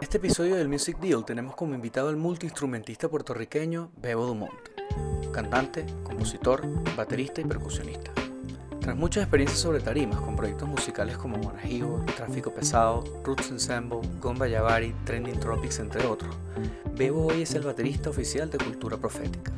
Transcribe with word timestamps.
este 0.00 0.16
episodio 0.16 0.56
del 0.56 0.68
Music 0.68 0.98
Deal 0.98 1.24
tenemos 1.24 1.54
como 1.54 1.74
invitado 1.74 2.08
al 2.08 2.16
multiinstrumentista 2.16 3.08
puertorriqueño 3.08 3.90
Bebo 4.00 4.24
Dumont, 4.24 4.52
cantante, 5.30 5.84
compositor, 6.02 6.66
baterista 6.96 7.42
y 7.42 7.44
percusionista. 7.44 8.10
Tras 8.80 8.96
muchas 8.96 9.24
experiencias 9.24 9.60
sobre 9.60 9.80
tarimas 9.80 10.20
con 10.20 10.36
proyectos 10.36 10.66
musicales 10.66 11.18
como 11.18 11.36
Monajivo, 11.36 12.02
Tráfico 12.16 12.52
Pesado, 12.52 13.04
Roots 13.22 13.50
Ensemble, 13.50 14.00
Gomba 14.20 14.48
Yavari, 14.48 14.94
Trending 15.04 15.38
Tropics, 15.38 15.80
entre 15.80 16.06
otros, 16.06 16.34
Bebo 16.96 17.26
hoy 17.26 17.42
es 17.42 17.54
el 17.54 17.62
baterista 17.62 18.08
oficial 18.08 18.48
de 18.48 18.56
Cultura 18.56 18.96
Profética, 18.96 19.52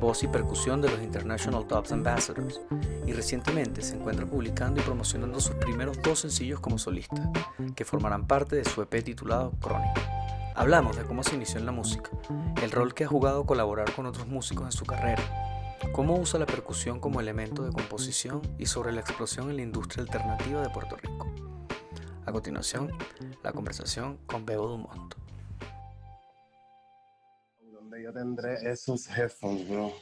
voz 0.00 0.22
y 0.22 0.28
percusión 0.28 0.80
de 0.80 0.90
los 0.90 1.02
International 1.02 1.66
Tops 1.66 1.90
Ambassadors, 1.90 2.60
y 3.06 3.12
recientemente 3.12 3.82
se 3.82 3.94
encuentra 3.94 4.26
publicando 4.26 4.80
y 4.80 4.84
promocionando 4.84 5.40
sus 5.40 5.54
primeros 5.56 6.02
dos 6.02 6.20
sencillos 6.20 6.60
como 6.60 6.78
solista, 6.78 7.30
que 7.74 7.84
formarán 7.84 8.26
parte 8.26 8.56
de 8.56 8.64
su 8.64 8.82
EP 8.82 9.02
titulado 9.04 9.52
Crónica. 9.60 10.52
Hablamos 10.54 10.96
de 10.96 11.04
cómo 11.04 11.22
se 11.22 11.36
inició 11.36 11.60
en 11.60 11.66
la 11.66 11.72
música, 11.72 12.10
el 12.62 12.70
rol 12.70 12.94
que 12.94 13.04
ha 13.04 13.08
jugado 13.08 13.46
colaborar 13.46 13.92
con 13.94 14.06
otros 14.06 14.26
músicos 14.26 14.64
en 14.64 14.72
su 14.72 14.84
carrera, 14.84 15.22
cómo 15.92 16.16
usa 16.16 16.40
la 16.40 16.46
percusión 16.46 16.98
como 16.98 17.20
elemento 17.20 17.62
de 17.62 17.72
composición 17.72 18.42
y 18.58 18.66
sobre 18.66 18.92
la 18.92 19.00
explosión 19.00 19.50
en 19.50 19.56
la 19.56 19.62
industria 19.62 20.02
alternativa 20.02 20.62
de 20.62 20.70
Puerto 20.70 20.96
Rico. 20.96 21.26
A 22.24 22.32
continuación, 22.32 22.90
la 23.42 23.52
conversación 23.52 24.18
con 24.26 24.44
Bebo 24.44 24.66
Dumont. 24.66 25.14
Donde 27.72 28.02
yo 28.02 28.12
tendré 28.12 28.54
esos 28.70 29.08
headphones, 29.08 29.68
bro. 29.68 29.92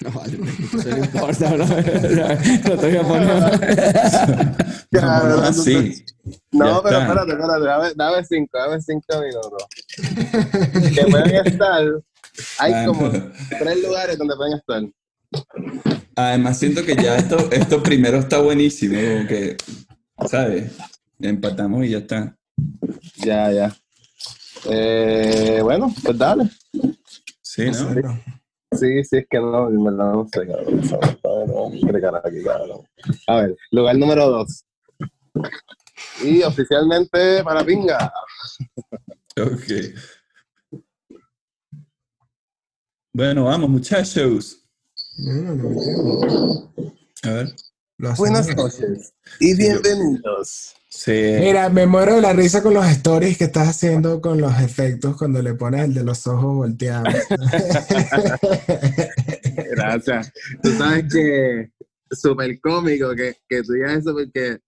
No, 0.00 0.10
vale, 0.14 0.38
eso 0.74 0.88
no 0.90 1.04
importa, 1.04 1.50
bro. 1.54 1.66
No 2.68 2.78
te 2.78 2.86
voy 2.86 2.96
a 2.96 3.02
poner. 3.02 4.86
Claro, 4.90 5.36
No, 5.36 5.42
así. 5.42 6.04
No, 6.52 6.66
Ya 6.76 6.82
pero 6.82 6.98
está. 6.98 7.02
espérate, 7.02 7.32
espérate, 7.32 7.64
dame, 7.64 7.92
dame 7.94 8.24
cinco, 8.24 8.58
dame 8.58 8.80
cinco 8.80 9.20
minutos. 9.20 10.94
que 10.94 11.04
pueden 11.10 11.46
estar, 11.46 11.82
hay 12.58 12.72
Ah, 12.72 12.84
como 12.86 13.08
no. 13.08 13.32
tres 13.58 13.82
lugares 13.82 14.18
donde 14.18 14.34
pueden 14.36 14.54
estar. 14.58 14.82
Además, 16.16 16.58
siento 16.58 16.84
que 16.84 16.94
ya 16.96 17.16
esto, 17.16 17.50
esto 17.50 17.82
primero 17.82 18.18
está 18.18 18.38
buenísimo, 18.40 18.94
como 18.96 19.26
que, 19.28 19.56
¿sabes? 20.28 20.72
Empatamos 21.20 21.84
y 21.84 21.90
ya 21.90 21.98
está. 21.98 22.36
Ya, 23.16 23.50
ya. 23.52 23.76
Eh, 24.70 25.60
bueno, 25.62 25.92
pues 26.02 26.16
dale. 26.18 26.48
Sí, 27.42 27.64
¿no? 27.70 28.20
Sí, 28.78 29.04
sí, 29.04 29.16
es 29.18 29.26
que 29.28 29.38
no, 29.38 29.68
en 29.68 29.84
verdad 29.84 30.12
no 30.12 30.28
sé, 30.32 30.46
cabrón. 30.46 30.80
A 30.92 31.06
ver, 31.06 31.18
vamos 31.22 31.72
a 31.72 31.76
explicar 31.76 32.22
aquí, 32.24 32.42
cabrón. 32.42 32.86
A 33.26 33.36
ver, 33.36 33.56
lugar 33.70 33.96
número 33.96 34.28
dos. 34.28 34.64
Y 36.22 36.42
oficialmente 36.42 37.42
para 37.44 37.64
Pinga. 37.64 38.12
Ok. 39.40 39.94
Bueno, 43.12 43.44
vamos, 43.44 43.70
muchachos. 43.70 44.64
A 47.22 47.30
ver. 47.30 47.54
Buenas 48.18 48.54
noches 48.56 49.14
y 49.38 49.56
bienvenidos. 49.56 50.74
Sí. 50.96 51.36
Mira, 51.40 51.68
me 51.68 51.86
muero 51.86 52.14
de 52.14 52.22
la 52.22 52.32
risa 52.32 52.62
con 52.62 52.72
los 52.72 52.86
stories 52.86 53.36
que 53.36 53.44
estás 53.44 53.68
haciendo 53.68 54.20
con 54.20 54.40
los 54.40 54.58
efectos 54.60 55.16
cuando 55.16 55.42
le 55.42 55.54
pones 55.54 55.84
el 55.84 55.94
de 55.94 56.04
los 56.04 56.26
ojos 56.26 56.54
volteados. 56.54 57.12
Gracias. 59.72 60.32
Tú 60.62 60.70
sabes 60.70 61.12
que 61.12 61.70
súper 62.10 62.60
cómico 62.60 63.14
que, 63.14 63.36
que 63.48 63.62
tú 63.62 63.72
digas 63.72 63.98
eso 63.98 64.12
porque 64.12 64.58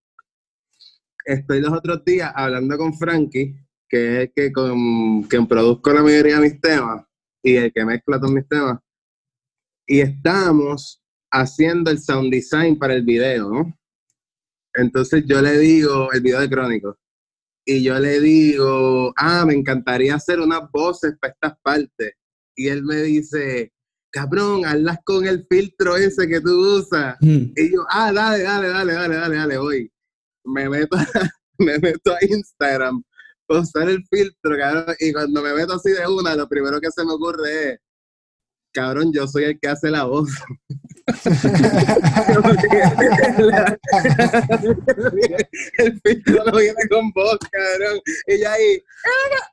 estoy 1.25 1.61
los 1.61 1.73
otros 1.73 2.05
días 2.05 2.33
hablando 2.35 2.77
con 2.77 2.92
Frankie, 2.92 3.57
que 3.89 4.15
es 4.15 4.20
el 4.23 4.33
que 4.35 4.53
con, 4.53 5.23
quien 5.23 5.47
produzco 5.47 5.92
la 5.92 6.03
mayoría 6.03 6.41
de 6.41 6.51
mis 6.51 6.61
temas 6.61 7.05
y 7.42 7.57
el 7.57 7.73
que 7.73 7.85
mezcla 7.85 8.19
todos 8.19 8.33
mis 8.33 8.48
temas. 8.48 8.81
Y 9.86 10.01
estamos 10.01 11.01
haciendo 11.31 11.91
el 11.91 12.01
sound 12.01 12.33
design 12.33 12.77
para 12.77 12.95
el 12.95 13.05
video, 13.05 13.48
¿no? 13.48 13.79
Entonces 14.77 15.25
yo 15.27 15.41
le 15.42 15.59
digo, 15.59 16.13
el 16.13 16.20
video 16.20 16.41
de 16.41 16.51
Crónico, 16.51 16.98
y 17.64 17.83
yo 17.83 17.98
le 17.98 18.20
digo, 18.20 19.13
ah, 19.17 19.45
me 19.47 19.55
encantaría 19.55 20.14
hacer 20.14 20.39
unas 20.41 20.70
voces 20.70 21.14
para 21.20 21.33
estas 21.33 21.59
partes. 21.63 22.13
Y 22.55 22.69
él 22.69 22.85
me 22.85 23.03
dice, 23.03 23.73
cabrón, 24.13 24.65
hazlas 24.65 24.98
con 25.05 25.27
el 25.27 25.45
filtro 25.51 25.97
ese 25.97 26.29
que 26.29 26.41
tú 26.41 26.79
usas. 26.79 27.17
Mm. 27.20 27.53
Y 27.57 27.73
yo, 27.73 27.85
ah, 27.91 28.13
dale, 28.13 28.42
dale, 28.45 28.69
dale, 28.69 28.92
dale, 28.92 29.15
dale, 29.17 29.36
dale, 29.36 29.59
voy. 29.59 29.92
Me 30.45 30.69
meto, 30.69 30.97
a- 30.97 31.07
me 31.59 31.79
meto 31.79 32.13
a 32.15 32.19
Instagram, 32.25 33.03
usar 33.48 33.89
el 33.89 34.05
filtro, 34.09 34.57
cabrón, 34.57 34.95
y 35.01 35.13
cuando 35.13 35.42
me 35.42 35.53
meto 35.55 35.75
así 35.75 35.91
de 35.91 36.07
una, 36.07 36.36
lo 36.36 36.48
primero 36.48 36.81
que 36.81 36.91
se 36.91 37.05
me 37.05 37.13
ocurre 37.13 37.73
es, 37.73 37.79
cabrón, 38.73 39.13
yo 39.13 39.27
soy 39.27 39.45
el 39.45 39.59
que 39.59 39.69
hace 39.69 39.91
la 39.91 40.05
voz. 40.05 40.29
el 45.78 46.00
filtro 46.05 46.44
no 46.44 46.58
viene 46.58 46.89
con 46.90 47.11
voz, 47.12 47.39
cabrón. 47.50 48.00
Y 48.27 48.42
yo 48.42 48.50
ahí, 48.50 48.83
"Ah, 49.05 49.52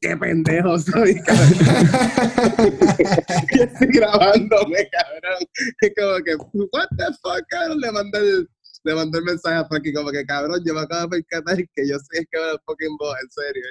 qué 0.00 0.16
pendejo 0.16 0.78
soy, 0.78 1.20
cabrón. 1.22 1.48
y 3.52 3.62
estoy 3.62 3.88
grabándome, 3.88 4.88
cabrón. 4.90 5.42
Y 5.80 5.94
como 5.94 6.18
que, 6.24 6.36
what 6.72 6.88
the 6.96 7.06
fuck, 7.22 7.42
cabrón, 7.48 7.80
le 7.80 7.90
mandé 7.90 8.18
el, 8.18 8.48
le 8.84 8.94
mandé 8.94 9.18
el 9.18 9.24
mensaje 9.24 9.56
a 9.56 9.66
Frankie 9.66 9.92
como 9.92 10.10
que, 10.10 10.24
cabrón, 10.26 10.62
yo 10.64 10.74
me 10.74 10.80
acabo 10.80 11.08
de 11.08 11.22
percatar 11.22 11.56
que 11.56 11.88
yo 11.88 11.96
soy 11.98 12.26
que 12.30 12.38
va 12.38 12.52
a 12.52 12.58
fucking 12.66 12.96
voz, 12.98 13.16
en 13.22 13.30
serio. 13.30 13.64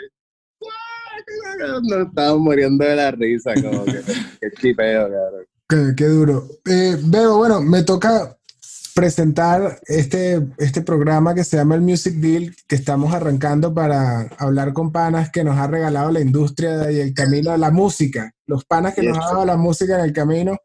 Nos 1.83 2.07
estábamos 2.07 2.41
muriendo 2.41 2.83
de 2.85 2.95
la 2.95 3.11
risa, 3.11 3.53
como 3.55 3.85
que, 3.85 4.01
qué 4.41 4.51
chipeo, 4.59 5.03
cabrón. 5.03 5.45
Qué, 5.67 5.93
qué 5.95 6.05
duro. 6.05 6.47
Eh, 6.65 6.97
Bebo, 7.01 7.37
bueno, 7.37 7.61
me 7.61 7.83
toca 7.83 8.37
presentar 8.97 9.79
este, 9.85 10.43
este 10.57 10.81
programa 10.81 11.35
que 11.35 11.43
se 11.43 11.55
llama 11.55 11.75
el 11.75 11.81
Music 11.81 12.15
Deal, 12.15 12.55
que 12.67 12.75
estamos 12.75 13.13
arrancando 13.13 13.71
para 13.71 14.21
hablar 14.39 14.73
con 14.73 14.91
panas 14.91 15.29
que 15.29 15.43
nos 15.43 15.55
ha 15.55 15.67
regalado 15.67 16.09
la 16.09 16.19
industria 16.19 16.91
y 16.91 16.99
el 16.99 17.13
camino 17.13 17.51
de 17.51 17.59
la 17.59 17.69
música, 17.69 18.33
los 18.47 18.65
panas 18.65 18.95
que 18.95 19.03
nos 19.03 19.19
ha 19.19 19.27
dado 19.27 19.45
la 19.45 19.55
música 19.55 19.99
en 19.99 20.05
el 20.05 20.13
camino. 20.13 20.57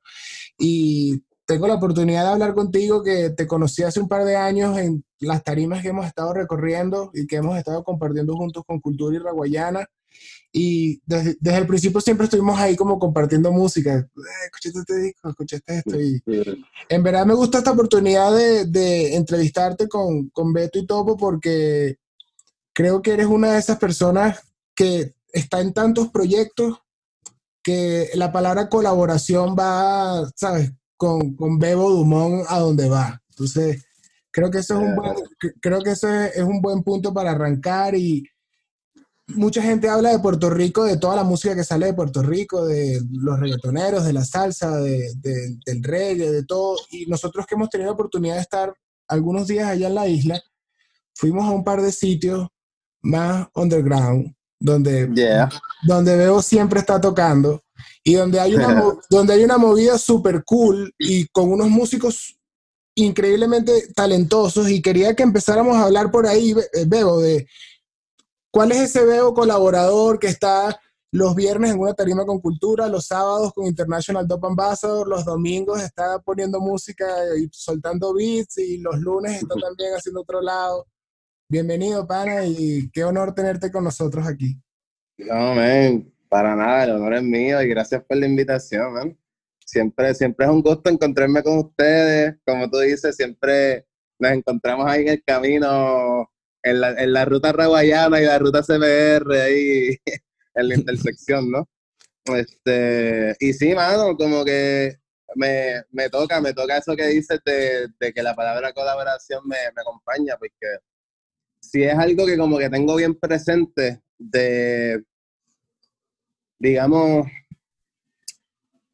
Y 0.59 1.23
tengo 1.45 1.69
la 1.69 1.75
oportunidad 1.75 2.25
de 2.25 2.31
hablar 2.31 2.55
contigo 2.55 3.03
que 3.03 3.29
te 3.31 3.47
conocí 3.47 3.83
hace 3.83 4.01
un 4.01 4.09
par 4.09 4.25
de 4.25 4.37
años 4.37 4.79
en 4.79 5.05
las 5.21 5.45
tarimas 5.45 5.83
que 5.83 5.89
hemos 5.89 6.07
estado 6.07 6.33
recorriendo 6.33 7.11
y 7.13 7.27
que 7.27 7.37
hemos 7.37 7.59
estado 7.59 7.85
compartiendo 7.85 8.35
juntos 8.35 8.65
con 8.67 8.81
Cultura 8.81 9.17
Iraguayana. 9.17 9.85
Y 10.55 11.01
desde, 11.07 11.37
desde 11.41 11.59
el 11.59 11.67
principio 11.67 12.01
siempre 12.01 12.25
estuvimos 12.25 12.59
ahí 12.59 12.77
como 12.77 12.99
compartiendo 12.99 13.51
música. 13.53 13.95
Eh, 13.97 14.45
escuchaste 14.45 14.81
este 14.81 14.99
disco, 14.99 15.31
escuchaste 15.31 15.79
esto. 15.79 15.99
Y 16.01 16.23
en 16.91 17.03
verdad 17.03 17.25
me 17.25 17.35
gusta 17.35 17.59
esta 17.59 17.73
oportunidad 17.73 18.37
de, 18.37 18.67
de 18.67 19.17
entrevistarte 19.17 19.89
con, 19.89 20.29
con 20.29 20.53
Beto 20.53 20.79
y 20.79 20.87
Topo 20.87 21.17
porque 21.17 21.97
creo 22.75 23.01
que 23.01 23.13
eres 23.13 23.27
una 23.27 23.53
de 23.53 23.59
esas 23.61 23.79
personas 23.79 24.41
que 24.75 25.15
está 25.33 25.61
en 25.61 25.73
tantos 25.73 26.11
proyectos 26.11 26.79
que 27.63 28.11
la 28.15 28.31
palabra 28.33 28.69
colaboración 28.69 29.57
va, 29.59 30.31
¿sabes? 30.37 30.73
Con, 30.99 31.35
con 31.35 31.59
Bebo 31.59 31.91
Dumont 31.91 32.45
a 32.49 32.59
donde 32.59 32.89
va. 32.89 33.23
Entonces, 33.31 33.85
creo 34.31 34.51
que 34.51 34.59
eso 34.59 34.75
es 34.79 34.87
un 34.87 34.97
buen, 34.97 35.15
cre- 35.41 35.55
creo 35.61 35.81
que 35.81 35.93
eso 35.93 36.09
es, 36.09 36.37
es 36.37 36.43
un 36.43 36.61
buen 36.61 36.83
punto 36.83 37.15
para 37.15 37.31
arrancar 37.31 37.95
y 37.95 38.23
mucha 39.29 39.63
gente 39.63 39.89
habla 39.89 40.11
de 40.11 40.19
Puerto 40.19 40.51
Rico, 40.51 40.85
de 40.85 40.97
toda 40.97 41.17
la 41.17 41.25
música 41.25 41.55
que 41.55 41.65
sale 41.65 41.87
de 41.87 41.95
Puerto 41.95 42.23
Rico, 42.23 42.67
de 42.67 43.01
los 43.13 43.39
reggaetoneros, 43.39 44.05
de 44.05 44.13
la 44.13 44.25
salsa, 44.25 44.77
de- 44.81 45.13
de- 45.17 45.57
del 45.65 45.83
reggae, 45.83 46.31
de 46.31 46.45
todo. 46.45 46.77
Y 46.91 47.07
nosotros 47.07 47.47
que 47.47 47.55
hemos 47.55 47.71
tenido 47.71 47.89
la 47.91 47.95
oportunidad 47.95 48.35
de 48.37 48.41
estar 48.43 48.75
algunos 49.09 49.47
días 49.47 49.69
allá 49.69 49.89
en 49.89 49.95
la 49.95 50.09
isla, 50.09 50.41
fuimos 51.15 51.45
a 51.47 51.51
un 51.51 51.65
par 51.65 51.83
de 51.83 51.93
sitios 51.93 52.49
más 53.03 53.47
underground, 53.55 54.35
donde, 54.61 55.11
Yeah. 55.15 55.51
donde 55.87 56.17
Bebo 56.17 56.41
siempre 56.43 56.81
está 56.81 57.01
tocando 57.01 57.63
y 58.05 58.15
donde 58.15 58.39
hay 58.41 58.55
una, 58.55 58.67
donde 59.11 59.33
hay 59.35 59.45
una 59.45 59.59
movida 59.59 59.99
súper 59.99 60.43
cool 60.45 60.93
y 60.99 61.27
con 61.29 61.51
unos 61.53 61.69
músicos 61.69 62.39
increíblemente 62.95 63.89
talentosos 63.95 64.69
y 64.71 64.83
quería 64.83 65.15
que 65.15 65.23
empezáramos 65.23 65.77
a 65.77 65.85
hablar 65.85 66.11
por 66.11 66.27
ahí, 66.27 66.53
eh, 66.75 66.85
Bebo, 66.87 67.21
de 67.21 67.47
cuál 68.53 68.71
es 68.71 68.79
ese 68.79 69.05
Bebo 69.05 69.35
colaborador 69.35 70.19
que 70.19 70.29
está 70.29 70.79
los 71.11 71.35
viernes 71.35 71.73
en 71.73 71.81
una 71.81 71.95
tarima 71.95 72.25
con 72.25 72.41
cultura, 72.41 72.87
los 72.87 73.07
sábados 73.07 73.53
con 73.53 73.67
International 73.67 74.29
Top 74.29 74.45
Ambassador, 74.47 75.09
los 75.09 75.25
domingos 75.25 75.83
está 75.83 76.19
poniendo 76.21 76.61
música 76.61 77.07
y 77.39 77.49
soltando 77.51 78.15
beats 78.15 78.59
y 78.59 78.79
los 78.79 78.99
lunes 78.99 79.43
está 79.43 79.55
también 79.61 79.95
haciendo 79.95 80.21
otro 80.21 80.41
lado. 80.41 80.87
Bienvenido, 81.49 82.07
pana, 82.07 82.45
y 82.47 82.91
qué 82.93 83.05
honor 83.05 83.35
tenerte 83.35 83.71
con 83.71 83.85
nosotros 83.85 84.27
aquí. 84.27 84.57
No, 85.19 85.55
men, 85.55 86.15
para 86.29 86.57
nada, 86.57 86.85
el 86.85 86.93
honor 86.93 87.15
es 87.15 87.23
mío 87.23 87.61
y 87.61 87.69
gracias 87.69 88.03
por 88.05 88.17
la 88.17 88.27
invitación, 88.27 88.93
man. 88.93 89.19
Siempre, 89.67 90.15
siempre 90.15 90.47
es 90.47 90.53
un 90.53 90.63
gusto 90.63 90.89
encontrarme 90.91 91.43
con 91.43 91.59
ustedes. 91.59 92.37
Como 92.47 92.71
tú 92.71 92.79
dices, 92.79 93.17
siempre 93.17 93.87
nos 94.19 94.33
encontramos 94.33 94.87
ahí 94.87 95.03
en 95.03 95.09
el 95.09 95.25
camino 95.25 96.31
en 96.63 96.81
la, 96.81 96.91
en 96.91 97.13
la 97.13 97.25
ruta 97.25 97.53
raguayana 97.53 98.21
y 98.21 98.25
la 98.25 98.39
ruta 98.39 98.63
CBR 98.63 99.41
ahí 99.41 99.97
en 100.55 100.69
la 100.69 100.75
intersección, 100.75 101.51
¿no? 101.51 101.69
Este, 102.25 103.37
y 103.41 103.53
sí, 103.53 103.75
mano, 103.75 104.17
como 104.17 104.45
que 104.45 104.97
me, 105.35 105.83
me 105.91 106.09
toca, 106.09 106.41
me 106.41 106.53
toca 106.53 106.77
eso 106.79 106.95
que 106.95 107.07
dices 107.09 107.41
de, 107.45 107.89
de 107.99 108.13
que 108.13 108.23
la 108.23 108.35
palabra 108.35 108.73
colaboración 108.73 109.43
me, 109.47 109.57
me 109.75 109.83
acompaña, 109.83 110.37
porque 110.39 110.79
si 111.61 111.83
es 111.83 111.95
algo 111.95 112.27
que 112.27 112.37
como 112.37 112.59
que 112.59 112.71
tengo 112.71 112.97
bien 112.97 113.19
presente 113.19 114.03
de, 114.19 115.03
digamos, 116.59 117.27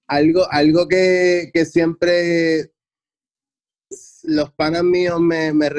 algo, 0.07 0.51
algo 0.51 0.89
que, 0.89 1.51
que 1.53 1.65
siempre 1.67 2.73
los 4.29 4.53
panas 4.53 4.85
míos 4.85 5.21
me, 5.21 5.53
me, 5.55 5.71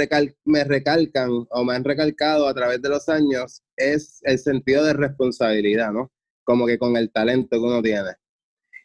me 0.45 0.63
recalcan 0.63 1.29
o 1.49 1.63
me 1.63 1.75
han 1.75 1.83
recalcado 1.83 2.47
a 2.47 2.53
través 2.53 2.81
de 2.81 2.89
los 2.89 3.07
años 3.07 3.61
es 3.77 4.19
el 4.23 4.39
sentido 4.39 4.83
de 4.83 4.93
responsabilidad, 4.93 5.91
¿no? 5.91 6.11
Como 6.43 6.65
que 6.65 6.79
con 6.79 6.97
el 6.97 7.11
talento 7.11 7.57
que 7.57 7.63
uno 7.65 7.81
tiene. 7.81 8.09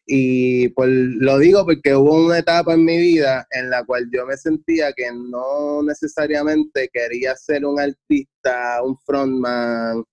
Y 0.07 0.69
pues 0.69 0.91
lo 0.91 1.39
digo 1.39 1.65
porque 1.65 1.97
hubo 1.97 2.27
una 2.27 2.39
etapa 2.39 2.75
en 2.75 2.85
mi 2.85 2.99
vida 2.99 3.47
en 3.51 3.71
la 3.71 3.85
cual 3.85 4.07
yo 4.13 4.27
me 4.27 4.37
sentía 4.37 4.93
que 4.93 5.11
no 5.11 5.83
necesariamente 5.83 6.91
quería 6.93 7.35
ser 7.35 7.65
un 7.65 7.81
artista, 7.81 8.83
un 8.83 8.99
frontman, 8.99 10.05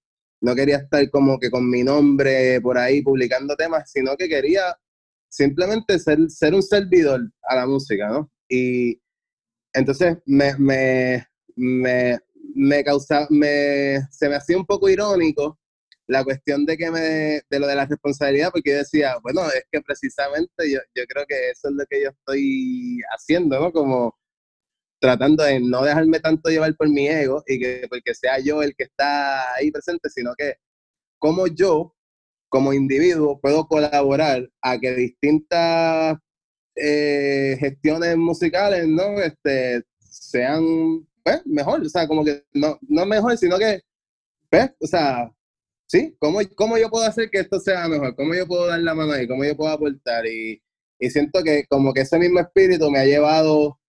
no 0.42 0.56
quería 0.56 0.78
estar 0.78 1.10
como 1.12 1.38
que 1.40 1.52
con 1.52 1.70
mi 1.70 1.84
nombre 1.84 2.62
por 2.62 2.78
ahí 2.78 3.02
publicando 3.02 3.56
temas, 3.58 3.92
sino 3.92 4.16
que 4.16 4.30
quería 4.30 4.78
simplemente 5.30 6.00
ser, 6.00 6.20
ser 6.30 6.56
un 6.56 6.64
servidor 6.64 7.30
a 7.44 7.56
la 7.58 7.68
música, 7.68 8.08
¿no? 8.08 8.32
Y 8.48 9.01
entonces 9.74 10.18
me, 10.26 10.56
me, 10.58 11.28
me, 11.56 12.20
me 12.56 12.84
causa, 12.84 13.28
me, 13.30 14.00
se 14.12 14.30
me 14.30 14.36
hacía 14.36 14.58
un 14.58 14.66
poco 14.66 14.90
irónico 14.90 15.60
la 16.08 16.24
cuestión 16.24 16.66
de 16.66 16.78
que 16.78 16.92
me, 16.92 17.00
de 17.50 17.60
lo 17.60 17.68
de 17.68 17.76
la 17.76 17.86
responsabilidad, 17.86 18.52
porque 18.52 18.72
yo 18.72 18.78
decía, 18.78 19.16
bueno, 19.24 19.48
es 19.48 19.64
que 19.72 19.82
precisamente 19.82 20.70
yo, 20.70 20.80
yo 20.96 21.04
creo 21.08 21.26
que 21.26 21.52
eso 21.52 21.70
es 21.70 21.76
lo 21.76 21.86
que 21.90 22.04
yo 22.04 22.10
estoy 22.10 23.00
haciendo, 23.16 23.60
¿no? 23.60 23.72
Como 23.72 24.18
tratando 25.00 25.44
de 25.44 25.60
no 25.60 25.84
dejarme 25.84 26.20
tanto 26.20 26.50
llevar 26.50 26.76
por 26.76 26.90
mi 26.90 27.08
ego 27.08 27.44
y 27.48 27.60
que 27.60 27.88
porque 27.90 28.14
sea 28.14 28.40
yo 28.40 28.62
el 28.62 28.76
que 28.76 28.84
está 28.84 29.54
ahí 29.56 29.72
presente, 29.72 30.10
sino 30.10 30.34
que 30.38 30.56
como 31.20 31.48
yo, 31.48 31.96
como 32.50 32.74
individuo, 32.74 33.40
puedo 33.42 33.68
colaborar 33.68 34.50
a 34.62 34.80
que 34.80 34.92
distintas 34.96 36.18
eh, 36.84 37.58
gestiones 37.60 38.18
musicales, 38.18 38.88
¿no? 38.88 39.20
Este, 39.22 39.84
sean, 40.00 41.08
pues, 41.24 41.46
mejor, 41.46 41.82
o 41.82 41.90
sea, 41.90 42.08
como 42.08 42.26
que 42.26 42.44
no, 42.54 42.80
no 42.88 43.06
mejor, 43.06 43.38
sino 43.38 43.58
que, 43.60 43.82
pues, 44.50 44.72
o 44.80 44.88
sea, 44.88 45.32
sí, 45.88 46.16
¿cómo, 46.20 46.40
¿cómo 46.56 46.78
yo 46.78 46.90
puedo 46.90 47.06
hacer 47.06 47.30
que 47.30 47.40
esto 47.40 47.60
sea 47.60 47.88
mejor? 47.88 48.16
¿Cómo 48.16 48.34
yo 48.34 48.48
puedo 48.48 48.68
dar 48.68 48.80
la 48.82 48.96
mano 48.96 49.14
ahí? 49.14 49.28
¿Cómo 49.28 49.46
yo 49.46 49.56
puedo 49.56 49.72
aportar? 49.72 50.26
Y, 50.26 50.62
y 51.00 51.10
siento 51.10 51.44
que 51.44 51.66
como 51.68 51.94
que 51.94 52.02
ese 52.02 52.18
mismo 52.20 52.40
espíritu 52.40 52.90
me 52.90 53.00
ha 53.00 53.06
llevado 53.06 53.80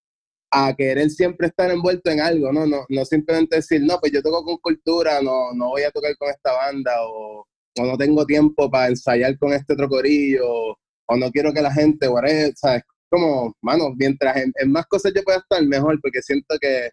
a 0.50 0.74
querer 0.76 1.10
siempre 1.10 1.48
estar 1.48 1.70
envuelto 1.70 2.10
en 2.10 2.20
algo, 2.20 2.52
¿no? 2.52 2.66
No, 2.66 2.84
no 2.88 3.04
simplemente 3.06 3.56
decir, 3.56 3.82
no, 3.82 3.98
pues 4.00 4.12
yo 4.12 4.22
toco 4.22 4.44
con 4.44 4.58
cultura, 4.58 5.22
no, 5.22 5.52
no 5.54 5.70
voy 5.70 5.82
a 5.84 5.90
tocar 5.90 6.16
con 6.18 6.28
esta 6.30 6.52
banda, 6.52 6.92
o, 7.06 7.46
o 7.78 7.86
no 7.86 7.96
tengo 7.96 8.26
tiempo 8.26 8.70
para 8.70 8.88
ensayar 8.88 9.38
con 9.38 9.52
este 9.54 9.72
otro 9.72 9.88
corillo, 9.88 10.76
o 11.06 11.16
no 11.16 11.30
quiero 11.30 11.52
que 11.52 11.62
la 11.62 11.72
gente, 11.72 12.08
whatever, 12.08 12.52
¿sabes? 12.56 12.82
Como, 13.10 13.54
mano, 13.62 13.90
mientras 13.96 14.36
en, 14.36 14.72
más 14.72 14.86
cosas 14.86 15.12
yo 15.14 15.22
pueda 15.22 15.38
estar, 15.38 15.62
mejor, 15.66 16.00
porque 16.00 16.22
siento 16.22 16.56
que, 16.60 16.90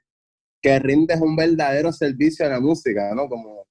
que 0.61 0.79
rindes 0.79 1.21
un 1.21 1.35
verdadero 1.35 1.91
servicio 1.93 2.45
a 2.45 2.49
la 2.49 2.59
música, 2.59 3.13
¿no? 3.15 3.27
Como 3.29 3.65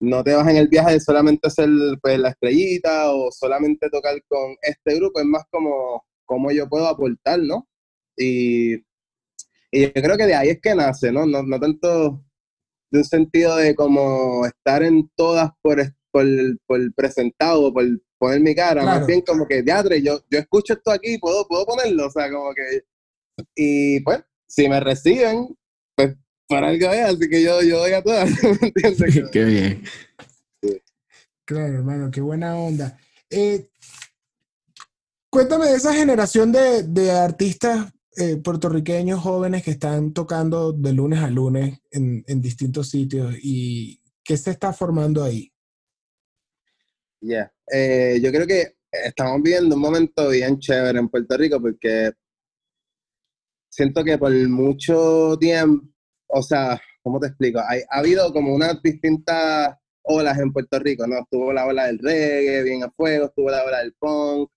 no 0.00 0.24
te 0.24 0.34
vas 0.34 0.48
en 0.48 0.56
el 0.56 0.68
viaje 0.68 0.94
de 0.94 1.00
solamente 1.00 1.50
ser 1.50 1.68
pues, 2.02 2.18
la 2.18 2.30
estrellita 2.30 3.12
o 3.12 3.30
solamente 3.32 3.88
tocar 3.90 4.16
con 4.28 4.56
este 4.62 4.96
grupo, 4.96 5.20
es 5.20 5.26
más 5.26 5.44
como 5.50 6.04
cómo 6.26 6.50
yo 6.52 6.68
puedo 6.68 6.86
aportar, 6.88 7.40
¿no? 7.40 7.68
Y 8.16 8.76
y 9.72 9.86
yo 9.86 9.92
creo 9.94 10.16
que 10.18 10.26
de 10.26 10.34
ahí 10.34 10.50
es 10.50 10.60
que 10.60 10.74
nace, 10.74 11.10
¿no? 11.10 11.24
No, 11.26 11.42
no 11.42 11.58
tanto 11.58 12.22
de 12.90 12.98
un 12.98 13.04
sentido 13.04 13.56
de 13.56 13.74
como 13.74 14.44
estar 14.44 14.82
en 14.82 15.10
todas 15.16 15.50
por, 15.62 15.80
por, 16.12 16.26
por 16.66 16.94
presentado, 16.94 17.72
por 17.72 17.84
poner 18.18 18.40
mi 18.40 18.54
cara, 18.54 18.84
más 18.84 19.04
bien 19.06 19.22
como 19.22 19.48
que, 19.48 19.62
teatro, 19.62 19.96
yo, 19.96 20.20
yo 20.30 20.38
escucho 20.38 20.74
esto 20.74 20.92
aquí, 20.92 21.18
puedo, 21.18 21.46
puedo 21.48 21.66
ponerlo, 21.66 22.06
o 22.06 22.10
sea, 22.10 22.30
como 22.30 22.54
que... 22.54 22.84
Y 23.56 24.00
pues, 24.00 24.20
si 24.46 24.68
me 24.68 24.78
reciben, 24.78 25.56
pues 25.96 26.14
para 26.46 26.68
algo 26.68 26.92
es, 26.92 27.00
así 27.00 27.28
que 27.28 27.42
yo, 27.42 27.62
yo 27.62 27.78
doy 27.78 27.92
a 27.92 28.02
todas, 28.02 28.30
¿entiendes? 28.62 29.24
qué 29.32 29.44
bien. 29.44 29.84
Claro, 31.44 31.74
hermano, 31.74 32.10
qué 32.10 32.20
buena 32.20 32.56
onda. 32.56 32.96
Eh, 33.30 33.68
cuéntame 35.30 35.66
de 35.66 35.76
esa 35.76 35.94
generación 35.94 36.52
de, 36.52 36.84
de 36.84 37.10
artistas 37.10 37.92
eh, 38.16 38.36
puertorriqueños 38.36 39.20
jóvenes 39.20 39.62
que 39.62 39.72
están 39.72 40.12
tocando 40.12 40.72
de 40.72 40.92
lunes 40.92 41.20
a 41.20 41.30
lunes 41.30 41.80
en, 41.90 42.22
en 42.26 42.40
distintos 42.42 42.90
sitios 42.90 43.34
y 43.42 44.00
qué 44.22 44.36
se 44.36 44.50
está 44.50 44.72
formando 44.72 45.24
ahí. 45.24 45.51
Ya, 47.24 47.52
eh, 47.72 48.18
yo 48.20 48.32
creo 48.32 48.46
que 48.48 48.74
estamos 48.90 49.40
viviendo 49.42 49.76
un 49.76 49.80
momento 49.80 50.28
bien 50.28 50.58
chévere 50.58 50.98
en 50.98 51.08
Puerto 51.08 51.36
Rico 51.36 51.60
porque 51.60 52.10
siento 53.70 54.02
que 54.02 54.18
por 54.18 54.32
mucho 54.48 55.36
tiempo, 55.38 55.86
o 56.28 56.42
sea, 56.42 56.80
¿cómo 57.00 57.20
te 57.20 57.28
explico? 57.28 57.60
Hay, 57.68 57.82
ha 57.88 57.98
habido 58.00 58.32
como 58.32 58.52
unas 58.52 58.82
distintas 58.82 59.76
olas 60.02 60.36
en 60.40 60.52
Puerto 60.52 60.80
Rico, 60.80 61.06
¿no? 61.06 61.20
Estuvo 61.20 61.52
la 61.52 61.66
ola 61.66 61.86
del 61.86 62.00
reggae, 62.00 62.64
bien 62.64 62.82
a 62.82 62.90
fuego, 62.90 63.26
estuvo 63.26 63.50
la 63.50 63.64
ola 63.64 63.78
del 63.78 63.94
punk, 63.94 64.50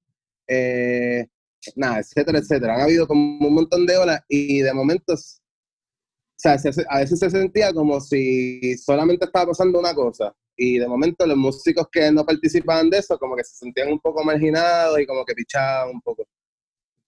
eh, 0.48 1.28
nada, 1.76 2.00
etcétera, 2.00 2.40
etcétera. 2.40 2.76
Han 2.76 2.82
habido 2.82 3.08
como 3.08 3.48
un 3.48 3.54
montón 3.54 3.86
de 3.86 3.98
olas 3.98 4.22
y 4.28 4.62
de 4.62 4.74
momentos, 4.74 5.40
o 6.38 6.40
sea, 6.40 6.58
a 6.90 7.00
veces 7.00 7.20
se 7.20 7.30
sentía 7.30 7.72
como 7.74 8.02
si 8.02 8.76
solamente 8.78 9.26
estaba 9.26 9.48
pasando 9.48 9.80
una 9.80 9.94
cosa 9.94 10.36
y 10.58 10.80
de 10.80 10.88
momento 10.88 11.26
los 11.26 11.38
músicos 11.38 11.88
que 11.92 12.12
no 12.12 12.26
participaban 12.26 12.90
de 12.90 13.00
eso 13.00 13.18
como 13.18 13.36
que 13.36 13.44
se 13.44 13.56
sentían 13.56 13.92
un 13.92 14.00
poco 14.00 14.24
marginados 14.24 15.00
y 15.00 15.06
como 15.06 15.26
que 15.26 15.34
pichaban 15.34 15.96
un 15.96 16.02
poco. 16.02 16.26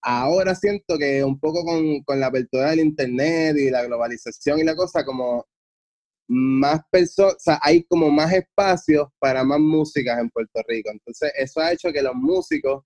Ahora 0.02 0.56
siento 0.56 0.98
que 0.98 1.24
un 1.24 1.40
poco 1.40 1.64
con, 1.66 2.02
con 2.04 2.20
la 2.20 2.28
apertura 2.28 2.72
del 2.72 2.80
internet 2.82 3.58
y 3.58 3.70
la 3.70 3.84
globalización 3.84 4.60
y 4.60 4.64
la 4.64 4.76
cosa, 4.76 5.04
como 5.06 5.46
más 6.30 6.82
personas, 6.92 7.36
o 7.36 7.40
sea, 7.40 7.60
hay 7.62 7.84
como 7.84 8.10
más 8.12 8.34
espacios 8.34 9.08
para 9.20 9.44
más 9.44 9.60
músicas 9.60 10.20
en 10.20 10.30
Puerto 10.30 10.62
Rico. 10.68 10.92
Entonces, 10.92 11.32
eso 11.36 11.62
ha 11.62 11.72
hecho 11.72 11.92
que 11.92 12.02
los 12.02 12.16
músicos 12.16 12.84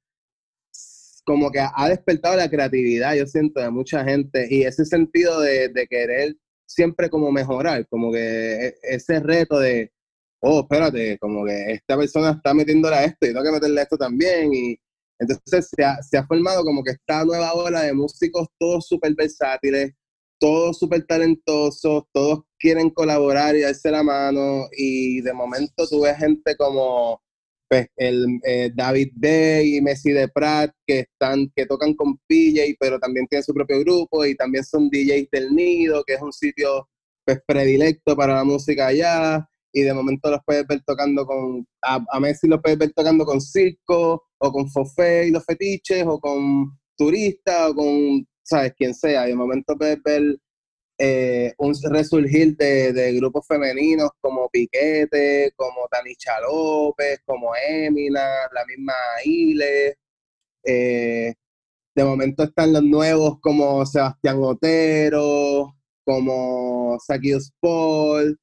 como 1.23 1.51
que 1.51 1.59
ha 1.59 1.89
despertado 1.89 2.35
la 2.35 2.49
creatividad, 2.49 3.15
yo 3.15 3.25
siento, 3.27 3.59
de 3.59 3.69
mucha 3.69 4.03
gente 4.03 4.47
y 4.49 4.63
ese 4.63 4.85
sentido 4.85 5.39
de, 5.41 5.69
de 5.69 5.87
querer 5.87 6.35
siempre 6.65 7.09
como 7.09 7.31
mejorar, 7.31 7.87
como 7.89 8.11
que 8.11 8.67
e, 8.67 8.75
ese 8.83 9.19
reto 9.19 9.59
de, 9.59 9.91
oh, 10.41 10.61
espérate, 10.61 11.17
como 11.19 11.45
que 11.45 11.73
esta 11.73 11.97
persona 11.97 12.31
está 12.31 12.53
metiéndole 12.53 12.95
a 12.95 13.05
esto 13.05 13.25
y 13.25 13.29
tengo 13.29 13.43
que 13.43 13.51
meterle 13.51 13.79
a 13.79 13.83
esto 13.83 13.97
también 13.97 14.53
y 14.53 14.77
entonces 15.19 15.69
se 15.69 16.17
ha, 16.17 16.25
formado 16.25 16.63
como 16.63 16.83
que 16.83 16.91
esta 16.91 17.23
nueva 17.23 17.53
ola 17.53 17.81
de 17.81 17.93
músicos 17.93 18.47
todos 18.57 18.87
súper 18.87 19.13
versátiles, 19.13 19.93
todos 20.39 20.79
súper 20.79 21.05
talentosos, 21.05 22.05
todos 22.11 22.41
quieren 22.57 22.89
colaborar 22.89 23.55
y 23.55 23.61
darse 23.61 23.91
la 23.91 24.01
mano 24.01 24.67
y 24.75 25.21
de 25.21 25.33
momento 25.33 25.87
tú 25.87 26.01
ves 26.01 26.17
gente 26.17 26.55
como 26.57 27.21
pues, 27.69 27.87
el 27.97 28.39
eh, 28.43 28.71
David 28.73 29.11
Day 29.15 29.77
y 29.77 29.81
Messi 29.81 30.11
de 30.11 30.27
Pratt 30.27 30.71
que 30.87 31.01
están 31.01 31.51
que 31.55 31.67
tocan 31.67 31.93
con 31.93 32.17
PJ 32.27 32.75
pero 32.79 32.99
también 32.99 33.27
tienen 33.27 33.43
su 33.43 33.53
propio 33.53 33.79
grupo 33.79 34.25
y 34.25 34.35
también 34.35 34.63
son 34.63 34.89
DJs 34.89 35.29
del 35.31 35.53
Nido 35.53 36.03
que 36.03 36.15
es 36.15 36.21
un 36.21 36.33
sitio 36.33 36.89
pues 37.23 37.39
predilecto 37.45 38.15
para 38.15 38.33
la 38.37 38.43
música 38.43 38.87
allá 38.87 39.47
y 39.73 39.81
de 39.81 39.93
momento 39.93 40.29
los 40.29 40.41
puedes 40.45 40.67
ver 40.67 40.81
tocando 40.85 41.25
con 41.25 41.65
a, 41.81 42.19
Messi 42.19 42.47
los 42.47 42.61
puedes 42.61 42.77
ver 42.77 42.91
tocando 42.93 43.25
con 43.25 43.39
circo 43.41 44.23
o 44.37 44.51
con 44.51 44.69
Fofé 44.69 45.27
y 45.27 45.31
los 45.31 45.45
fetiches 45.45 46.05
o 46.05 46.19
con 46.19 46.77
turistas 46.97 47.69
o 47.69 47.75
con 47.75 48.27
sabes 48.43 48.73
quien 48.75 48.93
sea 48.93 49.27
y 49.27 49.31
de 49.31 49.35
momento 49.35 49.77
puedes 49.77 50.01
ver 50.03 50.37
eh, 51.03 51.53
un 51.57 51.73
resurgir 51.89 52.55
de, 52.57 53.13
grupos 53.13 53.47
femeninos 53.47 54.11
como 54.21 54.47
Piquete, 54.49 55.51
como 55.55 55.87
Tanicha 55.89 56.39
López, 56.41 57.21
como 57.25 57.53
Emina, 57.55 58.21
la 58.53 58.63
misma 58.67 58.93
Ile. 59.25 59.97
Eh, 60.63 61.33
de 61.95 62.03
momento 62.03 62.43
están 62.43 62.73
los 62.73 62.83
nuevos 62.83 63.39
como 63.41 63.83
Sebastián 63.83 64.37
Otero, 64.43 65.75
como 66.05 66.99
Sakios 66.99 67.51
Paul, 67.59 68.39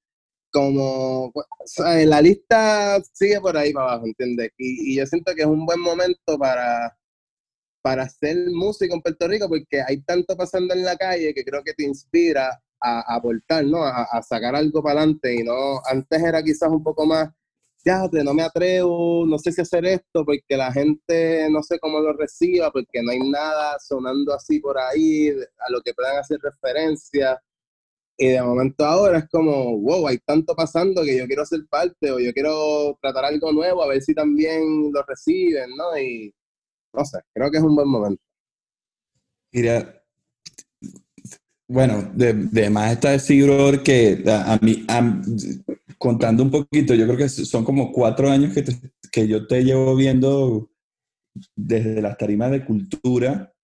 como 0.50 1.32
la 1.78 2.20
lista 2.20 3.00
sigue 3.12 3.40
por 3.40 3.56
ahí 3.56 3.72
para 3.72 3.92
abajo, 3.92 4.06
¿entiendes? 4.06 4.50
y, 4.58 4.96
yo 4.96 5.06
siento 5.06 5.34
que 5.34 5.42
es 5.42 5.48
un 5.48 5.66
buen 5.66 5.80
momento 5.80 6.38
para, 6.38 6.96
para 7.82 8.04
hacer 8.04 8.36
música 8.50 8.94
en 8.94 9.02
Puerto 9.02 9.28
Rico 9.28 9.48
porque 9.48 9.82
hay 9.86 10.00
tanto 10.02 10.36
pasando 10.36 10.74
en 10.74 10.84
la 10.84 10.96
calle 10.96 11.34
que 11.34 11.44
creo 11.44 11.62
que 11.62 11.74
te 11.74 11.84
inspira 11.84 12.60
a, 12.80 13.14
aportar, 13.14 13.64
¿no? 13.64 13.84
A, 13.84 14.04
a 14.04 14.22
sacar 14.22 14.54
algo 14.54 14.82
para 14.82 15.00
adelante 15.00 15.34
y 15.34 15.44
no, 15.44 15.80
antes 15.84 16.22
era 16.22 16.42
quizás 16.42 16.70
un 16.70 16.82
poco 16.82 17.06
más 17.06 17.30
fíjate, 17.82 18.24
no 18.24 18.34
me 18.34 18.42
atrevo, 18.42 19.24
no 19.26 19.38
sé 19.38 19.52
si 19.52 19.60
hacer 19.60 19.86
esto 19.86 20.24
porque 20.24 20.56
la 20.56 20.72
gente 20.72 21.48
no 21.50 21.62
sé 21.62 21.78
cómo 21.78 22.00
lo 22.00 22.12
reciba, 22.12 22.70
porque 22.70 23.02
no 23.02 23.12
hay 23.12 23.20
nada 23.20 23.78
sonando 23.80 24.34
así 24.34 24.60
por 24.60 24.78
ahí 24.78 25.30
a 25.30 25.70
lo 25.70 25.80
que 25.82 25.94
puedan 25.94 26.18
hacer 26.18 26.38
referencia. 26.42 27.40
Y 28.20 28.26
de 28.26 28.42
momento 28.42 28.84
ahora 28.84 29.18
es 29.18 29.28
como, 29.28 29.78
wow, 29.78 30.08
hay 30.08 30.18
tanto 30.18 30.56
pasando 30.56 31.04
que 31.04 31.16
yo 31.16 31.26
quiero 31.26 31.46
ser 31.46 31.60
parte 31.70 32.10
o 32.10 32.18
yo 32.18 32.32
quiero 32.32 32.98
tratar 33.00 33.26
algo 33.26 33.52
nuevo, 33.52 33.82
a 33.82 33.86
ver 33.86 34.02
si 34.02 34.12
también 34.12 34.90
lo 34.92 35.02
reciben, 35.04 35.70
¿no? 35.76 35.96
Y 35.96 36.34
no 36.92 37.04
sé, 37.04 37.18
creo 37.32 37.48
que 37.48 37.58
es 37.58 37.62
un 37.62 37.76
buen 37.76 37.88
momento. 37.88 38.20
Mira, 39.52 40.02
bueno, 41.68 42.10
de, 42.14 42.32
de 42.32 42.70
más 42.70 42.92
está 42.92 43.10
decir 43.10 43.46
que 43.84 44.24
a, 44.26 44.58
mí, 44.62 44.84
contando 45.96 46.42
un 46.42 46.50
poquito, 46.50 46.94
yo 46.94 47.06
creo 47.06 47.18
que 47.18 47.28
son 47.28 47.64
como 47.64 47.92
cuatro 47.92 48.30
años 48.30 48.52
que, 48.52 48.64
que 49.12 49.28
yo 49.28 49.46
te 49.46 49.62
llevo 49.62 49.94
viendo 49.94 50.70
desde 51.54 52.02
las 52.02 52.16
tarimas 52.16 52.50
de 52.50 52.64
cultura. 52.64 53.54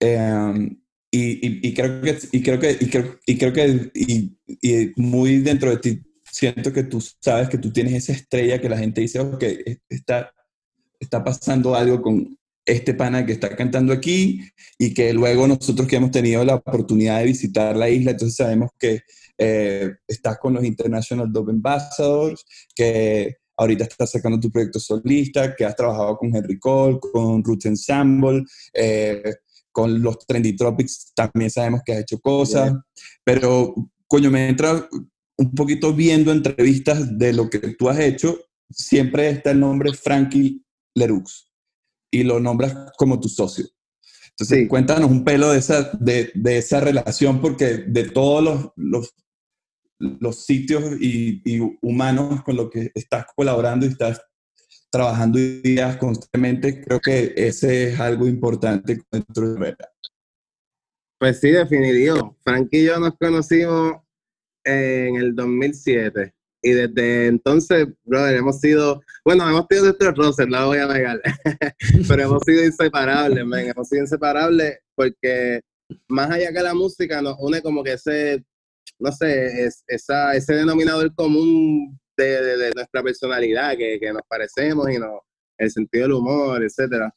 Em, 0.00 0.80
y, 1.10 1.68
y, 1.68 1.74
creo 1.74 2.00
que, 2.00 2.18
y 2.30 2.42
creo 2.42 2.60
que, 2.60 2.76
y 2.80 2.86
creo, 2.88 3.18
y 3.26 3.38
creo 3.38 3.52
que, 3.52 3.90
y, 3.94 4.92
muy 4.96 5.38
dentro 5.40 5.70
de 5.70 5.76
ti, 5.78 6.02
siento 6.30 6.72
que 6.72 6.84
tú 6.84 7.02
sabes 7.20 7.48
que 7.48 7.58
tú 7.58 7.72
tienes 7.72 7.94
esa 7.94 8.12
estrella 8.12 8.60
que 8.60 8.68
la 8.68 8.78
gente 8.78 9.00
dice, 9.00 9.18
ok, 9.18 9.42
está, 9.88 10.32
está 11.00 11.24
pasando 11.24 11.74
algo 11.74 12.00
con 12.00 12.38
este 12.64 12.94
pana 12.94 13.26
que 13.26 13.32
está 13.32 13.56
cantando 13.56 13.92
aquí 13.92 14.40
y 14.78 14.94
que 14.94 15.12
luego 15.12 15.48
nosotros 15.48 15.88
que 15.88 15.96
hemos 15.96 16.12
tenido 16.12 16.44
la 16.44 16.56
oportunidad 16.56 17.18
de 17.18 17.26
visitar 17.26 17.76
la 17.76 17.88
isla, 17.88 18.12
entonces 18.12 18.36
sabemos 18.36 18.70
que 18.78 19.00
eh, 19.36 19.92
estás 20.06 20.38
con 20.38 20.54
los 20.54 20.64
International 20.64 21.32
Dove 21.32 21.52
Ambassadors, 21.52 22.44
que 22.74 23.36
ahorita 23.56 23.84
estás 23.84 24.12
sacando 24.12 24.38
tu 24.38 24.50
proyecto 24.50 24.78
solista, 24.78 25.56
que 25.56 25.64
has 25.64 25.74
trabajado 25.74 26.16
con 26.16 26.34
Henry 26.34 26.58
Cole, 26.58 26.98
con 27.00 27.42
Roots 27.42 27.66
Ensemble, 27.66 28.44
eh, 28.72 29.22
con 29.72 30.02
los 30.02 30.18
Trendy 30.26 30.56
Tropics 30.56 31.12
también 31.14 31.50
sabemos 31.50 31.82
que 31.84 31.92
has 31.92 32.00
hecho 32.00 32.18
cosas, 32.20 32.72
pero 33.24 33.74
coño, 34.06 34.30
me 34.30 34.48
entra 34.48 34.88
un 35.36 35.54
poquito 35.54 35.92
viendo 35.92 36.32
entrevistas 36.32 37.18
de 37.18 37.32
lo 37.32 37.48
que 37.48 37.58
tú 37.58 37.88
has 37.88 37.98
hecho, 37.98 38.38
siempre 38.68 39.30
está 39.30 39.52
el 39.52 39.60
nombre 39.60 39.92
Frankie 39.94 40.64
Leroux 40.94 41.50
y 42.10 42.24
lo 42.24 42.40
nombras 42.40 42.92
como 42.96 43.20
tu 43.20 43.28
socio. 43.28 43.66
Entonces, 44.30 44.68
cuéntanos 44.68 45.10
un 45.10 45.24
pelo 45.24 45.50
de 45.50 45.58
esa, 45.58 45.90
de, 45.98 46.30
de, 46.34 46.58
esa 46.58 46.80
relación, 46.80 47.40
porque 47.40 47.84
de 47.86 48.04
todos 48.10 48.42
los, 48.42 48.72
los 48.76 49.14
los 50.00 50.44
sitios 50.44 50.82
y, 50.98 51.42
humanos 51.82 52.42
con 52.42 52.56
los 52.56 52.70
que 52.70 52.90
estás 52.94 53.26
colaborando 53.36 53.86
y 53.86 53.90
estás 53.90 54.20
trabajando 54.90 55.38
días 55.38 55.96
constantemente, 55.96 56.82
creo 56.82 57.00
que 57.00 57.32
ese 57.36 57.92
es 57.92 58.00
algo 58.00 58.26
importante 58.26 59.00
dentro 59.10 59.52
de 59.52 59.60
verdad. 59.60 59.88
Pues 61.18 61.40
sí, 61.40 61.50
definitivo. 61.50 62.36
Frank 62.42 62.68
y 62.72 62.84
yo 62.86 62.98
nos 62.98 63.16
conocimos 63.16 63.98
en 64.64 65.16
el 65.16 65.34
2007 65.34 66.34
y 66.62 66.70
desde 66.72 67.26
entonces, 67.26 67.88
brother, 68.04 68.36
hemos 68.36 68.60
sido, 68.60 69.02
bueno, 69.24 69.48
hemos 69.48 69.66
tenido 69.68 69.86
nuestros 69.86 70.14
roces, 70.16 70.46
no 70.48 70.60
lo 70.60 70.66
voy 70.68 70.78
a 70.78 70.86
negar, 70.86 71.20
pero 72.08 72.22
hemos 72.22 72.42
sido 72.44 72.64
inseparables, 72.64 73.44
man. 73.46 73.66
hemos 73.66 73.88
sido 73.88 74.02
inseparables 74.02 74.78
porque 74.94 75.60
más 76.08 76.30
allá 76.30 76.52
que 76.52 76.60
la 76.60 76.74
música 76.74 77.22
nos 77.22 77.36
une 77.38 77.62
como 77.62 77.82
que 77.82 77.94
ese 77.94 78.44
no 78.98 79.12
sé, 79.12 79.64
es, 79.64 79.82
esa, 79.88 80.34
ese 80.34 80.54
denominador 80.54 81.14
común 81.14 81.98
de, 82.24 82.72
nuestra 82.74 83.02
personalidad, 83.02 83.76
que, 83.76 83.98
nos 84.12 84.22
parecemos 84.28 84.90
y 84.90 84.98
no, 84.98 85.22
el 85.58 85.70
sentido 85.70 86.04
del 86.04 86.12
humor, 86.12 86.62
etcétera. 86.62 87.14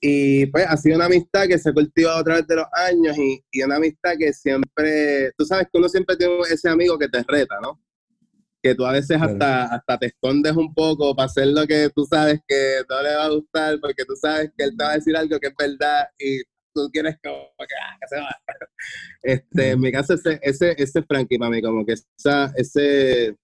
Y 0.00 0.46
pues 0.46 0.66
ha 0.68 0.76
sido 0.76 0.96
una 0.96 1.06
amistad 1.06 1.46
que 1.46 1.58
se 1.58 1.70
ha 1.70 1.72
cultivado 1.72 2.18
a 2.18 2.24
través 2.24 2.46
de 2.46 2.56
los 2.56 2.66
años 2.72 3.16
y, 3.16 3.42
y, 3.50 3.62
una 3.62 3.76
amistad 3.76 4.14
que 4.18 4.32
siempre, 4.32 5.32
tú 5.36 5.46
sabes 5.46 5.66
que 5.72 5.78
uno 5.78 5.88
siempre 5.88 6.16
tiene 6.16 6.34
ese 6.50 6.68
amigo 6.68 6.98
que 6.98 7.08
te 7.08 7.24
reta, 7.26 7.58
¿no? 7.62 7.80
Que 8.62 8.74
tú 8.74 8.84
a 8.84 8.92
veces 8.92 9.18
hasta, 9.20 9.64
hasta 9.64 9.98
te 9.98 10.06
escondes 10.06 10.56
un 10.56 10.74
poco 10.74 11.14
para 11.16 11.26
hacer 11.26 11.46
lo 11.48 11.66
que 11.66 11.90
tú 11.94 12.04
sabes 12.04 12.40
que 12.46 12.82
no 12.88 13.02
le 13.02 13.14
va 13.14 13.24
a 13.24 13.30
gustar, 13.30 13.80
porque 13.80 14.04
tú 14.04 14.14
sabes 14.14 14.50
que 14.56 14.64
él 14.64 14.76
te 14.76 14.84
va 14.84 14.90
a 14.90 14.96
decir 14.96 15.16
algo 15.16 15.38
que 15.38 15.48
es 15.48 15.54
verdad 15.56 16.06
y 16.18 16.42
tú 16.74 16.90
quieres 16.92 17.16
como 17.22 17.36
que, 17.58 17.74
ah, 17.80 17.96
que 18.00 18.08
se 18.08 18.16
va. 18.16 18.36
Este, 19.22 19.70
en 19.70 19.80
mi 19.80 19.90
caso, 19.90 20.14
ese, 20.14 20.38
ese, 20.42 20.74
ese 20.76 21.02
Frankie, 21.02 21.38
mami, 21.38 21.62
como 21.62 21.86
que 21.86 21.94
esa, 21.94 22.52
ese, 22.56 23.34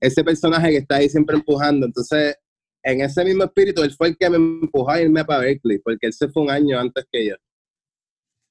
ese 0.00 0.24
personaje 0.24 0.70
que 0.70 0.76
está 0.78 0.96
ahí 0.96 1.08
siempre 1.08 1.36
empujando. 1.36 1.86
Entonces, 1.86 2.36
en 2.82 3.00
ese 3.00 3.24
mismo 3.24 3.44
espíritu, 3.44 3.82
él 3.82 3.92
fue 3.92 4.08
el 4.08 4.16
que 4.16 4.30
me 4.30 4.36
empujó 4.36 4.90
a 4.90 5.00
irme 5.00 5.24
para 5.24 5.40
Berkeley, 5.40 5.78
porque 5.78 6.06
él 6.06 6.12
se 6.12 6.28
fue 6.28 6.42
un 6.42 6.50
año 6.50 6.78
antes 6.78 7.04
que 7.10 7.26
yo. 7.28 7.34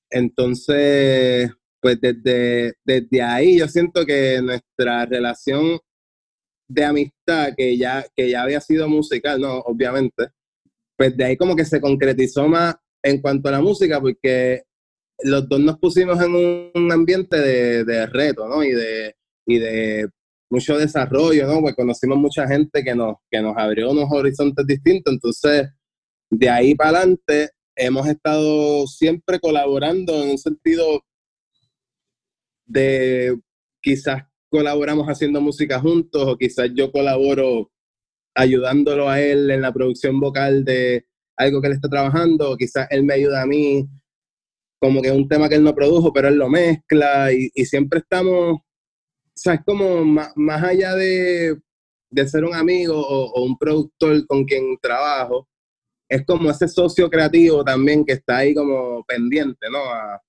Entonces, 0.10 1.52
pues 1.82 2.00
desde, 2.02 2.74
desde 2.86 3.22
ahí 3.22 3.60
yo 3.60 3.68
siento 3.68 4.06
que 4.06 4.42
nuestra 4.42 5.06
relación 5.06 5.80
de 6.68 6.86
amistad, 6.86 7.54
que 7.56 7.78
ya, 7.78 8.06
que 8.16 8.30
ya 8.30 8.44
había 8.44 8.62
sido 8.62 8.88
musical, 8.88 9.40
no, 9.42 9.60
obviamente, 9.60 10.30
pues 10.98 11.16
de 11.18 11.26
ahí 11.26 11.38
como 11.38 11.56
que 11.56 11.66
se 11.66 11.82
concretizó 11.82 12.48
más 12.48 12.76
en 13.04 13.22
cuanto 13.22 13.50
a 13.50 13.54
la 13.54 13.62
música, 13.62 14.00
porque 14.00 14.64
los 15.24 15.48
dos 15.48 15.60
nos 15.60 15.78
pusimos 15.80 16.22
en 16.22 16.36
un 16.74 16.92
ambiente 16.92 17.38
de, 17.38 18.06
reto, 18.08 18.48
¿no? 18.48 18.64
Y 18.64 18.72
de, 18.72 19.16
y 19.46 19.60
de 19.60 20.10
mucho 20.54 20.78
desarrollo, 20.78 21.48
¿no? 21.48 21.62
Pues 21.62 21.76
conocimos 21.76 22.18
mucha 22.18 22.48
gente 22.48 22.84
que 22.84 22.96
nos, 22.96 23.16
que 23.30 23.42
nos 23.42 23.56
abrió 23.58 23.92
unos 23.92 24.10
horizontes 24.12 24.66
distintos, 24.66 25.14
entonces 25.14 25.70
de 26.30 26.50
ahí 26.50 26.76
para 26.76 27.00
adelante 27.00 27.50
hemos 27.76 28.08
estado 28.08 28.88
siempre 28.88 29.40
colaborando 29.40 30.24
en 30.24 30.32
un 30.32 30.38
sentido 30.38 31.02
de 32.66 33.38
quizás 33.82 34.24
colaboramos 34.50 35.08
haciendo 35.08 35.42
música 35.42 35.80
juntos 35.80 36.24
o 36.28 36.38
quizás 36.38 36.70
yo 36.76 36.92
colaboro 36.92 37.72
ayudándolo 38.36 39.10
a 39.10 39.22
él 39.22 39.50
en 39.52 39.62
la 39.62 39.74
producción 39.74 40.20
vocal 40.20 40.64
de, 40.64 41.06
algo 41.38 41.62
que 41.62 41.68
él 41.68 41.74
está 41.74 41.90
trabajando, 41.90 42.52
o 42.52 42.58
quizás 42.58 42.88
él 42.90 43.04
me 43.04 43.16
ayuda 43.16 43.42
a 43.42 43.46
mí, 43.46 43.88
como 44.80 45.02
que 45.02 45.10
es 45.10 45.14
un 45.14 45.28
tema 45.28 45.50
que 45.50 45.56
él 45.56 45.64
no 45.64 45.76
produjo, 45.76 46.12
pero 46.14 46.28
él 46.28 46.36
lo 46.36 46.50
mezcla 46.50 47.32
y, 47.32 47.50
siempre 47.66 48.00
estamos, 48.00 48.60
o 49.36 49.40
sea, 49.40 49.56
es 49.56 49.62
como 49.66 50.06
más, 50.06 50.64
allá 50.64 50.96
de, 50.96 51.58
ser 52.28 52.46
un 52.46 52.56
amigo 52.56 52.96
o, 52.96 53.44
un 53.44 53.58
productor 53.58 54.26
con 54.28 54.46
quien 54.46 54.78
trabajo, 54.82 55.48
es 56.10 56.26
como 56.26 56.52
ese 56.52 56.68
socio 56.68 57.10
creativo 57.10 57.64
también 57.64 58.06
que 58.06 58.14
está 58.14 58.38
ahí 58.38 58.54
como 58.54 59.04
pendiente, 59.06 59.68
¿no? 59.72 59.80
A, 59.80 60.22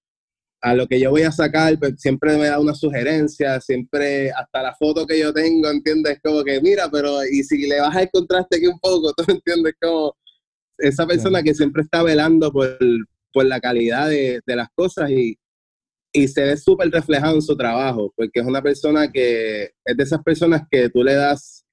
a 0.65 0.75
lo 0.75 0.87
que 0.87 0.99
yo 0.99 1.11
voy 1.11 1.23
a 1.23 1.31
sacar, 1.31 1.79
pues 1.79 1.95
siempre 1.99 2.39
me 2.39 2.47
da 2.47 2.59
una 2.59 2.75
sugerencia, 2.75 3.61
siempre, 3.61 4.31
hasta 4.31 4.63
la 4.63 4.75
foto 4.75 5.07
que 5.07 5.19
yo 5.19 5.31
tengo, 5.31 5.69
¿entiendes? 5.69 6.19
Como 6.23 6.43
que, 6.43 6.59
mira, 6.63 6.89
pero, 6.91 7.23
y 7.23 7.43
si 7.45 7.67
le 7.67 7.81
bajas 7.81 8.05
el 8.05 8.11
contraste 8.11 8.57
aquí 8.57 8.67
un 8.67 8.81
poco, 8.81 9.13
¿tú 9.17 9.25
entiendes? 9.29 9.75
Como, 9.79 10.17
esa 10.79 11.07
persona 11.07 11.43
que 11.43 11.55
siempre 11.55 11.83
está 11.83 12.03
velando 12.03 12.51
por, 12.51 12.79
por 13.31 13.45
la 13.45 13.61
calidad 13.61 14.09
de, 14.09 14.41
de, 14.47 14.57
las 14.57 14.69
cosas 14.75 15.11
y, 15.11 15.37
y 16.17 16.29
se 16.29 16.45
ve 16.45 16.57
súper 16.57 16.91
reflejado 16.91 17.35
en 17.35 17.43
su 17.43 17.57
trabajo, 17.57 18.13
porque 18.17 18.39
es 18.39 18.47
una 18.47 18.63
persona 18.63 19.11
que 19.11 19.65
es 19.85 19.97
de 19.97 20.03
esas 20.03 20.23
personas 20.23 20.63
que 20.71 20.89
tú 20.89 21.03
le 21.03 21.15
das, 21.15 21.67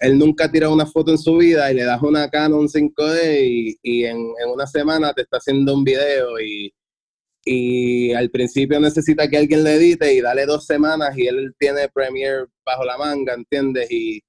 él 0.00 0.18
nunca 0.18 0.46
ha 0.46 0.50
tirado 0.50 0.74
una 0.74 0.86
foto 0.86 1.12
en 1.12 1.18
su 1.18 1.36
vida 1.36 1.70
y 1.70 1.76
le 1.76 1.84
das 1.84 2.02
una 2.02 2.28
Canon 2.28 2.66
5D 2.66 3.46
y, 3.46 3.78
y 3.80 4.04
en, 4.06 4.16
en, 4.16 4.50
una 4.52 4.66
semana 4.66 5.12
te 5.12 5.22
está 5.22 5.36
haciendo 5.36 5.72
un 5.74 5.84
video 5.84 6.40
y, 6.40 6.74
y 7.44 8.12
al 8.12 8.28
principio 8.30 8.80
necesita 8.80 9.28
que 9.28 9.36
alguien 9.36 9.62
le 9.62 9.74
edite 9.74 10.12
y 10.14 10.20
dale 10.20 10.46
dos 10.46 10.66
semanas 10.66 11.16
y 11.16 11.28
él 11.28 11.54
tiene 11.56 11.88
Premiere 11.94 12.46
bajo 12.66 12.84
la 12.84 12.98
manga, 12.98 13.34
¿entiendes? 13.34 13.88
Y, 13.88 14.20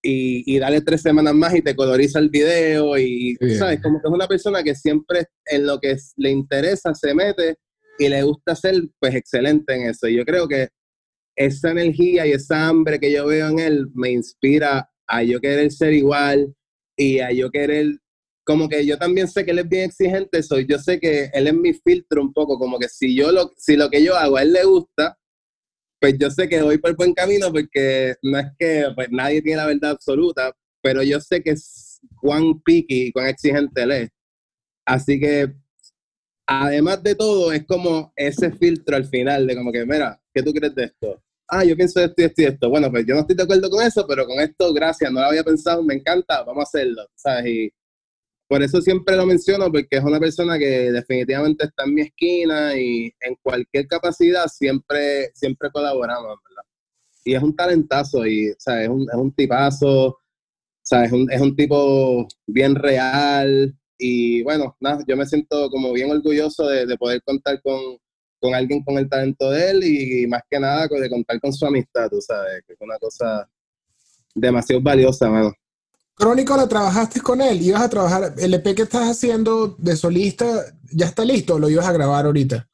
y, 0.00 0.58
dale 0.60 0.80
tres 0.82 1.02
semanas 1.02 1.34
más 1.34 1.56
y 1.56 1.62
te 1.62 1.74
coloriza 1.74 2.20
el 2.20 2.30
video 2.30 2.96
y, 2.96 3.36
¿sabes? 3.58 3.82
Como 3.82 4.00
que 4.00 4.06
es 4.06 4.14
una 4.14 4.28
persona 4.28 4.62
que 4.62 4.76
siempre 4.76 5.26
en 5.44 5.66
lo 5.66 5.80
que 5.80 5.96
le 6.18 6.30
interesa 6.30 6.94
se 6.94 7.12
mete 7.12 7.56
y 7.98 8.08
le 8.08 8.22
gusta 8.22 8.54
ser, 8.54 8.74
pues, 8.98 9.14
excelente 9.14 9.74
en 9.74 9.88
eso. 9.90 10.08
Y 10.08 10.16
yo 10.16 10.24
creo 10.24 10.48
que 10.48 10.68
esa 11.36 11.70
energía 11.70 12.26
y 12.26 12.32
esa 12.32 12.68
hambre 12.68 12.98
que 12.98 13.12
yo 13.12 13.26
veo 13.26 13.48
en 13.48 13.58
él 13.58 13.88
me 13.94 14.10
inspira 14.10 14.90
a 15.06 15.22
yo 15.22 15.40
querer 15.40 15.70
ser 15.70 15.92
igual 15.92 16.54
y 16.96 17.20
a 17.20 17.30
yo 17.30 17.50
querer, 17.50 17.98
como 18.44 18.68
que 18.68 18.84
yo 18.86 18.98
también 18.98 19.28
sé 19.28 19.44
que 19.44 19.50
él 19.50 19.58
es 19.58 19.68
bien 19.68 19.84
exigente, 19.84 20.42
soy, 20.42 20.66
yo 20.66 20.78
sé 20.78 20.98
que 20.98 21.30
él 21.32 21.46
es 21.46 21.54
mi 21.54 21.74
filtro 21.74 22.22
un 22.22 22.32
poco, 22.32 22.58
como 22.58 22.78
que 22.78 22.88
si 22.88 23.14
yo 23.14 23.30
lo, 23.32 23.52
si 23.56 23.76
lo 23.76 23.90
que 23.90 24.02
yo 24.02 24.16
hago 24.16 24.36
a 24.38 24.42
él 24.42 24.52
le 24.52 24.64
gusta, 24.64 25.18
pues 26.00 26.16
yo 26.18 26.30
sé 26.30 26.48
que 26.48 26.62
voy 26.62 26.78
por 26.78 26.96
buen 26.96 27.12
camino 27.14 27.52
porque 27.52 28.14
no 28.22 28.38
es 28.38 28.46
que 28.58 28.86
pues, 28.94 29.08
nadie 29.10 29.42
tiene 29.42 29.58
la 29.58 29.66
verdad 29.66 29.90
absoluta, 29.92 30.54
pero 30.82 31.02
yo 31.02 31.20
sé 31.20 31.42
que 31.42 31.50
es 31.50 32.00
cuán 32.20 32.60
picky 32.62 33.12
cuán 33.12 33.26
exigente 33.26 33.82
él 33.82 33.92
es. 33.92 34.10
Así 34.86 35.18
que, 35.18 35.52
además 36.46 37.02
de 37.02 37.14
todo, 37.14 37.52
es 37.52 37.66
como 37.66 38.12
ese 38.16 38.52
filtro 38.52 38.96
al 38.96 39.06
final 39.06 39.46
de 39.46 39.56
como 39.56 39.72
que, 39.72 39.84
mira, 39.84 40.20
¿qué 40.32 40.42
tú 40.42 40.52
crees 40.52 40.74
de 40.74 40.84
esto? 40.84 41.22
Ah, 41.48 41.64
yo 41.64 41.76
pienso 41.76 42.00
esto 42.00 42.14
y 42.18 42.24
esto 42.24 42.42
y 42.42 42.44
esto. 42.46 42.70
Bueno, 42.70 42.90
pues 42.90 43.06
yo 43.06 43.14
no 43.14 43.20
estoy 43.20 43.36
de 43.36 43.42
acuerdo 43.42 43.70
con 43.70 43.84
eso, 43.84 44.04
pero 44.08 44.26
con 44.26 44.40
esto, 44.40 44.72
gracias, 44.72 45.12
no 45.12 45.20
lo 45.20 45.26
había 45.26 45.44
pensado, 45.44 45.82
me 45.82 45.94
encanta, 45.94 46.42
vamos 46.42 46.62
a 46.62 46.68
hacerlo, 46.68 47.02
¿sabes? 47.14 47.46
Y 47.46 47.72
por 48.48 48.62
eso 48.62 48.80
siempre 48.80 49.16
lo 49.16 49.26
menciono, 49.26 49.70
porque 49.70 49.96
es 49.96 50.04
una 50.04 50.20
persona 50.20 50.58
que 50.58 50.92
definitivamente 50.92 51.66
está 51.66 51.84
en 51.84 51.94
mi 51.94 52.02
esquina 52.02 52.76
y 52.78 53.12
en 53.20 53.36
cualquier 53.42 53.88
capacidad 53.88 54.46
siempre, 54.46 55.30
siempre 55.34 55.70
colaboramos, 55.70 56.38
¿verdad? 56.48 56.62
Y 57.24 57.34
es 57.34 57.42
un 57.42 57.56
talentazo 57.56 58.26
y, 58.26 58.54
¿sabes? 58.58 58.84
Es 58.84 58.88
un, 58.88 59.02
es 59.02 59.16
un 59.16 59.32
tipazo, 59.34 60.18
¿sabes? 60.82 61.08
Es 61.08 61.12
un, 61.12 61.30
es 61.32 61.40
un 61.40 61.56
tipo 61.56 62.28
bien 62.46 62.76
real 62.76 63.76
y, 63.98 64.42
bueno, 64.42 64.76
nada, 64.80 65.02
yo 65.06 65.16
me 65.16 65.26
siento 65.26 65.70
como 65.70 65.92
bien 65.92 66.10
orgulloso 66.10 66.66
de, 66.68 66.86
de 66.86 66.96
poder 66.96 67.22
contar 67.22 67.60
con, 67.62 67.98
con 68.40 68.54
alguien 68.54 68.82
con 68.82 68.98
el 68.98 69.08
talento 69.08 69.50
de 69.50 69.70
él 69.70 69.84
y, 69.84 70.26
más 70.26 70.42
que 70.48 70.58
nada 70.58 70.86
de 70.86 71.10
contar 71.10 71.40
con 71.40 71.52
su 71.52 71.66
amistad, 71.66 72.08
tú 72.08 72.20
sabes, 72.20 72.62
que 72.66 72.74
es 72.74 72.80
una 72.80 72.98
cosa 72.98 73.48
demasiado 74.34 74.82
valiosa, 74.82 75.28
mano. 75.28 75.52
Crónico, 76.14 76.56
¿la 76.56 76.68
trabajaste 76.68 77.20
con 77.20 77.40
él? 77.40 77.60
¿Ibas 77.60 77.82
a 77.82 77.90
trabajar? 77.90 78.34
¿El 78.38 78.54
EP 78.54 78.74
que 78.74 78.82
estás 78.82 79.10
haciendo 79.10 79.68
de 79.78 79.96
solista 79.96 80.46
ya 80.92 81.06
está 81.06 81.24
listo 81.24 81.54
o 81.54 81.58
lo 81.58 81.68
ibas 81.68 81.86
a 81.86 81.92
grabar 81.92 82.24
ahorita? 82.24 82.68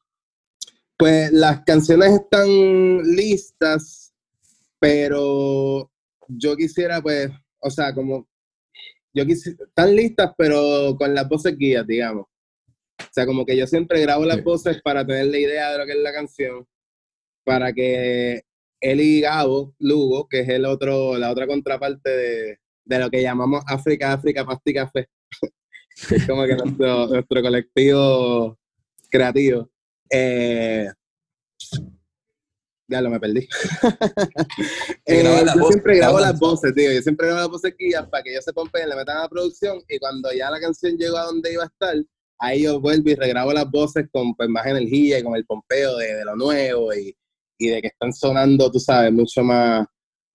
Pues 0.97 1.31
las 1.33 1.63
canciones 1.63 2.13
están 2.13 2.47
listas, 3.15 4.13
pero 4.79 5.91
yo 6.27 6.55
quisiera, 6.55 7.01
pues, 7.01 7.31
o 7.59 7.69
sea, 7.69 7.93
como, 7.93 8.27
yo 9.13 9.25
quisiera, 9.25 9.63
están 9.65 9.95
listas, 9.95 10.31
pero 10.37 10.95
con 10.97 11.13
las 11.13 11.27
voces 11.27 11.57
guías, 11.57 11.85
digamos. 11.85 12.25
O 12.99 13.09
sea, 13.11 13.25
como 13.25 13.45
que 13.45 13.55
yo 13.57 13.67
siempre 13.67 14.01
grabo 14.01 14.25
las 14.25 14.37
Sí. 14.37 14.41
voces 14.43 14.81
para 14.83 15.05
tener 15.05 15.27
la 15.27 15.37
idea 15.37 15.71
de 15.71 15.77
lo 15.77 15.85
que 15.85 15.91
es 15.93 15.97
la 15.99 16.13
canción, 16.13 16.65
para 17.43 17.73
que 17.73 18.41
él 18.79 19.01
y 19.01 19.21
Gabo, 19.21 19.73
Lugo, 19.79 20.27
que 20.27 20.41
es 20.41 20.49
el 20.49 20.65
otro, 20.65 21.17
la 21.17 21.31
otra 21.31 21.47
contraparte 21.47 22.09
de, 22.09 22.57
de 22.85 22.99
lo 22.99 23.09
que 23.09 23.21
llamamos 23.21 23.63
África, 23.67 24.13
África, 24.13 24.45
Pasti 24.45 24.73
Café, 24.73 25.07
que 26.09 26.15
es 26.15 26.27
como 26.27 26.45
que 26.45 26.55
nuestro, 26.55 27.07
nuestro 27.07 27.41
colectivo 27.41 28.57
creativo. 29.09 29.69
Eh, 30.09 30.87
ya 32.87 33.01
lo 33.01 33.09
me 33.09 33.19
perdí. 33.19 33.47
Eh, 35.05 35.21
yo 35.21 35.67
siempre 35.67 35.97
grabo 35.97 36.17
las 36.19 36.31
las 36.31 36.39
voces, 36.39 36.73
tío. 36.73 36.91
Yo 36.91 37.01
siempre 37.01 37.27
grabo 37.27 37.41
las 37.41 37.49
voces 37.49 37.75
guías 37.77 38.07
para 38.07 38.23
que 38.23 38.31
ellos 38.31 38.45
se 38.45 38.53
pompen, 38.53 38.87
le 38.87 38.95
metan 38.95 39.17
a 39.17 39.21
la 39.23 39.29
producción 39.29 39.81
y 39.89 39.99
cuando 39.99 40.31
ya 40.31 40.49
la 40.49 40.61
canción 40.61 40.97
llegó 40.97 41.17
a 41.17 41.25
donde 41.25 41.51
iba 41.51 41.63
a 41.63 41.67
estar, 41.67 41.95
ahí 42.39 42.63
yo 42.63 42.79
vuelvo 42.79 43.09
y 43.09 43.15
regrabo 43.15 43.51
las 43.51 43.69
voces 43.69 44.05
con 44.11 44.33
pues, 44.33 44.47
más 44.47 44.65
energía 44.65 45.19
y 45.19 45.23
con 45.23 45.35
el 45.35 45.45
pompeo 45.45 45.97
de, 45.97 46.15
de 46.15 46.25
lo 46.25 46.37
nuevo 46.37 46.93
y, 46.93 47.15
y 47.57 47.67
de 47.67 47.81
que 47.81 47.87
están 47.87 48.13
sonando, 48.13 48.71
tú 48.71 48.79
sabes, 48.79 49.11
mucho 49.11 49.43
más, 49.43 49.85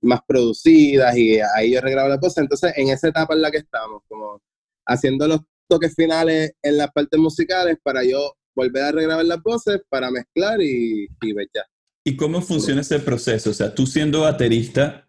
más 0.02 0.20
producidas 0.26 1.16
y 1.16 1.40
ahí 1.56 1.72
yo 1.72 1.80
regrabo 1.80 2.08
las 2.08 2.20
voces. 2.20 2.38
Entonces, 2.38 2.72
en 2.76 2.88
esa 2.88 3.08
etapa 3.08 3.34
en 3.34 3.42
la 3.42 3.50
que 3.50 3.58
estamos, 3.58 4.02
como 4.08 4.42
haciendo 4.86 5.26
los 5.26 5.40
toques 5.68 5.94
finales 5.94 6.52
en 6.62 6.78
las 6.78 6.90
partes 6.92 7.18
musicales 7.18 7.76
para 7.82 8.04
yo 8.04 8.34
volver 8.54 8.82
a 8.84 8.92
regrabar 8.92 9.24
las 9.24 9.42
voces 9.42 9.80
para 9.88 10.10
mezclar 10.10 10.60
y, 10.60 11.06
y 11.20 11.32
ver 11.32 11.48
ya. 11.54 11.62
¿Y 12.04 12.16
cómo 12.16 12.40
funciona 12.40 12.80
ese 12.80 12.98
proceso? 13.00 13.50
O 13.50 13.54
sea, 13.54 13.74
tú 13.74 13.86
siendo 13.86 14.20
baterista, 14.22 15.06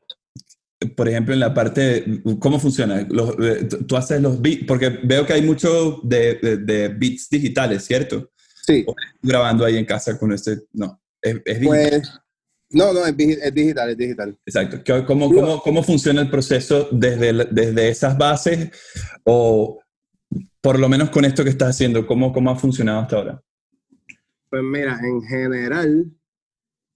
por 0.95 1.07
ejemplo, 1.07 1.33
en 1.33 1.39
la 1.39 1.53
parte, 1.53 2.21
¿cómo 2.39 2.59
funciona? 2.59 3.05
Los- 3.09 3.35
eh, 3.39 3.67
tú- 3.87 3.95
haces 3.97 4.21
los 4.21 4.41
beats, 4.41 4.65
porque 4.67 4.89
veo 5.03 5.25
que 5.25 5.33
hay 5.33 5.41
mucho 5.41 5.99
de, 6.03 6.35
de- 6.41 6.57
de 6.57 6.87
beats 6.89 7.29
digitales, 7.29 7.83
¿cierto? 7.85 8.31
Sí, 8.65 8.85
Grabando 9.21 9.65
ahí 9.65 9.77
en 9.77 9.85
casa 9.85 10.17
con 10.17 10.31
este, 10.33 10.59
no, 10.73 11.01
es, 11.21 11.35
es 11.45 11.59
digital. 11.59 11.89
pues, 11.89 12.11
no, 12.71 12.93
no, 12.93 13.05
es, 13.05 13.15
es 13.17 13.53
digital, 13.53 13.89
es 13.89 13.97
digital. 13.97 14.37
Exacto. 14.45 14.83
¿Qué- 14.83 15.03
¿Cómo, 15.05 15.33
cómo, 15.33 15.61
¿Cómo 15.61 15.83
funciona 15.83 16.21
el 16.21 16.29
proceso 16.29 16.87
desde, 16.91 17.29
el- 17.29 17.47
desde 17.51 17.89
esas 17.89 18.17
bases 18.17 18.69
o 19.23 19.79
por 20.61 20.77
lo 20.79 20.87
menos 20.89 21.09
con 21.09 21.25
esto 21.25 21.43
que 21.43 21.49
estás 21.49 21.69
haciendo? 21.69 22.05
¿Cómo, 22.05 22.31
cómo 22.31 22.51
ha 22.51 22.55
funcionado 22.55 22.99
hasta 22.99 23.15
ahora? 23.15 23.41
Pues 24.49 24.61
mira, 24.63 24.99
en 25.03 25.21
general, 25.23 26.11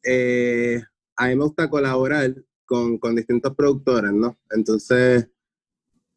eh, 0.04 0.82
a 1.16 1.28
mí 1.28 1.36
me 1.36 1.44
gusta 1.44 1.70
colaborar 1.70 2.34
con, 2.66 2.98
con 2.98 3.16
distintos 3.16 3.56
productores, 3.56 4.12
¿no? 4.12 4.38
Entonces, 4.52 5.28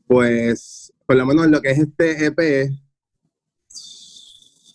pues, 0.07 0.93
por 1.07 1.17
lo 1.17 1.27
menos 1.27 1.47
en 1.47 1.53
lo 1.53 1.61
que 1.61 1.71
es 1.71 1.79
este 1.79 2.27
EP, 2.27 2.71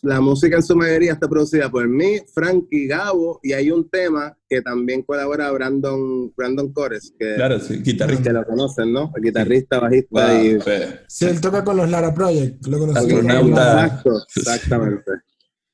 la 0.04 0.20
música 0.20 0.56
en 0.56 0.64
su 0.64 0.76
mayoría 0.76 1.14
está 1.14 1.28
producida 1.28 1.70
por 1.70 1.88
mí, 1.88 2.20
Frankie, 2.34 2.88
Gabo, 2.88 3.40
y 3.44 3.54
hay 3.54 3.70
un 3.70 3.88
tema 3.88 4.36
que 4.50 4.62
también 4.62 5.04
colabora 5.04 5.52
Brandon, 5.52 6.34
Brandon 6.36 6.74
Cores, 6.74 7.14
que, 7.20 7.36
Claro, 7.36 7.60
sí, 7.60 7.78
guitarrista. 7.84 8.24
que 8.24 8.34
lo 8.34 8.44
conocen, 8.46 8.92
¿no? 8.92 9.12
El 9.16 9.24
guitarrista, 9.24 9.80
bajista 9.80 10.34
Wow, 10.34 10.44
y. 10.44 10.60
Sí, 11.08 11.26
él 11.26 11.40
toca 11.40 11.64
con 11.64 11.78
los 11.78 11.90
Lara 11.90 12.14
Project. 12.14 12.66
Lo 12.66 12.80
conocí. 12.80 12.98
Astronauta. 12.98 13.86
Exacto, 13.86 14.26
exactamente. 14.36 15.12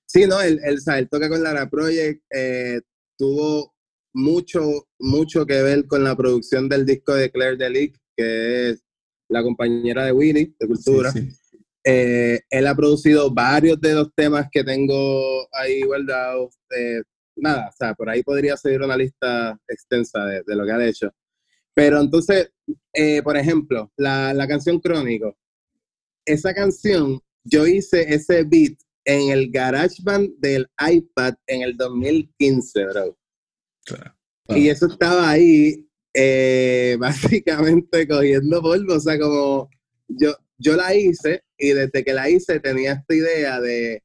Sí, 0.06 0.26
no, 0.28 0.42
él, 0.42 0.60
él, 0.64 0.76
o 0.76 0.82
sea, 0.82 1.00
él 1.00 1.08
toca 1.10 1.30
con 1.30 1.42
Lara 1.42 1.70
Project, 1.70 2.22
eh, 2.30 2.82
tuvo 3.18 3.74
mucho, 4.14 4.88
mucho 5.00 5.46
que 5.46 5.62
ver 5.62 5.86
con 5.86 6.04
la 6.04 6.16
producción 6.16 6.70
del 6.70 6.86
disco 6.86 7.14
de 7.14 7.32
Claire 7.32 7.58
Delic, 7.58 7.98
que 8.16 8.70
es 8.70 8.84
la 9.30 9.44
compañera 9.44 10.06
de 10.06 10.12
Willy, 10.12 10.56
de 10.60 10.68
Cultura. 10.68 11.12
Sí, 11.12 11.30
sí. 11.32 11.58
Eh, 11.84 12.42
él 12.50 12.68
ha 12.68 12.76
producido 12.76 13.34
varios 13.34 13.80
de 13.80 13.94
los 13.94 14.14
temas 14.14 14.48
que 14.52 14.64
tengo 14.64 15.48
ahí 15.54 15.82
guardados. 15.84 16.56
eh, 16.76 17.02
nada, 17.36 17.70
o 17.70 17.76
sea, 17.78 17.94
por 17.94 18.10
ahí 18.10 18.24
podría 18.24 18.58
seguir 18.58 18.82
una 18.82 18.98
lista 18.98 19.58
extensa 19.68 20.26
de, 20.26 20.44
de 20.46 20.56
lo 20.56 20.66
que 20.66 20.72
ha 20.72 20.86
hecho. 20.86 21.12
Pero 21.74 22.02
entonces, 22.02 22.52
eh, 22.94 23.22
por 23.22 23.38
ejemplo, 23.38 23.92
la, 23.98 24.34
la 24.34 24.48
canción 24.48 24.80
Crónico, 24.80 25.38
esa 26.26 26.54
canción, 26.54 27.22
yo 27.44 27.66
hice 27.68 28.14
ese 28.14 28.44
beat 28.44 28.78
en 29.08 29.30
el 29.30 29.50
GarageBand 29.50 30.38
del 30.40 30.68
iPad 30.86 31.36
en 31.48 31.62
el 31.62 31.78
2015, 31.78 32.86
bro. 32.88 33.18
Claro. 33.86 34.14
Y 34.50 34.68
eso 34.68 34.88
estaba 34.88 35.30
ahí, 35.30 35.90
eh, 36.14 36.98
básicamente 37.00 38.06
cogiendo 38.06 38.62
polvo. 38.62 38.96
O 38.96 39.00
sea, 39.00 39.18
como 39.18 39.70
yo, 40.10 40.36
yo 40.58 40.76
la 40.76 40.94
hice 40.94 41.42
y 41.58 41.70
desde 41.70 42.04
que 42.04 42.14
la 42.14 42.30
hice 42.30 42.60
tenía 42.60 42.94
esta 42.94 43.16
idea 43.16 43.62
de, 43.62 44.04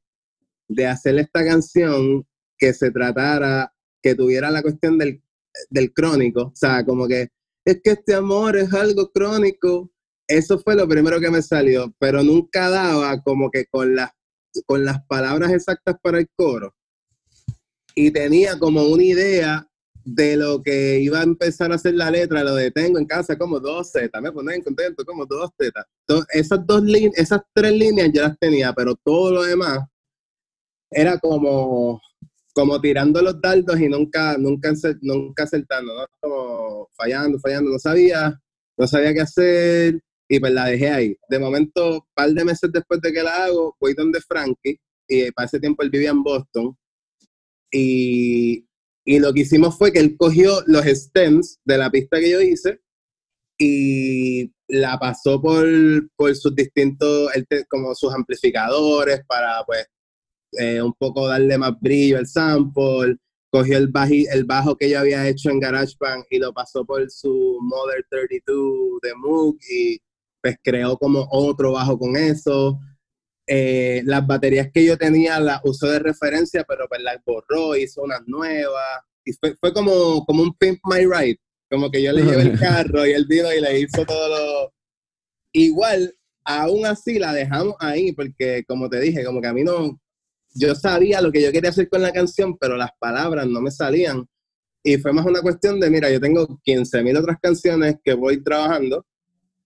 de 0.69 0.87
hacer 0.87 1.19
esta 1.19 1.45
canción 1.45 2.25
que 2.57 2.73
se 2.73 2.93
tratara, 2.93 3.75
que 4.01 4.15
tuviera 4.15 4.53
la 4.53 4.63
cuestión 4.63 4.99
del, 4.99 5.21
del 5.69 5.93
crónico. 5.93 6.43
O 6.43 6.55
sea, 6.55 6.85
como 6.85 7.09
que 7.09 7.29
es 7.65 7.81
que 7.83 7.91
este 7.91 8.15
amor 8.15 8.57
es 8.57 8.73
algo 8.73 9.11
crónico. 9.11 9.91
Eso 10.29 10.61
fue 10.61 10.77
lo 10.77 10.87
primero 10.87 11.19
que 11.19 11.31
me 11.31 11.43
salió, 11.43 11.93
pero 11.99 12.23
nunca 12.23 12.71
daba 12.71 13.21
como 13.23 13.51
que 13.51 13.67
con 13.67 13.97
las, 13.97 14.13
con 14.67 14.85
las 14.85 15.05
palabras 15.07 15.53
exactas 15.53 15.97
para 16.03 16.19
el 16.19 16.29
coro. 16.37 16.75
Y 17.95 18.11
tenía 18.11 18.59
como 18.59 18.85
una 18.85 19.03
idea 19.03 19.67
de 20.05 20.37
lo 20.37 20.63
que 20.63 20.99
iba 21.01 21.21
a 21.21 21.25
empezar 21.25 21.71
a 21.73 21.77
hacer 21.77 21.95
la 21.95 22.11
letra, 22.11 22.43
lo 22.43 22.55
de 22.55 22.71
tengo 22.71 22.99
en 22.99 23.07
casa 23.07 23.39
como 23.39 23.61
dos 23.61 23.93
Z, 23.93 24.21
me 24.21 24.33
ponen 24.33 24.63
contento 24.63 25.05
como 25.05 25.27
dos 25.27 25.51
Z. 25.59 25.87
Entonces, 26.07 26.27
esas 26.33 26.67
dos 26.67 26.83
esas 27.15 27.41
tres 27.55 27.73
líneas 27.73 28.11
ya 28.13 28.23
las 28.23 28.39
tenía, 28.39 28.73
pero 28.73 28.95
todo 28.97 29.31
lo 29.33 29.43
demás 29.43 29.81
era 30.91 31.19
como, 31.19 32.01
como 32.53 32.81
tirando 32.81 33.23
los 33.23 33.41
dardos 33.41 33.81
y 33.81 33.89
nunca, 33.89 34.37
nunca, 34.39 34.73
nunca 35.01 35.45
acertando, 35.45 35.95
¿no? 35.95 36.07
Como 36.21 36.89
fallando, 36.95 37.39
fallando, 37.39 37.71
no 37.71 37.79
sabía, 37.79 38.39
no 38.77 38.87
sabía 38.87 39.15
qué 39.15 39.21
hacer 39.21 40.01
y 40.35 40.41
pues 40.41 40.53
la 40.53 40.65
dejé 40.67 40.89
ahí. 40.89 41.17
De 41.29 41.39
momento, 41.39 41.97
un 41.97 42.01
par 42.15 42.31
de 42.31 42.45
meses 42.45 42.71
después 42.73 43.01
de 43.03 43.13
que 43.13 43.23
la 43.23 43.45
hago, 43.45 43.77
voy 43.79 43.93
donde 43.93 44.19
Frankie 44.23 44.81
y 45.07 45.31
para 45.33 45.45
ese 45.47 45.61
tiempo 45.61 45.83
él 45.83 45.91
vivía 45.91 46.09
en 46.11 46.23
Boston 46.23 46.75
y, 47.71 48.67
y 49.05 49.19
lo 49.19 49.33
que 49.33 49.41
hicimos 49.41 49.77
fue 49.77 49.93
que 49.93 49.99
él 49.99 50.17
cogió 50.17 50.63
los 50.67 50.85
stems 50.87 51.59
de 51.67 51.77
la 51.79 51.91
pista 51.91 52.19
que 52.19 52.31
yo 52.31 52.41
hice 52.41 52.81
y 53.59 54.51
la 54.69 54.99
pasó 54.99 55.41
por, 55.41 55.67
por 56.17 56.35
sus 56.35 56.55
distintos, 56.55 57.31
como 57.69 57.95
sus 57.95 58.15
amplificadores 58.15 59.21
para 59.27 59.63
pues 59.67 59.87
eh, 60.59 60.81
un 60.81 60.95
poco 60.95 61.29
darle 61.29 61.59
más 61.59 61.79
brillo 61.81 62.19
al 62.19 62.27
sample. 62.27 63.17
Cogió 63.51 63.77
el, 63.77 63.93
baji- 63.93 64.29
el 64.33 64.45
bajo 64.45 64.77
que 64.79 64.89
yo 64.89 64.99
había 64.99 65.29
hecho 65.29 65.51
en 65.51 65.61
GarageBand 65.61 66.25
y 66.31 66.39
lo 66.39 66.55
pasó 66.55 66.87
por 66.87 67.11
su 67.11 67.59
Mother 67.61 68.03
32 68.09 68.99
de 69.03 69.15
Moog 69.15 69.57
y 69.71 70.01
pues 70.43 70.57
creó 70.63 70.99
como 70.99 71.27
otro 71.31 71.73
bajo 71.73 71.99
con 71.99 72.17
eso. 72.17 72.79
Eh, 73.47 74.03
las 74.05 74.27
baterías 74.27 74.71
que 74.73 74.85
yo 74.85 74.97
tenía 74.97 75.39
las 75.41 75.61
usó 75.65 75.89
de 75.89 75.99
referencia, 75.99 76.65
pero 76.67 76.87
pues 76.89 77.01
las 77.03 77.19
borró, 77.25 77.77
hizo 77.77 78.03
unas 78.03 78.23
nuevas. 78.27 79.01
Y 79.25 79.33
fue, 79.35 79.55
fue 79.57 79.73
como, 79.73 80.25
como 80.27 80.43
un 80.43 80.55
Pimp 80.55 80.81
My 80.85 81.07
Ride. 81.07 81.39
Como 81.71 81.91
que 81.91 82.03
yo 82.03 82.13
le 82.13 82.23
llevé 82.23 82.43
el 82.43 82.59
carro 82.61 83.07
y 83.07 83.13
él 83.13 83.27
vino 83.27 83.53
y 83.53 83.61
le 83.61 83.81
hizo 83.81 84.05
todo 84.05 84.29
lo... 84.29 84.75
Igual, 85.53 86.15
aún 86.45 86.87
así 86.87 87.19
la 87.19 87.33
dejamos 87.33 87.75
ahí, 87.79 88.13
porque 88.13 88.65
como 88.67 88.89
te 88.91 89.01
dije, 89.01 89.25
como 89.25 89.41
que 89.41 89.49
a 89.49 89.55
mí 89.55 89.63
no... 89.65 90.01
Yo 90.55 90.75
sabía 90.75 91.23
lo 91.23 91.33
que 91.33 91.41
yo 91.41 91.51
quería 91.51 91.71
hacer 91.71 91.89
con 91.89 92.03
la 92.03 92.13
canción, 92.13 92.59
pero 92.59 92.77
las 92.77 92.91
palabras 92.99 93.47
no 93.47 93.61
me 93.63 93.71
salían. 93.71 94.27
Y 94.85 94.99
fue 94.99 95.13
más 95.13 95.25
una 95.25 95.41
cuestión 95.41 95.81
de, 95.81 95.89
mira, 95.89 96.11
yo 96.11 96.21
tengo 96.21 96.47
15.000 96.67 97.19
otras 97.19 97.39
canciones 97.41 97.97
que 98.05 98.15
voy 98.15 98.43
trabajando. 98.43 99.07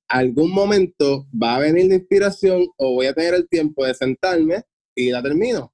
Algún 0.08 0.52
momento 0.52 1.26
va 1.32 1.56
a 1.56 1.60
venir 1.60 1.86
la 1.86 1.96
inspiración 1.96 2.66
o 2.76 2.94
voy 2.94 3.06
a 3.06 3.14
tener 3.14 3.34
el 3.34 3.48
tiempo 3.48 3.84
de 3.84 3.94
sentarme 3.94 4.62
y 4.94 5.10
la 5.10 5.22
termino. 5.22 5.72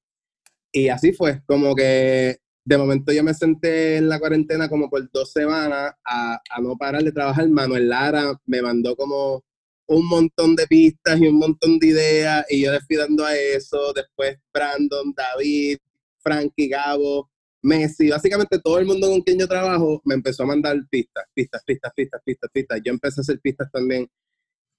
Y 0.72 0.88
así 0.88 1.12
fue, 1.12 1.42
como 1.46 1.74
que 1.74 2.38
de 2.64 2.78
momento 2.78 3.12
yo 3.12 3.24
me 3.24 3.34
senté 3.34 3.96
en 3.96 4.08
la 4.08 4.18
cuarentena 4.18 4.68
como 4.68 4.88
por 4.88 5.10
dos 5.10 5.32
semanas 5.32 5.94
a, 6.04 6.40
no 6.60 6.76
parar 6.76 7.02
de 7.02 7.12
trabajar. 7.12 7.48
Manuel 7.48 7.88
Lara 7.88 8.40
me 8.46 8.62
mandó 8.62 8.96
como 8.96 9.42
un 9.88 10.08
montón 10.08 10.56
de 10.56 10.66
pistas 10.66 11.20
y 11.20 11.26
un 11.26 11.38
montón 11.38 11.78
de 11.78 11.88
ideas 11.88 12.46
y 12.48 12.62
yo 12.62 12.72
desfidando 12.72 13.24
a 13.24 13.36
eso. 13.36 13.92
Después 13.92 14.38
Brandon, 14.52 15.12
David, 15.14 15.78
Frankie, 16.18 16.68
Gabo, 16.68 17.30
Messi, 17.62 18.10
básicamente 18.10 18.58
todo 18.58 18.78
el 18.78 18.86
mundo 18.86 19.08
con 19.08 19.20
quien 19.20 19.38
yo 19.38 19.46
trabajo 19.46 20.02
me 20.04 20.14
empezó 20.14 20.42
a 20.42 20.46
mandar 20.46 20.76
pistas, 20.90 21.24
pistas, 21.32 21.62
pistas, 21.64 21.92
pistas, 21.94 22.20
pistas, 22.24 22.50
pistas. 22.52 22.80
Yo 22.84 22.92
empecé 22.92 23.20
a 23.20 23.22
hacer 23.22 23.40
pistas 23.40 23.70
también. 23.70 24.08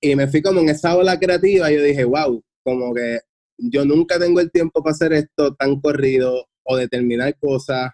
Y 0.01 0.15
me 0.15 0.27
fui 0.27 0.41
como 0.41 0.59
en 0.59 0.69
esa 0.69 0.95
ola 0.97 1.17
creativa 1.17 1.71
y 1.71 1.75
yo 1.75 1.83
dije, 1.83 2.03
wow, 2.03 2.43
como 2.63 2.93
que 2.93 3.19
yo 3.57 3.85
nunca 3.85 4.19
tengo 4.19 4.39
el 4.41 4.51
tiempo 4.51 4.83
para 4.83 4.91
hacer 4.91 5.13
esto 5.13 5.55
tan 5.55 5.79
corrido 5.79 6.45
o 6.63 6.77
determinar 6.77 7.37
cosas. 7.39 7.91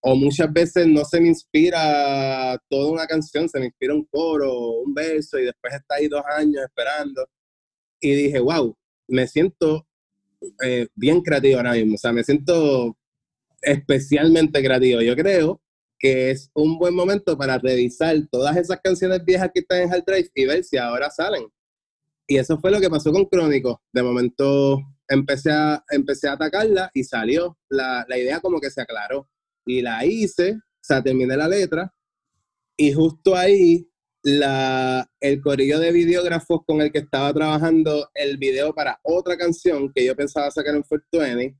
O 0.00 0.16
muchas 0.16 0.52
veces 0.52 0.86
no 0.86 1.04
se 1.04 1.20
me 1.20 1.28
inspira 1.28 2.58
toda 2.68 2.92
una 2.92 3.06
canción, 3.06 3.48
se 3.48 3.58
me 3.58 3.66
inspira 3.66 3.94
un 3.94 4.04
coro, 4.06 4.80
un 4.80 4.94
verso 4.94 5.38
y 5.38 5.44
después 5.44 5.74
está 5.74 5.96
ahí 5.96 6.08
dos 6.08 6.22
años 6.36 6.62
esperando. 6.64 7.26
Y 8.00 8.14
dije, 8.14 8.40
wow, 8.40 8.74
me 9.08 9.26
siento 9.26 9.86
eh, 10.62 10.88
bien 10.94 11.20
creativo 11.22 11.58
ahora 11.58 11.72
mismo. 11.72 11.94
O 11.94 11.98
sea, 11.98 12.12
me 12.12 12.24
siento 12.24 12.96
especialmente 13.64 14.62
creativo. 14.62 15.00
Yo 15.00 15.16
creo 15.16 15.60
que 15.98 16.30
es 16.30 16.50
un 16.54 16.78
buen 16.78 16.94
momento 16.94 17.36
para 17.36 17.58
revisar 17.58 18.16
todas 18.30 18.56
esas 18.56 18.80
canciones 18.82 19.24
viejas 19.24 19.50
que 19.52 19.60
están 19.60 19.82
en 19.82 19.92
Hard 19.92 20.04
Drive 20.04 20.30
y 20.34 20.46
ver 20.46 20.64
si 20.64 20.76
ahora 20.76 21.10
salen. 21.10 21.46
Y 22.26 22.36
eso 22.38 22.58
fue 22.58 22.70
lo 22.70 22.80
que 22.80 22.90
pasó 22.90 23.12
con 23.12 23.24
Crónico. 23.26 23.82
De 23.92 24.02
momento 24.02 24.82
empecé 25.08 25.50
a, 25.50 25.84
empecé 25.90 26.28
a 26.28 26.32
atacarla 26.32 26.90
y 26.94 27.04
salió. 27.04 27.58
La, 27.68 28.04
la 28.08 28.18
idea 28.18 28.40
como 28.40 28.60
que 28.60 28.70
se 28.70 28.80
aclaró. 28.80 29.28
Y 29.66 29.82
la 29.82 30.04
hice, 30.04 30.52
o 30.52 30.82
sea, 30.82 31.02
terminé 31.02 31.36
la 31.36 31.48
letra. 31.48 31.92
Y 32.76 32.92
justo 32.92 33.36
ahí 33.36 33.88
la, 34.24 35.06
el 35.20 35.40
corillo 35.42 35.78
de 35.78 35.92
videógrafos 35.92 36.62
con 36.66 36.80
el 36.80 36.90
que 36.90 36.98
estaba 37.00 37.32
trabajando 37.32 38.08
el 38.14 38.38
video 38.38 38.74
para 38.74 38.98
otra 39.02 39.36
canción 39.36 39.92
que 39.92 40.04
yo 40.04 40.16
pensaba 40.16 40.50
sacar 40.50 40.74
en 40.74 40.82
420, 40.82 41.56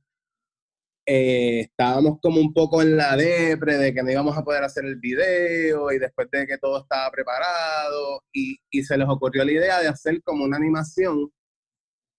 eh, 1.05 1.61
estábamos 1.61 2.19
como 2.21 2.41
un 2.41 2.53
poco 2.53 2.81
en 2.81 2.97
la 2.97 3.15
depre 3.15 3.77
de 3.77 3.93
que 3.93 4.01
no 4.01 4.11
íbamos 4.11 4.37
a 4.37 4.43
poder 4.43 4.63
hacer 4.63 4.85
el 4.85 4.95
video 4.97 5.91
y 5.91 5.99
después 5.99 6.27
de 6.31 6.47
que 6.47 6.57
todo 6.57 6.81
estaba 6.81 7.11
preparado 7.11 8.23
y, 8.33 8.57
y 8.71 8.83
se 8.83 8.97
les 8.97 9.07
ocurrió 9.07 9.45
la 9.45 9.51
idea 9.51 9.79
de 9.81 9.87
hacer 9.87 10.21
como 10.23 10.43
una 10.45 10.57
animación, 10.57 11.31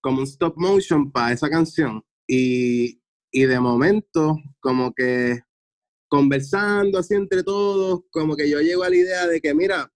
como 0.01 0.19
un 0.19 0.25
stop 0.25 0.55
motion 0.57 1.11
para 1.11 1.33
esa 1.33 1.51
canción. 1.51 2.03
Y, 2.29 3.01
y 3.33 3.45
de 3.47 3.61
momento, 3.61 4.37
como 4.61 4.93
que 4.95 5.41
conversando 6.09 6.99
así 6.99 7.15
entre 7.15 7.43
todos, 7.43 8.03
como 8.11 8.37
que 8.37 8.49
yo 8.49 8.61
llego 8.61 8.85
a 8.85 8.91
la 8.91 8.97
idea 8.97 9.27
de 9.27 9.41
que, 9.41 9.53
mira, 9.55 9.91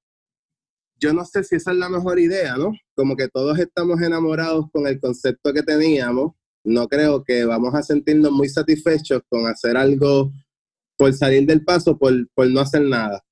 yo 0.96 1.12
no 1.12 1.24
sé 1.24 1.44
si 1.44 1.56
esa 1.56 1.70
es 1.70 1.78
la 1.78 1.88
mejor 1.88 2.18
idea, 2.18 2.56
¿no? 2.56 2.72
Como 2.94 3.16
que 3.16 3.28
todos 3.28 3.58
estamos 3.58 4.00
enamorados 4.02 4.66
con 4.72 4.86
el 4.86 5.00
concepto 5.00 5.52
que 5.52 5.62
teníamos 5.62 6.32
no 6.64 6.88
creo 6.88 7.24
que 7.24 7.44
vamos 7.44 7.74
a 7.74 7.82
sentirnos 7.82 8.32
muy 8.32 8.48
satisfechos 8.48 9.22
con 9.28 9.46
hacer 9.46 9.76
algo 9.76 10.32
por 10.96 11.12
salir 11.14 11.46
del 11.46 11.64
paso, 11.64 11.98
por, 11.98 12.12
por 12.34 12.48
no 12.50 12.60
hacer 12.60 12.82
nada. 12.82 13.24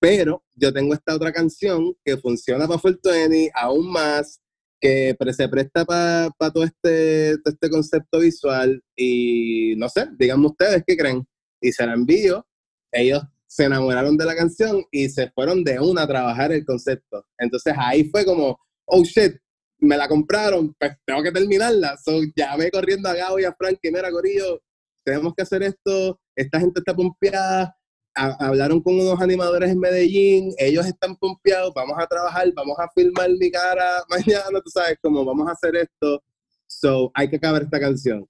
Pero 0.00 0.44
yo 0.54 0.72
tengo 0.72 0.94
esta 0.94 1.14
otra 1.14 1.32
canción 1.32 1.94
que 2.04 2.16
funciona 2.16 2.68
para 2.68 2.78
Fortuny 2.78 3.50
aún 3.54 3.90
más, 3.90 4.40
que 4.80 5.16
se 5.32 5.48
presta 5.48 5.84
para 5.84 6.32
todo 6.52 6.62
este, 6.62 7.32
este 7.32 7.68
concepto 7.68 8.20
visual 8.20 8.80
y 8.96 9.74
no 9.76 9.88
sé, 9.88 10.06
díganme 10.16 10.46
ustedes 10.46 10.84
qué 10.86 10.96
creen. 10.96 11.26
Y 11.60 11.72
se 11.72 11.84
la 11.84 11.94
envío, 11.94 12.46
ellos 12.92 13.22
se 13.48 13.64
enamoraron 13.64 14.16
de 14.16 14.24
la 14.24 14.36
canción 14.36 14.84
y 14.92 15.08
se 15.08 15.30
fueron 15.30 15.64
de 15.64 15.80
una 15.80 16.02
a 16.02 16.06
trabajar 16.06 16.52
el 16.52 16.64
concepto. 16.64 17.26
Entonces 17.38 17.74
ahí 17.76 18.08
fue 18.10 18.24
como, 18.24 18.60
oh 18.84 19.02
shit, 19.02 19.36
me 19.80 19.96
la 19.96 20.08
compraron, 20.08 20.74
pues 20.78 20.92
tengo 21.04 21.22
que 21.22 21.32
terminarla. 21.32 21.96
So, 21.96 22.20
llamé 22.34 22.70
corriendo 22.70 23.08
a 23.08 23.14
Gabo 23.14 23.38
y 23.38 23.44
a 23.44 23.54
Frank, 23.54 23.78
que 23.80 23.90
mira, 23.90 24.10
Corillo, 24.10 24.60
tenemos 25.04 25.34
que 25.34 25.42
hacer 25.42 25.62
esto, 25.62 26.20
esta 26.34 26.60
gente 26.60 26.80
está 26.80 26.94
pompeada, 26.94 27.74
hablaron 28.14 28.82
con 28.82 28.98
unos 28.98 29.20
animadores 29.20 29.70
en 29.70 29.78
Medellín, 29.78 30.52
ellos 30.58 30.84
están 30.86 31.16
pompeados, 31.16 31.72
vamos 31.74 31.96
a 31.98 32.06
trabajar, 32.06 32.52
vamos 32.54 32.76
a 32.78 32.88
filmar 32.94 33.30
mi 33.30 33.50
cara 33.50 34.02
mañana, 34.10 34.60
tú 34.62 34.70
sabes, 34.70 34.98
como 35.00 35.24
vamos 35.24 35.48
a 35.48 35.52
hacer 35.52 35.76
esto, 35.76 36.22
so, 36.66 37.10
hay 37.14 37.28
que 37.30 37.36
acabar 37.36 37.62
esta 37.62 37.80
canción. 37.80 38.26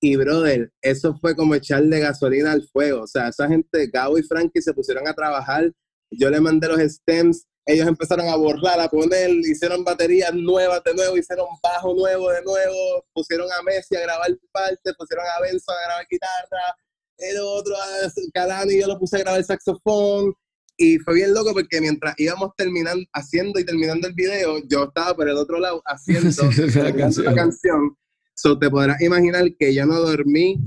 Y 0.00 0.16
brother, 0.16 0.72
eso 0.80 1.14
fue 1.16 1.36
como 1.36 1.54
echarle 1.54 2.00
gasolina 2.00 2.52
al 2.52 2.68
fuego, 2.68 3.02
o 3.02 3.06
sea, 3.06 3.28
esa 3.28 3.48
gente, 3.48 3.86
Gabo 3.86 4.18
y 4.18 4.22
Frankie 4.22 4.60
se 4.60 4.74
pusieron 4.74 5.06
a 5.08 5.14
trabajar, 5.14 5.72
yo 6.10 6.28
le 6.28 6.40
mandé 6.40 6.68
los 6.68 6.80
stems, 6.80 7.46
ellos 7.66 7.86
empezaron 7.86 8.28
a 8.28 8.36
borrar, 8.36 8.80
a 8.80 8.88
poner, 8.88 9.30
hicieron 9.30 9.84
baterías 9.84 10.34
nuevas 10.34 10.82
de 10.84 10.94
nuevo, 10.94 11.16
hicieron 11.16 11.46
bajo 11.62 11.94
nuevo 11.94 12.30
de 12.30 12.42
nuevo, 12.42 13.04
pusieron 13.12 13.48
a 13.52 13.62
Messi 13.62 13.96
a 13.96 14.00
grabar 14.00 14.30
parte, 14.50 14.92
pusieron 14.94 15.24
a 15.26 15.40
Benzo 15.42 15.70
a 15.70 15.86
grabar 15.86 16.06
guitarra, 16.10 16.76
el 17.18 17.38
otro 17.38 17.76
a 17.76 18.12
Calani 18.32 18.80
yo 18.80 18.88
lo 18.88 18.98
puse 18.98 19.16
a 19.16 19.20
grabar 19.20 19.44
saxofón, 19.44 20.34
y 20.76 20.98
fue 20.98 21.14
bien 21.14 21.32
loco 21.34 21.52
porque 21.52 21.80
mientras 21.80 22.14
íbamos 22.18 22.50
terminando, 22.56 23.04
haciendo 23.12 23.60
y 23.60 23.64
terminando 23.64 24.08
el 24.08 24.14
video, 24.14 24.58
yo 24.68 24.84
estaba 24.84 25.14
por 25.14 25.28
el 25.28 25.36
otro 25.36 25.60
lado 25.60 25.82
haciendo 25.84 26.30
la 26.82 26.92
canción. 26.94 27.34
canción. 27.34 27.96
So, 28.34 28.58
te 28.58 28.70
podrás 28.70 29.00
imaginar 29.00 29.44
que 29.58 29.74
yo 29.74 29.86
no 29.86 30.00
dormí 30.00 30.58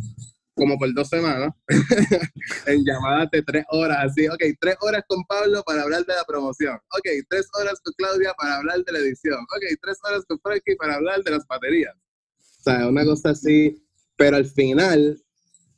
como 0.56 0.78
por 0.78 0.94
dos 0.94 1.10
semanas 1.10 1.54
en 2.66 2.84
llamadas 2.86 3.30
de 3.32 3.44
tres 3.44 3.66
horas, 3.70 3.98
así, 4.02 4.28
ok, 4.28 4.42
tres 4.60 4.76
horas 4.82 5.04
con 5.08 5.24
Pablo 5.26 5.62
para 5.66 5.84
hablar 5.84 6.06
de 6.06 6.16
la 6.16 6.24
promoción, 6.24 6.76
ok, 6.76 7.08
tres 7.30 7.48
horas 7.60 7.80
con 7.84 7.94
Claudia 7.98 8.34
para 8.38 8.58
hablar 8.58 8.84
de 8.84 8.92
la 8.92 9.00
edición, 9.00 9.40
ok, 9.40 9.64
tres 9.82 9.98
horas 10.04 10.24
con 10.28 10.40
Frankie 10.40 10.76
para 10.78 10.96
hablar 10.96 11.22
de 11.24 11.32
las 11.32 11.46
baterías. 11.46 11.94
O 12.40 12.64
sea, 12.64 12.88
una 12.88 13.06
cosa 13.06 13.32
así, 13.32 13.86
pero 14.16 14.38
al 14.38 14.46
final, 14.46 15.22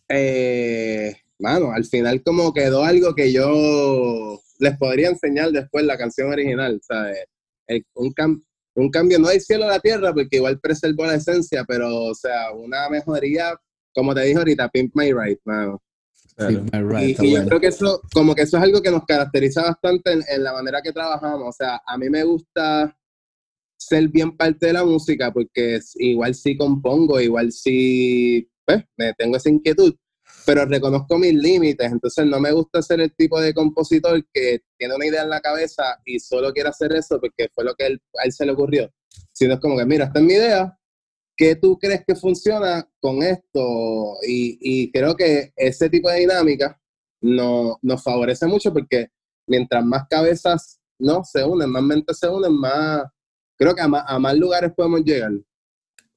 eh, 0.09 1.17
mano, 1.39 1.71
al 1.71 1.85
final 1.85 2.21
como 2.23 2.53
quedó 2.53 2.83
algo 2.83 3.15
que 3.15 3.33
yo 3.33 4.39
les 4.59 4.77
podría 4.77 5.09
enseñar 5.09 5.51
después 5.51 5.85
la 5.85 5.97
canción 5.97 6.31
original, 6.31 6.79
¿sabes? 6.87 7.25
un, 7.95 8.13
un 8.75 8.89
cambio 8.91 9.19
no 9.19 9.27
hay 9.27 9.39
cielo 9.39 9.65
a 9.65 9.71
la 9.71 9.79
tierra 9.79 10.13
porque 10.13 10.37
igual 10.37 10.59
preservó 10.59 11.05
la 11.05 11.15
esencia, 11.15 11.65
pero 11.67 11.93
o 11.93 12.15
sea, 12.15 12.51
una 12.53 12.87
mejoría 12.89 13.59
como 13.97 14.13
te 14.13 14.21
dije 14.21 14.37
ahorita, 14.37 14.69
Pimp 14.69 14.95
My 14.95 15.11
Ride, 15.11 15.39
mano. 15.43 15.81
y, 16.37 17.33
yo 17.33 17.43
creo 17.47 17.59
que 17.59 17.67
eso, 17.67 17.99
como 18.13 18.35
que 18.35 18.43
eso 18.43 18.57
es 18.57 18.63
algo 18.63 18.79
que 18.79 18.91
nos 18.91 19.03
caracteriza 19.05 19.63
bastante 19.63 20.11
en, 20.11 20.43
la 20.43 20.53
manera 20.53 20.83
que 20.83 20.93
trabajamos. 20.93 21.49
O 21.49 21.51
sea, 21.51 21.81
a 21.83 21.97
mí 21.97 22.07
me 22.07 22.23
gusta 22.23 22.95
ser 23.75 24.07
bien 24.09 24.37
parte 24.37 24.67
de 24.67 24.73
la 24.73 24.85
música 24.85 25.33
porque 25.33 25.79
igual 25.95 26.35
sí 26.35 26.55
compongo, 26.55 27.19
igual 27.19 27.51
sí, 27.51 28.47
pues, 28.63 28.83
me 28.97 29.15
tengo 29.15 29.37
esa 29.37 29.49
inquietud, 29.49 29.95
pero 30.45 30.63
reconozco 30.65 31.17
mis 31.17 31.33
límites. 31.33 31.91
Entonces 31.91 32.23
no 32.27 32.39
me 32.39 32.51
gusta 32.51 32.83
ser 32.83 33.01
el 33.01 33.15
tipo 33.15 33.41
de 33.41 33.51
compositor 33.51 34.23
que 34.31 34.59
tiene 34.77 34.93
una 34.93 35.07
idea 35.07 35.23
en 35.23 35.31
la 35.31 35.41
cabeza 35.41 35.99
y 36.05 36.19
solo 36.19 36.53
quiere 36.53 36.69
hacer 36.69 36.93
eso 36.93 37.19
porque 37.19 37.49
fue 37.51 37.63
lo 37.63 37.73
que 37.73 37.85
a 37.85 37.87
él 37.87 38.31
se 38.31 38.45
le 38.45 38.51
ocurrió. 38.51 38.91
Sino 39.33 39.55
es 39.55 39.59
como 39.59 39.75
que, 39.75 39.85
mira, 39.85 40.05
esta 40.05 40.19
es 40.19 40.25
mi 40.25 40.33
idea, 40.33 40.76
¿qué 41.37 41.55
tú 41.55 41.77
crees 41.77 42.03
que 42.05 42.15
funciona 42.15 42.85
con 42.99 43.21
esto? 43.21 44.17
Y, 44.27 44.91
creo 44.91 45.15
que 45.15 45.53
ese 45.55 45.89
tipo 45.89 46.09
de 46.09 46.21
dinámica 46.21 46.77
no, 47.21 47.77
nos 47.81 48.03
favorece 48.03 48.47
mucho 48.47 48.73
porque 48.73 49.11
mientras 49.45 49.85
más 49.85 50.07
cabezas 50.09 50.79
no 50.99 51.23
se 51.23 51.43
unen, 51.43 51.69
más 51.69 51.83
mentes 51.83 52.17
se 52.17 52.27
unen, 52.27 52.53
más 52.53 53.03
creo 53.55 53.73
que 53.73 53.81
a 53.81 53.87
más, 53.87 54.37
lugares 54.37 54.73
podemos 54.75 55.01
llegar. 55.03 55.31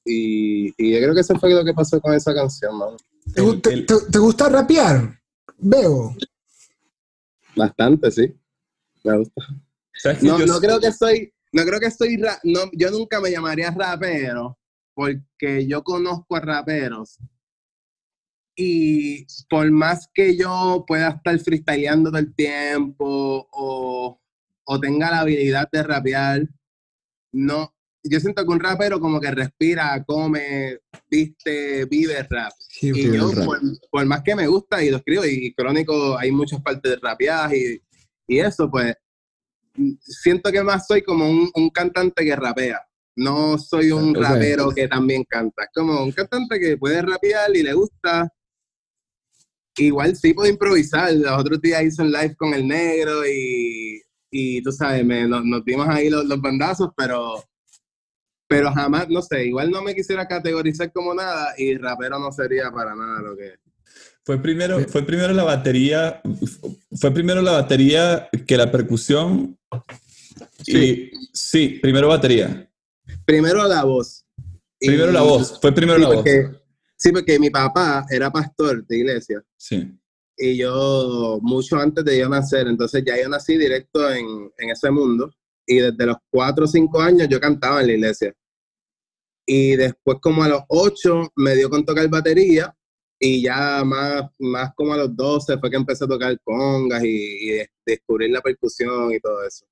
Y, 0.03 0.69
yo 0.69 0.99
creo 0.99 1.13
que 1.13 1.21
eso 1.21 1.37
fue 1.39 1.53
lo 1.53 1.63
que 1.63 1.73
pasó 1.73 2.01
con 2.01 2.13
esa 2.13 2.33
canción, 2.33 2.73
¿Te, 3.33 4.19
gusta 4.19 4.49
rapear? 4.49 5.17
Veo. 5.57 6.15
Bastante, 7.55 8.11
sí. 8.11 8.35
Me 9.03 9.17
gusta. 9.19 9.41
No, 10.21 10.39
no 10.39 10.59
creo 10.59 10.79
que 10.79 10.91
soy, 10.91 11.31
no 11.53 11.63
creo 11.63 11.79
que 11.79 11.91
soy, 11.91 12.17
no, 12.17 12.61
yo 12.73 12.89
nunca 12.89 13.21
me 13.21 13.29
llamaría 13.29 13.69
rapero, 13.69 14.57
porque 15.01 15.65
yo 15.67 15.83
conozco 15.83 16.35
a 16.35 16.41
raperos 16.41 17.17
y 18.55 19.25
por 19.49 19.71
más 19.71 20.07
que 20.13 20.37
yo 20.37 20.83
pueda 20.85 21.09
estar 21.09 21.39
freestyleando 21.39 22.11
todo 22.11 22.19
el 22.19 22.35
tiempo 22.35 23.47
o, 23.51 24.21
o 24.63 24.79
tenga 24.79 25.09
la 25.09 25.21
habilidad 25.21 25.67
de 25.71 25.81
rapear, 25.81 26.41
no, 27.31 27.73
yo 28.03 28.19
siento 28.19 28.45
que 28.45 28.51
un 28.51 28.59
rapero 28.59 28.99
como 28.99 29.19
que 29.19 29.31
respira, 29.31 30.03
come, 30.05 30.77
viste, 31.09 31.85
vive 31.85 32.21
rap. 32.29 32.51
Sí, 32.69 32.91
Y 32.93 33.11
yo, 33.17 33.31
rap. 33.31 33.45
por, 33.45 33.59
por 33.89 34.05
más 34.05 34.21
que 34.21 34.35
me 34.35 34.45
gusta 34.45 34.83
y 34.83 34.91
lo 34.91 34.97
escribo, 34.97 35.25
y 35.25 35.51
Crónico 35.55 36.15
hay 36.17 36.31
muchas 36.31 36.61
partes 36.61 36.91
de 36.91 36.97
rapeadas 36.97 37.53
y, 37.53 37.81
y 38.27 38.39
eso, 38.39 38.69
pues 38.69 38.95
siento 39.99 40.51
que 40.51 40.61
más 40.61 40.85
soy 40.85 41.01
como 41.01 41.27
un, 41.27 41.49
un 41.55 41.69
cantante 41.71 42.23
que 42.23 42.35
rapea. 42.35 42.85
No 43.15 43.57
soy 43.57 43.91
un 43.91 44.15
rapero 44.15 44.71
que 44.71 44.87
también 44.87 45.23
canta. 45.25 45.63
Es 45.63 45.69
como 45.73 46.03
un 46.03 46.11
cantante 46.11 46.59
que 46.59 46.77
puede 46.77 47.01
rapear 47.01 47.55
y 47.55 47.63
le 47.63 47.73
gusta. 47.73 48.29
Igual 49.77 50.15
sí 50.15 50.33
puedo 50.33 50.49
improvisar. 50.49 51.13
Los 51.13 51.39
otros 51.39 51.61
días 51.61 51.83
hice 51.83 52.01
un 52.01 52.11
live 52.11 52.35
con 52.35 52.53
el 52.53 52.67
negro 52.67 53.27
y, 53.27 54.01
y 54.31 54.63
tú 54.63 54.71
sabes, 54.71 55.05
me, 55.05 55.27
nos, 55.27 55.43
nos 55.43 55.63
dimos 55.65 55.87
ahí 55.89 56.09
los, 56.09 56.25
los 56.25 56.41
bandazos, 56.41 56.89
pero, 56.95 57.43
pero 58.47 58.71
jamás, 58.71 59.09
no 59.09 59.21
sé, 59.21 59.45
igual 59.45 59.69
no 59.69 59.81
me 59.83 59.93
quisiera 59.93 60.27
categorizar 60.27 60.91
como 60.91 61.13
nada 61.13 61.53
y 61.57 61.77
rapero 61.77 62.17
no 62.17 62.31
sería 62.31 62.71
para 62.71 62.95
nada 62.95 63.21
lo 63.21 63.35
que... 63.35 63.55
Fue 64.23 64.41
primero, 64.41 64.79
fue 64.87 65.03
primero 65.03 65.33
la 65.33 65.43
batería, 65.43 66.21
fue 66.99 67.11
primero 67.11 67.41
la 67.41 67.53
batería 67.53 68.29
que 68.45 68.55
la 68.55 68.71
percusión. 68.71 69.57
Y, 70.67 71.09
sí, 71.33 71.79
primero 71.81 72.07
batería. 72.07 72.70
Primero 73.31 73.67
la 73.67 73.83
voz. 73.83 74.25
Primero 74.79 75.11
Y- 75.11 75.13
la 75.13 75.21
voz, 75.21 75.59
fue 75.61 75.71
primero 75.71 75.97
sí, 75.97 76.03
la 76.03 76.09
voz. 76.09 76.25
sí, 76.97 77.11
porque 77.11 77.39
mi 77.39 77.49
papá 77.49 78.05
era 78.09 78.31
pastor 78.31 78.85
de 78.87 78.97
iglesia 78.97 79.41
Sí. 79.57 79.87
y 80.37 80.57
yo 80.57 81.39
mucho 81.41 81.77
antes 81.77 82.03
de 82.03 82.17
yo 82.19 82.27
nacer, 82.27 82.67
entonces 82.67 83.03
ya 83.05 83.15
yo 83.21 83.29
nací 83.29 83.57
directo 83.57 84.11
en, 84.11 84.51
en 84.57 84.69
ese 84.71 84.89
mundo 84.91 85.31
y 85.65 85.77
desde 85.77 86.05
los 86.05 86.17
4 86.29 86.65
o 86.65 86.67
5 86.67 86.99
años 87.01 87.27
yo 87.29 87.39
cantaba 87.39 87.81
en 87.81 87.87
la 87.87 87.93
iglesia. 87.93 88.33
Y 89.47 89.75
después 89.75 90.17
como 90.21 90.43
a 90.43 90.47
los 90.49 90.61
8 90.67 91.31
me 91.35 91.55
dio 91.55 91.69
con 91.69 91.85
tocar 91.85 92.07
batería 92.09 92.75
y 93.19 93.43
ya 93.43 93.83
más, 93.85 94.23
más 94.39 94.71
como 94.75 94.93
a 94.93 94.97
los 94.97 95.15
12 95.15 95.57
fue 95.59 95.69
que 95.69 95.77
empecé 95.77 96.05
a 96.05 96.07
tocar 96.07 96.35
congas 96.43 97.03
y, 97.03 97.07
y 97.07 97.49
de- 97.51 97.69
descubrir 97.85 98.31
la 98.31 98.41
percusión 98.41 99.11
y 99.13 99.19
todo 99.19 99.43
eso. 99.45 99.65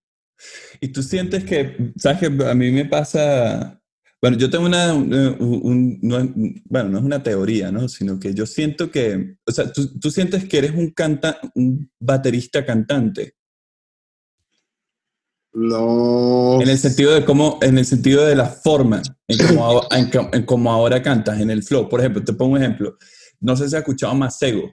Y 0.81 0.89
tú 0.89 1.03
sientes 1.03 1.43
que, 1.43 1.93
sabes 1.97 2.19
que 2.19 2.25
a 2.45 2.53
mí 2.55 2.71
me 2.71 2.85
pasa, 2.85 3.81
bueno, 4.21 4.37
yo 4.37 4.49
tengo 4.49 4.65
una, 4.65 4.93
un- 4.93 5.99
no 6.01 6.19
es- 6.19 6.29
bueno, 6.65 6.89
no 6.89 6.97
es 6.99 7.03
una 7.03 7.21
teoría, 7.23 7.71
¿no? 7.71 7.87
Sino 7.89 8.19
que 8.19 8.33
yo 8.33 8.45
siento 8.45 8.89
que, 8.91 9.35
o 9.45 9.51
sea, 9.51 9.71
tú, 9.71 9.99
tú 9.99 10.11
sientes 10.11 10.45
que 10.45 10.57
eres 10.57 10.71
un 10.71 10.91
canta, 10.91 11.39
un 11.55 11.89
baterista 11.99 12.65
cantante, 12.65 13.33
No. 15.53 16.61
en 16.61 16.69
el 16.69 16.77
sentido 16.77 17.13
de 17.13 17.25
cómo, 17.25 17.57
en 17.61 17.77
el 17.77 17.85
sentido 17.85 18.25
de 18.25 18.35
la 18.35 18.45
forma, 18.45 19.01
en 19.27 19.37
cómo, 19.47 19.65
ahora- 19.65 19.87
en 19.97 20.09
co- 20.09 20.29
en 20.31 20.45
cómo 20.45 20.71
ahora 20.71 21.01
cantas, 21.01 21.39
en 21.39 21.49
el 21.49 21.63
flow. 21.63 21.89
Por 21.89 21.99
ejemplo, 21.99 22.23
te 22.23 22.33
pongo 22.33 22.53
un 22.53 22.59
ejemplo. 22.61 22.97
No 23.41 23.55
sé 23.55 23.67
si 23.67 23.75
has 23.75 23.79
escuchado 23.81 24.13
Masego. 24.15 24.71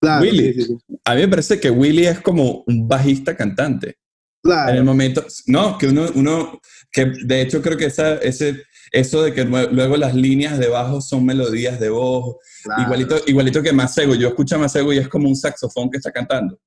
Claro, 0.00 0.22
Willy. 0.22 0.52
sí, 0.54 0.62
sí, 0.62 0.76
sí. 0.88 0.96
A 1.04 1.14
mí 1.14 1.20
me 1.22 1.28
parece 1.28 1.60
que 1.60 1.70
Willy 1.70 2.06
es 2.06 2.20
como 2.20 2.62
un 2.66 2.88
bajista 2.88 3.36
cantante. 3.36 3.96
Claro. 4.42 4.70
En 4.70 4.76
el 4.76 4.84
momento, 4.84 5.24
no, 5.46 5.76
que 5.78 5.88
uno, 5.88 6.06
uno 6.14 6.60
que 6.92 7.06
de 7.24 7.42
hecho 7.42 7.60
creo 7.60 7.76
que 7.76 7.86
esa, 7.86 8.14
ese, 8.16 8.62
eso 8.92 9.22
de 9.22 9.34
que 9.34 9.44
luego 9.44 9.96
las 9.96 10.14
líneas 10.14 10.58
de 10.58 10.68
bajo 10.68 11.00
son 11.00 11.24
melodías 11.26 11.78
de 11.80 11.90
voz, 11.90 12.36
claro, 12.62 12.82
igualito, 12.82 13.16
igualito 13.26 13.62
que 13.62 13.72
Masego, 13.72 14.14
yo 14.14 14.28
escucho 14.28 14.54
a 14.54 14.58
Masego 14.58 14.92
y 14.92 14.98
es 14.98 15.08
como 15.08 15.28
un 15.28 15.36
saxofón 15.36 15.90
que 15.90 15.96
está 15.98 16.10
cantando, 16.12 16.58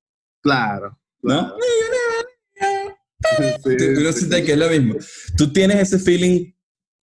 Claro. 0.41 0.99
¿no? 1.21 1.53
Sí, 3.63 3.77
Tú- 3.77 3.99
Uno 3.99 4.12
sí, 4.12 4.21
sí. 4.25 4.43
que 4.43 4.53
es 4.53 4.57
lo 4.57 4.67
mismo. 4.69 4.95
Tú 5.38 5.53
tienes 5.53 5.77
ese 5.77 5.99
feeling 5.99 6.51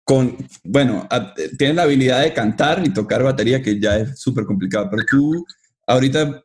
con, 0.04 0.36
bueno, 0.62 1.06
a- 1.10 1.34
tienes 1.58 1.74
la 1.76 1.82
habilidad 1.82 2.22
de 2.22 2.32
cantar 2.32 2.82
y 2.86 2.92
tocar 2.92 3.22
batería 3.22 3.60
que 3.62 3.80
ya 3.80 3.98
es 3.98 4.20
súper 4.20 4.44
complicado, 4.44 4.88
pero 4.90 5.02
tú 5.10 5.44
ahorita 5.86 6.42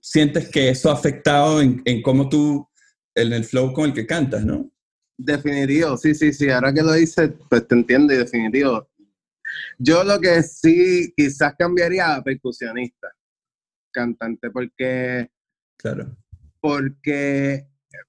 sientes 0.00 0.48
que 0.48 0.70
eso 0.70 0.90
ha 0.90 0.94
afectado 0.94 1.60
en, 1.60 1.80
en 1.84 2.02
cómo 2.02 2.28
tú, 2.28 2.66
en 3.14 3.32
el 3.32 3.44
flow 3.44 3.72
con 3.72 3.86
el 3.86 3.92
que 3.94 4.06
cantas, 4.06 4.44
¿no? 4.44 4.70
Definitivo, 5.18 5.96
sí, 5.96 6.14
sí, 6.14 6.32
sí. 6.32 6.48
Ahora 6.50 6.72
que 6.72 6.82
lo 6.82 6.92
dices, 6.92 7.30
pues 7.48 7.66
te 7.68 7.74
entiendo 7.74 8.12
y 8.14 8.16
definitivo. 8.16 8.88
Yo 9.78 10.04
lo 10.04 10.20
que 10.20 10.42
sí 10.42 11.12
quizás 11.16 11.54
cambiaría 11.58 12.14
a 12.14 12.22
percusionista, 12.22 13.08
cantante, 13.92 14.50
porque, 14.50 15.28
Claro. 15.76 16.16
porque 16.60 17.66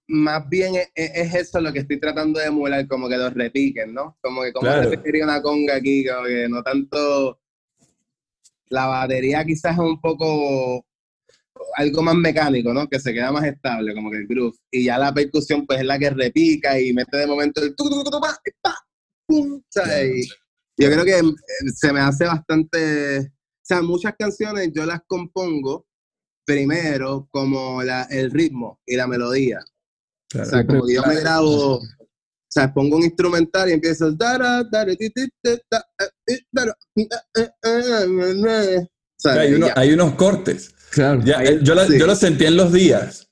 más 0.08 0.48
bien 0.48 0.76
es, 0.76 0.92
es- 0.96 1.12
es 1.16 1.36
eso 1.36 1.60
lo 1.60 1.74
que 1.74 1.80
estoy 1.80 2.00
tratando 2.00 2.40
de 2.40 2.46
emular, 2.48 2.88
como 2.88 3.10
que 3.10 3.18
los 3.18 3.34
repiquen, 3.34 3.94
¿no? 3.94 4.18
Como 4.22 4.44
que 4.44 4.54
como 4.54 4.68
Claro. 4.68 4.90
repetiría 4.90 5.24
una 5.26 5.42
conga 5.42 5.76
aquí, 5.76 6.06
como 6.06 6.26
que 6.28 6.48
no 6.48 6.62
tanto... 6.64 7.40
La 8.70 8.86
batería 8.88 9.44
quizás 9.44 9.74
es 9.74 9.80
un 9.80 10.00
poco 10.00 10.86
algo 11.76 12.02
más 12.02 12.16
mecánico, 12.16 12.74
¿no? 12.74 12.88
Que 12.88 13.00
se 13.00 13.14
queda 13.14 13.32
más 13.32 13.46
estable, 13.46 13.94
como 13.94 14.12
que 14.12 14.18
el 14.18 14.28
groove. 14.28 14.58
Y 14.72 14.86
ya 14.86 14.98
la 14.98 15.14
percusión, 15.14 15.66
pues 15.66 15.80
es 15.80 15.86
la 15.86 16.00
que 16.00 16.10
repica 16.10 16.80
y 16.80 16.94
mete 16.94 17.18
de 17.18 17.28
momento 17.28 17.62
el 17.62 17.76
tu, 17.76 17.90
tu, 17.90 18.04
tu, 18.04 18.12
tu, 18.12 18.20
pa, 18.20 18.38
pa, 18.62 18.76
pum, 19.26 19.62
yo 20.78 20.90
creo 20.90 21.06
que 21.06 21.20
eh, 21.20 21.34
se 21.76 21.94
me 21.94 22.00
hace 22.00 22.26
bastante. 22.26 23.20
O 23.20 23.64
sea, 23.64 23.82
muchas 23.82 24.16
canciones 24.18 24.72
yo 24.74 24.86
las 24.86 25.02
compongo 25.06 25.86
primero 26.44 27.28
como 27.32 27.84
la, 27.84 28.04
el 28.04 28.32
ritmo 28.32 28.80
y 28.86 28.96
la 28.96 29.08
melodía. 29.08 29.60
Claro. 30.30 30.48
O 30.48 30.50
sea, 30.50 30.66
como 30.66 30.86
que 30.86 30.96
yo 30.96 31.04
me 31.04 31.20
grabo. 31.20 31.76
O 31.78 32.54
sea, 32.54 32.74
pongo 32.74 32.98
un 32.98 33.04
instrumental 33.04 33.70
y 33.70 33.74
empiezo. 33.74 34.08
O 34.08 34.18
hay 39.76 39.94
unos 39.94 40.16
cortes. 40.16 40.74
Claro. 40.92 41.22
Ya, 41.24 41.40
Ahí- 41.40 41.48
eh, 41.48 41.60
yo, 41.64 41.74
la- 41.76 41.88
sí. 41.88 41.98
yo 42.00 42.06
lo 42.06 42.16
sentí 42.16 42.46
en 42.46 42.58
los 42.58 42.72
días. 42.72 43.28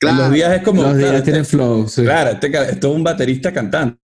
En 0.00 0.08
Claro, 0.08 0.22
los 0.24 0.32
días 0.32 0.56
es 0.56 0.62
como. 0.62 0.82
Los 0.82 0.96
días 0.96 1.10
claro, 1.10 1.24
tienen 1.24 1.44
flow, 1.44 1.88
sí. 1.88 2.02
Claro, 2.02 2.30
este 2.30 2.46
esto 2.48 2.90
es 2.90 2.96
un 2.96 3.04
baterista 3.04 3.52
cantando. 3.52 3.96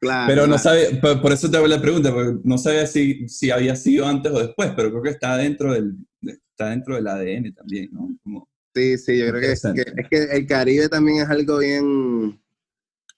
claro, 0.00 0.24
Pero 0.26 0.40
no 0.46 0.56
claro. 0.56 0.62
sabe, 0.62 0.94
por, 0.96 1.20
por 1.22 1.32
eso 1.32 1.50
te 1.50 1.56
hago 1.58 1.66
la 1.66 1.80
pregunta, 1.80 2.12
porque 2.12 2.40
no 2.44 2.58
sabía 2.58 2.86
si, 2.86 3.28
si 3.28 3.50
había 3.50 3.76
sido 3.76 4.06
antes 4.06 4.32
o 4.32 4.38
después, 4.40 4.72
pero 4.74 4.90
creo 4.90 5.02
que 5.02 5.10
está 5.10 5.36
dentro 5.36 5.72
del, 5.74 5.94
está 6.22 6.70
dentro 6.70 6.94
del 6.96 7.06
ADN 7.06 7.52
también, 7.54 7.88
¿no? 7.92 8.08
Como, 8.22 8.48
Sí, 8.74 8.96
sí, 8.96 9.18
yo 9.18 9.28
creo 9.28 9.40
que, 9.42 9.52
es 9.52 9.60
que- 9.62 9.92
es 10.00 10.08
que 10.08 10.22
el 10.36 10.46
Caribe 10.46 10.88
también 10.88 11.18
es 11.18 11.28
algo 11.28 11.58
bien. 11.58 12.40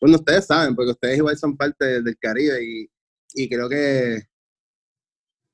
Bueno, 0.00 0.16
ustedes 0.16 0.44
saben, 0.46 0.74
porque 0.74 0.90
ustedes 0.90 1.18
igual 1.18 1.38
son 1.38 1.56
parte 1.56 1.84
del, 1.84 2.02
del 2.04 2.18
Caribe 2.18 2.62
y, 2.64 2.90
y 3.34 3.48
creo 3.48 3.68
que. 3.68 4.24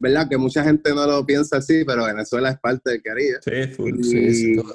¿Verdad? 0.00 0.28
Que 0.28 0.38
mucha 0.38 0.64
gente 0.64 0.94
no 0.94 1.06
lo 1.06 1.24
piensa 1.26 1.58
así, 1.58 1.84
pero 1.84 2.06
Venezuela 2.06 2.50
es 2.50 2.58
parte 2.58 2.90
del 2.90 3.02
Caribe. 3.02 3.38
sí, 3.42 3.74
full. 3.74 4.00
Y, 4.00 4.34
sí, 4.34 4.54
duda. 4.54 4.74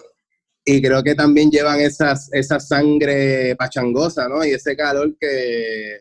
y 0.63 0.81
creo 0.81 1.03
que 1.03 1.15
también 1.15 1.49
llevan 1.49 1.81
esas, 1.81 2.31
esa 2.31 2.59
sangre 2.59 3.55
pachangosa, 3.55 4.29
¿no? 4.29 4.45
Y 4.45 4.51
ese 4.51 4.77
calor 4.77 5.15
que. 5.19 5.99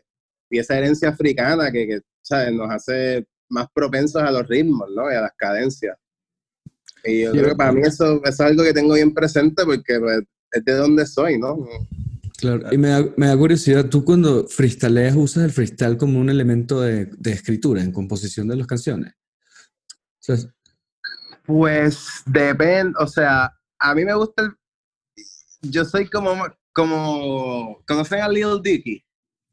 Y 0.49 0.59
esa 0.59 0.77
herencia 0.77 1.09
africana 1.09 1.71
que, 1.71 1.87
que, 1.87 1.99
¿sabes? 2.21 2.53
Nos 2.53 2.69
hace 2.69 3.25
más 3.49 3.67
propensos 3.73 4.21
a 4.21 4.29
los 4.31 4.47
ritmos, 4.47 4.89
¿no? 4.95 5.11
Y 5.11 5.15
a 5.15 5.21
las 5.21 5.33
cadencias. 5.35 5.97
Y 7.03 7.23
yo 7.23 7.31
Sí, 7.31 7.37
creo 7.37 7.49
que 7.51 7.55
para 7.55 7.71
mí 7.71 7.81
eso, 7.81 8.15
eso 8.23 8.29
es 8.29 8.39
algo 8.39 8.63
que 8.63 8.73
tengo 8.73 8.93
bien 8.93 9.13
presente 9.13 9.63
porque 9.65 9.99
pues, 9.99 10.21
es 10.51 10.65
de 10.65 10.73
donde 10.73 11.05
soy, 11.05 11.37
¿no? 11.39 11.67
Claro, 12.45 12.71
y 12.71 12.77
me 12.77 12.89
da, 12.89 13.03
me 13.17 13.25
da 13.25 13.35
curiosidad, 13.35 13.89
tú 13.89 14.05
cuando 14.05 14.47
freestyleas 14.47 15.15
usas 15.15 15.45
el 15.45 15.51
freestyle 15.51 15.97
como 15.97 16.19
un 16.19 16.29
elemento 16.29 16.81
de, 16.81 17.05
de 17.05 17.31
escritura, 17.31 17.81
en 17.81 17.91
composición 17.91 18.47
de 18.47 18.55
las 18.55 18.67
canciones. 18.67 19.13
O 20.19 20.19
sea, 20.19 20.35
Pues 21.43 22.21
depende, 22.27 22.93
o 22.99 23.07
sea, 23.07 23.51
a 23.79 23.95
mí 23.95 24.05
me 24.05 24.13
gusta 24.13 24.43
el... 24.43 24.51
Yo 25.63 25.85
soy 25.85 26.07
como, 26.07 26.35
como... 26.71 27.81
¿Conocen 27.87 28.21
a 28.21 28.29
Lil 28.29 28.61
Dicky? 28.61 29.03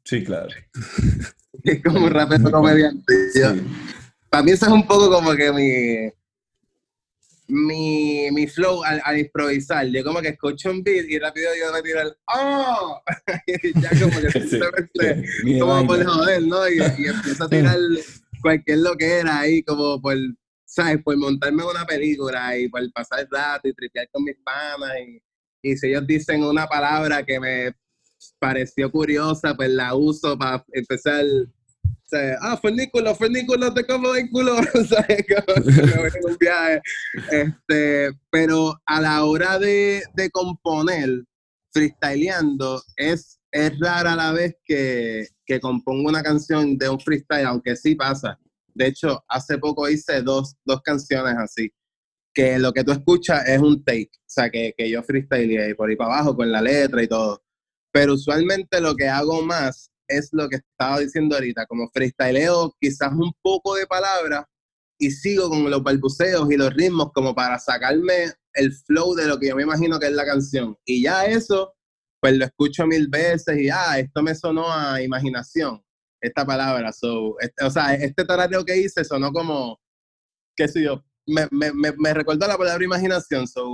Sí, 0.05 0.23
claro. 0.23 0.49
Es 1.63 1.81
como 1.83 2.05
un 2.05 2.11
rapero 2.11 2.51
comediante. 2.51 3.31
Sí. 3.31 3.41
Para 4.29 4.43
mí 4.43 4.51
eso 4.51 4.67
es 4.67 4.71
un 4.71 4.85
poco 4.85 5.09
como 5.09 5.33
que 5.33 5.51
mi... 5.51 6.22
Mi, 7.47 8.29
mi 8.31 8.47
flow 8.47 8.83
al, 8.83 9.01
al 9.03 9.19
improvisar. 9.19 9.85
Yo 9.87 10.03
como 10.03 10.21
que 10.21 10.29
escucho 10.29 10.71
un 10.71 10.81
beat 10.83 11.05
y 11.09 11.19
rápido 11.19 11.49
yo 11.59 11.73
me 11.73 11.81
tiro 11.81 12.01
el 12.01 12.15
¡Oh! 12.33 13.01
Y 13.47 13.73
ya 13.81 13.89
como 13.99 14.19
que 14.21 14.31
Sí. 14.39 14.39
simplemente 14.49 15.25
Mi 15.43 15.59
como 15.59 15.85
por 15.85 16.03
joder, 16.05 16.41
¿no? 16.43 16.67
Y, 16.69 16.77
y 16.77 17.05
empiezo 17.07 17.43
a 17.43 17.49
tirar 17.49 17.77
cualquier 18.41 18.79
lo 18.79 18.95
que 18.95 19.19
era 19.19 19.39
ahí, 19.39 19.61
como 19.63 20.01
por, 20.01 20.15
¿sabes? 20.65 21.03
Por 21.03 21.17
montarme 21.17 21.63
una 21.65 21.85
película 21.85 22.57
y 22.57 22.69
por 22.69 22.81
pasar 22.93 23.21
el 23.21 23.27
rato 23.31 23.67
y 23.67 23.73
tripear 23.73 24.07
con 24.11 24.23
mis 24.23 24.37
panas. 24.43 24.91
Y, 25.05 25.21
y 25.71 25.77
si 25.77 25.87
ellos 25.87 26.07
dicen 26.07 26.43
una 26.43 26.67
palabra 26.67 27.23
que 27.23 27.39
me 27.39 27.75
pareció 28.39 28.91
curiosa, 28.91 29.55
pues 29.55 29.69
la 29.69 29.95
uso 29.95 30.37
para 30.37 30.63
empezar. 30.71 31.23
¿Sabes? 32.13 32.37
Ah, 32.41 32.57
Fernículo, 32.57 33.15
Fernículo, 33.15 33.73
te 33.73 33.83
como 33.87 34.13
el 34.15 34.29
culo, 34.29 34.55
¿sabes? 34.87 35.25
Un 36.23 36.37
viaje. 36.39 36.81
Este, 37.31 38.11
pero 38.29 38.79
a 38.85 39.01
la 39.01 39.25
hora 39.25 39.59
de, 39.59 40.03
de 40.13 40.29
componer, 40.29 41.23
freestyleando, 41.71 42.81
es, 42.95 43.39
es 43.51 43.79
rara 43.79 44.15
la 44.15 44.31
vez 44.31 44.55
que, 44.63 45.27
que 45.45 45.59
compongo 45.59 46.09
una 46.09 46.23
canción 46.23 46.77
de 46.77 46.89
un 46.89 46.99
freestyle, 46.99 47.45
aunque 47.45 47.75
sí 47.75 47.95
pasa. 47.95 48.39
De 48.73 48.87
hecho, 48.87 49.23
hace 49.27 49.57
poco 49.57 49.89
hice 49.89 50.21
dos, 50.21 50.55
dos 50.65 50.81
canciones 50.81 51.35
así, 51.37 51.71
que 52.33 52.57
lo 52.57 52.71
que 52.73 52.83
tú 52.83 52.91
escuchas 52.91 53.47
es 53.47 53.59
un 53.59 53.83
take, 53.83 54.11
o 54.13 54.29
sea, 54.29 54.49
que, 54.49 54.73
que 54.75 54.89
yo 54.89 55.03
freestyle 55.03 55.75
por 55.75 55.89
ahí 55.89 55.95
para 55.95 56.15
abajo 56.15 56.35
con 56.35 56.51
la 56.51 56.61
letra 56.61 57.03
y 57.03 57.07
todo. 57.07 57.43
Pero 57.91 58.13
usualmente 58.15 58.81
lo 58.81 58.95
que 58.95 59.07
hago 59.07 59.43
más 59.43 59.92
es 60.07 60.29
lo 60.31 60.49
que 60.49 60.57
estaba 60.57 60.99
diciendo 60.99 61.35
ahorita, 61.35 61.65
como 61.65 61.89
freestyleo 61.89 62.75
quizás 62.79 63.11
un 63.13 63.33
poco 63.41 63.75
de 63.75 63.87
palabras 63.87 64.45
y 64.97 65.11
sigo 65.11 65.49
con 65.49 65.69
los 65.69 65.83
balbuceos 65.83 66.49
y 66.51 66.57
los 66.57 66.73
ritmos 66.73 67.11
como 67.13 67.35
para 67.35 67.59
sacarme 67.59 68.31
el 68.53 68.71
flow 68.71 69.15
de 69.15 69.27
lo 69.27 69.39
que 69.39 69.49
yo 69.49 69.55
me 69.55 69.63
imagino 69.63 69.99
que 69.99 70.07
es 70.07 70.13
la 70.13 70.25
canción. 70.25 70.77
Y 70.85 71.03
ya 71.03 71.25
eso, 71.25 71.73
pues 72.21 72.37
lo 72.37 72.45
escucho 72.45 72.85
mil 72.85 73.07
veces 73.07 73.57
y, 73.57 73.69
ah, 73.69 73.99
esto 73.99 74.21
me 74.21 74.35
sonó 74.35 74.71
a 74.71 75.01
imaginación, 75.01 75.83
esta 76.21 76.45
palabra. 76.45 76.93
So, 76.93 77.39
este, 77.39 77.65
o 77.65 77.69
sea, 77.69 77.93
este 77.95 78.23
tarareo 78.25 78.63
que 78.63 78.77
hice 78.77 79.03
sonó 79.03 79.31
como, 79.31 79.79
qué 80.55 80.67
sé 80.67 80.83
yo, 80.83 81.03
me, 81.25 81.47
me, 81.51 81.73
me, 81.73 81.91
me 81.97 82.13
recordó 82.13 82.47
la 82.47 82.57
palabra 82.57 82.83
imaginación. 82.83 83.47
So, 83.47 83.67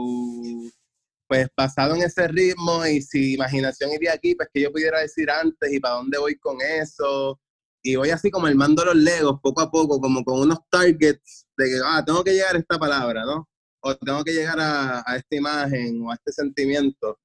pues 1.30 1.48
basado 1.56 1.96
en 1.96 2.02
ese 2.02 2.28
ritmo 2.28 2.84
y 2.88 3.04
si 3.04 3.36
imaginación 3.36 3.94
iría 3.94 4.14
aquí, 4.14 4.34
pues 4.34 4.50
que 4.52 4.62
yo 4.62 4.72
pudiera 4.72 5.00
decir 5.00 5.30
antes 5.30 5.72
y 5.72 5.80
para 5.80 5.96
dónde 5.96 6.18
voy 6.18 6.36
con 6.40 6.58
eso. 6.60 7.40
Y 7.84 7.96
voy 7.96 8.10
así 8.10 8.32
como 8.32 8.48
armando 8.48 8.84
los 8.84 8.96
legos 8.96 9.40
poco 9.42 9.62
a 9.62 9.70
poco, 9.72 10.02
como 10.02 10.24
con 10.24 10.42
unos 10.42 10.58
targets 10.72 11.46
de 11.56 11.66
que, 11.66 11.80
ah, 11.86 12.04
tengo 12.04 12.24
que 12.24 12.34
llegar 12.34 12.56
a 12.56 12.60
esta 12.60 12.80
palabra, 12.80 13.24
¿no? 13.26 13.48
O 13.82 13.96
tengo 13.96 14.24
que 14.24 14.34
llegar 14.34 14.60
a, 14.60 15.04
a 15.06 15.18
esta 15.18 15.36
imagen 15.36 16.02
o 16.02 16.12
a 16.12 16.16
este 16.16 16.32
sentimiento. 16.32 17.20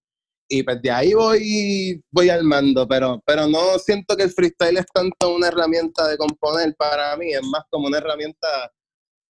Y 0.48 0.62
pues 0.62 0.82
de 0.82 0.90
ahí 0.90 1.14
voy, 1.14 2.02
voy 2.12 2.28
armando, 2.28 2.86
pero, 2.86 3.22
pero 3.26 3.46
no 3.48 3.78
siento 3.78 4.16
que 4.16 4.24
el 4.24 4.30
freestyle 4.32 4.76
es 4.76 4.86
tanto 4.92 5.34
una 5.34 5.48
herramienta 5.48 6.06
de 6.08 6.18
componer 6.18 6.74
para 6.76 7.16
mí, 7.16 7.32
es 7.32 7.42
más 7.42 7.62
como 7.70 7.86
una 7.88 7.98
herramienta 7.98 8.70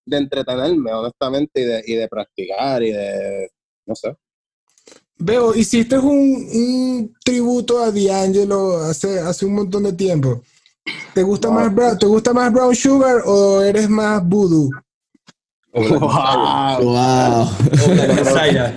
de 0.04 0.16
entretenerme, 0.16 0.92
honestamente, 0.92 1.60
y 1.60 1.64
de, 1.64 1.82
y 1.86 1.94
de 1.94 2.08
practicar 2.08 2.82
y 2.82 2.92
de, 2.92 3.48
no 3.86 3.94
sé. 3.94 4.16
Veo, 5.18 5.54
hiciste 5.54 5.96
un, 5.98 6.08
un 6.52 7.14
tributo 7.24 7.82
a 7.82 7.90
D'Angelo 7.90 8.78
hace, 8.78 9.20
hace 9.20 9.46
un 9.46 9.54
montón 9.54 9.84
de 9.84 9.92
tiempo. 9.92 10.42
¿Te 11.14 11.22
gusta, 11.22 11.50
más, 11.50 11.72
Brown- 11.74 11.98
¿Te 11.98 12.06
gusta 12.06 12.32
más 12.34 12.52
Brown 12.52 12.74
Sugar 12.74 13.22
o 13.24 13.62
eres 13.62 13.88
más 13.88 14.22
Voodoo? 14.26 14.70
¡Wow! 15.72 15.98
¡Wow! 16.82 17.42
o 17.42 17.88
Black 17.94 18.14
Messiah. 18.14 18.72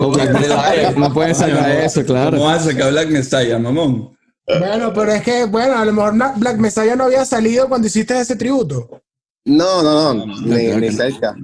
O 0.00 0.10
Black 0.10 0.32
Messiah, 0.32 0.90
no 0.96 1.12
pueden 1.12 1.34
sacar 1.34 1.70
eso, 1.70 2.04
claro. 2.04 2.32
¿Cómo 2.36 2.44
vas 2.48 2.66
a 2.66 2.70
sacar 2.72 2.90
Black 2.90 3.08
Messiah, 3.08 3.58
mamón? 3.58 4.16
Bueno, 4.46 4.92
pero 4.92 5.12
es 5.12 5.22
que, 5.22 5.44
bueno, 5.44 5.76
a 5.78 5.84
lo 5.84 5.92
mejor 5.92 6.14
Black 6.36 6.58
Messiah 6.58 6.94
no 6.96 7.04
había 7.04 7.24
salido 7.24 7.68
cuando 7.68 7.86
hiciste 7.86 8.18
ese 8.18 8.36
tributo. 8.36 9.02
No, 9.44 9.82
no, 9.82 10.14
no, 10.14 10.26
ni, 10.26 10.90
cerca. 10.92 11.34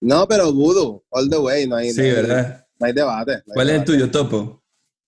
No, 0.00 0.26
pero 0.26 0.52
Voodoo, 0.52 1.02
all 1.10 1.30
the 1.30 1.38
way, 1.38 1.66
no 1.66 1.76
hay, 1.76 1.90
Sí, 1.92 1.98
no 2.00 2.04
hay- 2.06 2.12
¿verdad? 2.12 2.61
No 2.82 2.86
hay 2.88 2.92
debate. 2.92 3.32
no 3.32 3.36
hay 3.38 3.42
¿Cuál 3.54 3.68
es 3.68 3.74
el 3.74 3.80
debate. 3.80 3.92
tuyo, 3.92 4.10
Topo? 4.10 4.62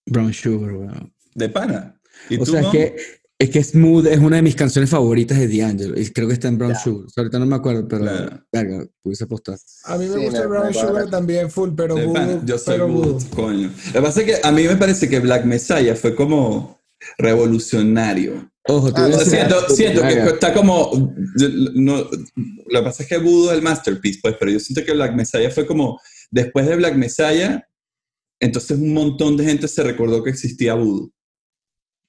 Brown 0.07 0.33
Sugar, 0.33 0.73
wow. 0.73 1.11
De 1.35 1.49
pana. 1.49 2.01
¿Y 2.31 2.37
O 2.41 2.45
tú, 2.45 2.53
sea, 2.53 2.61
es 2.61 2.67
que, 2.69 2.97
es 3.39 3.51
que 3.51 3.65
Smooth 3.65 4.07
es 4.07 4.19
una 4.19 4.37
de 4.37 4.43
mis 4.43 4.55
canciones 4.55 4.89
favoritas 4.91 5.37
de 5.39 5.49
D'Angelo. 5.49 5.99
Y 5.99 6.09
creo 6.11 6.29
que 6.29 6.35
está 6.35 6.49
en 6.49 6.57
Brown 6.59 6.75
Ya. 6.75 6.79
Sugar. 6.79 7.07
O 7.07 7.09
sea, 7.11 7.23
ahorita 7.23 7.39
no 7.41 7.47
me 7.47 7.57
acuerdo, 7.57 7.89
pero 7.89 8.03
Claro. 8.05 8.45
verga, 8.53 8.87
pudiese 9.03 9.25
apostar. 9.25 9.59
A 9.85 9.97
mí 9.99 10.07
me 10.07 10.15
Sí, 10.19 10.25
gusta 10.27 10.41
me- 10.41 10.47
Brown 10.47 10.67
me 10.69 10.75
Sugar 10.75 11.11
también 11.11 11.51
full, 11.51 11.71
pero 11.77 11.97
Voodoo. 11.97 12.43
Yo 12.47 12.59
soy 12.59 12.75
pero 12.75 12.87
Wood, 12.87 13.23
coño. 13.35 13.69
Lo 13.87 13.93
que 13.93 14.01
pasa 14.03 14.21
es 14.21 14.27
que 14.27 14.47
a 14.47 14.53
mí 14.53 14.63
me 14.65 14.77
parece 14.77 15.09
que 15.09 15.19
Black 15.19 15.45
Messiah 15.45 15.97
fue 15.97 16.15
como 16.15 16.79
revolucionario. 17.19 18.51
Ojo, 18.67 18.93
tú 18.95 19.03
Ah, 19.03 19.07
O 19.07 19.11
sea, 19.11 19.19
dices- 19.19 19.31
siento, 19.31 19.69
siento 19.75 20.03
que 20.03 20.15
está 20.29 20.55
como. 20.55 21.13
no, 21.75 21.97
lo 21.99 22.79
que 22.81 22.85
pasa 22.85 23.03
es 23.03 23.09
que 23.09 23.19
Voodoo 23.19 23.51
es 23.51 23.57
el 23.59 23.63
masterpiece, 23.63 24.21
pues, 24.23 24.37
pero 24.39 24.51
yo 24.53 24.61
siento 24.61 24.83
que 24.85 24.93
Black 24.93 25.15
Messiah 25.15 25.51
fue 25.51 25.67
como. 25.67 26.01
Después 26.35 26.67
de 26.67 26.75
Black 26.75 26.97
Messiah, 26.97 27.65
entonces 28.41 28.77
un 28.77 28.93
montón 28.93 29.37
de 29.37 29.45
gente 29.45 29.69
se 29.69 29.85
recordó 29.85 30.21
que 30.25 30.31
existía 30.31 30.75
Voodoo. 30.75 31.13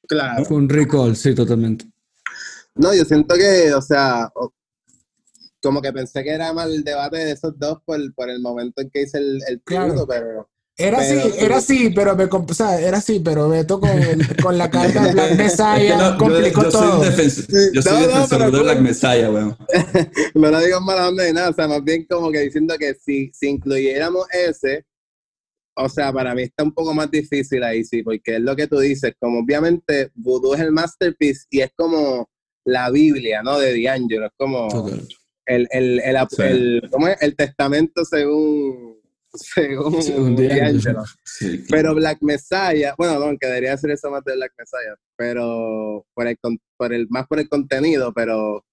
Claro. 0.07 0.43
Fue 0.45 0.57
un 0.57 0.67
recall, 0.67 1.15
sí, 1.15 1.35
totalmente. 1.35 1.85
No, 2.73 2.91
yo 2.95 3.05
siento 3.05 3.35
que, 3.35 3.71
o 3.75 3.81
sea, 3.83 4.31
como 5.61 5.79
que 5.79 5.93
pensé 5.93 6.23
que 6.23 6.31
era 6.31 6.51
más 6.53 6.65
el 6.71 6.83
debate 6.83 7.17
de 7.17 7.33
esos 7.33 7.53
dos 7.59 7.83
por, 7.85 7.99
por 8.15 8.31
el 8.31 8.41
momento 8.41 8.81
en 8.81 8.89
que 8.89 9.03
hice 9.03 9.19
el, 9.19 9.39
el 9.47 9.61
Claro. 9.61 9.89
tributo, 9.93 10.07
pero 10.07 10.49
Era 10.77 10.97
Pero 10.97 11.19
así, 11.21 11.31
sí. 11.31 11.37
era 11.45 11.57
así, 11.57 11.89
pero 11.91 12.15
me, 12.17 12.25
comp- 12.27 12.51
o 12.51 12.53
sea, 12.53 12.81
era 12.81 12.97
así, 12.97 13.21
pero 13.21 13.47
Beto 13.47 13.79
con, 13.79 13.89
el- 13.91 14.35
con 14.43 14.57
la 14.57 14.69
carga 14.69 15.03
de 15.05 15.11
Black 15.13 15.31
Es 15.31 15.37
que 15.37 15.43
Messiah 15.43 15.97
no, 15.97 16.11
yo, 16.11 16.17
complicó 16.17 16.63
yo 16.63 16.71
soy 16.71 16.81
todo. 16.81 16.99
un 16.99 17.05
defensor, 17.05 17.45
yo 17.73 17.81
soy 17.81 17.91
No, 17.93 17.99
no, 18.01 18.07
defensor 18.07 18.37
pero 18.39 18.51
de 18.51 18.63
Black 18.63 18.79
Messiah, 18.81 19.31
weón. 19.31 19.57
no 20.35 20.51
lo 20.51 20.59
digo 20.59 20.77
en 20.79 20.83
mala 20.83 21.07
onda 21.07 21.25
ni 21.25 21.31
nada, 21.31 21.49
o 21.49 21.53
sea, 21.53 21.67
más 21.69 21.81
bien 21.81 22.05
como 22.09 22.29
que 22.29 22.39
diciendo 22.41 22.75
que 22.77 22.93
si, 22.93 23.31
si 23.33 23.47
incluyéramos 23.47 24.25
ese, 24.33 24.83
o 25.77 25.87
sea, 25.87 26.11
para 26.11 26.35
mí 26.35 26.43
está 26.43 26.63
un 26.65 26.73
poco 26.73 26.93
más 26.93 27.09
difícil 27.09 27.63
ahí, 27.63 27.85
sí, 27.85 28.03
porque 28.03 28.35
es 28.35 28.41
lo 28.41 28.53
que 28.55 28.67
tú 28.67 28.77
dices, 28.79 29.13
como 29.17 29.39
obviamente 29.39 30.11
Voodoo 30.13 30.55
es 30.55 30.59
el 30.61 30.73
masterpiece 30.73 31.45
y 31.51 31.61
es 31.61 31.71
como 31.77 32.29
la 32.65 32.89
Biblia, 32.89 33.41
¿no? 33.43 33.59
De 33.59 33.81
D'Angelo, 33.81 34.25
es 34.25 34.31
como 34.37 34.67
el, 35.45 35.67
el, 35.71 36.01
el, 36.01 36.17
Sí. 36.31 36.41
el- 36.41 36.89
¿cómo 36.91 37.07
es? 37.07 37.21
el 37.21 37.33
testamento 37.37 38.03
según, 38.03 38.84
según, 39.37 40.01
Según 40.01 40.35
D'Angelo. 40.35 41.03
Sí, 41.23 41.63
claro. 41.63 41.65
Pero 41.69 41.95
Black 41.95 42.17
Messiah, 42.21 42.95
bueno, 42.97 43.19
no, 43.19 43.37
que 43.37 43.47
debería 43.47 43.77
ser 43.77 43.91
eso 43.91 44.09
más 44.09 44.23
de 44.23 44.35
Black 44.35 44.53
Messiah, 44.57 44.95
pero 45.15 46.05
por 46.13 46.27
el, 46.27 46.37
por 46.77 46.93
el, 46.93 47.07
más 47.09 47.27
por 47.27 47.39
el 47.39 47.49
contenido, 47.49 48.13
pero 48.13 48.65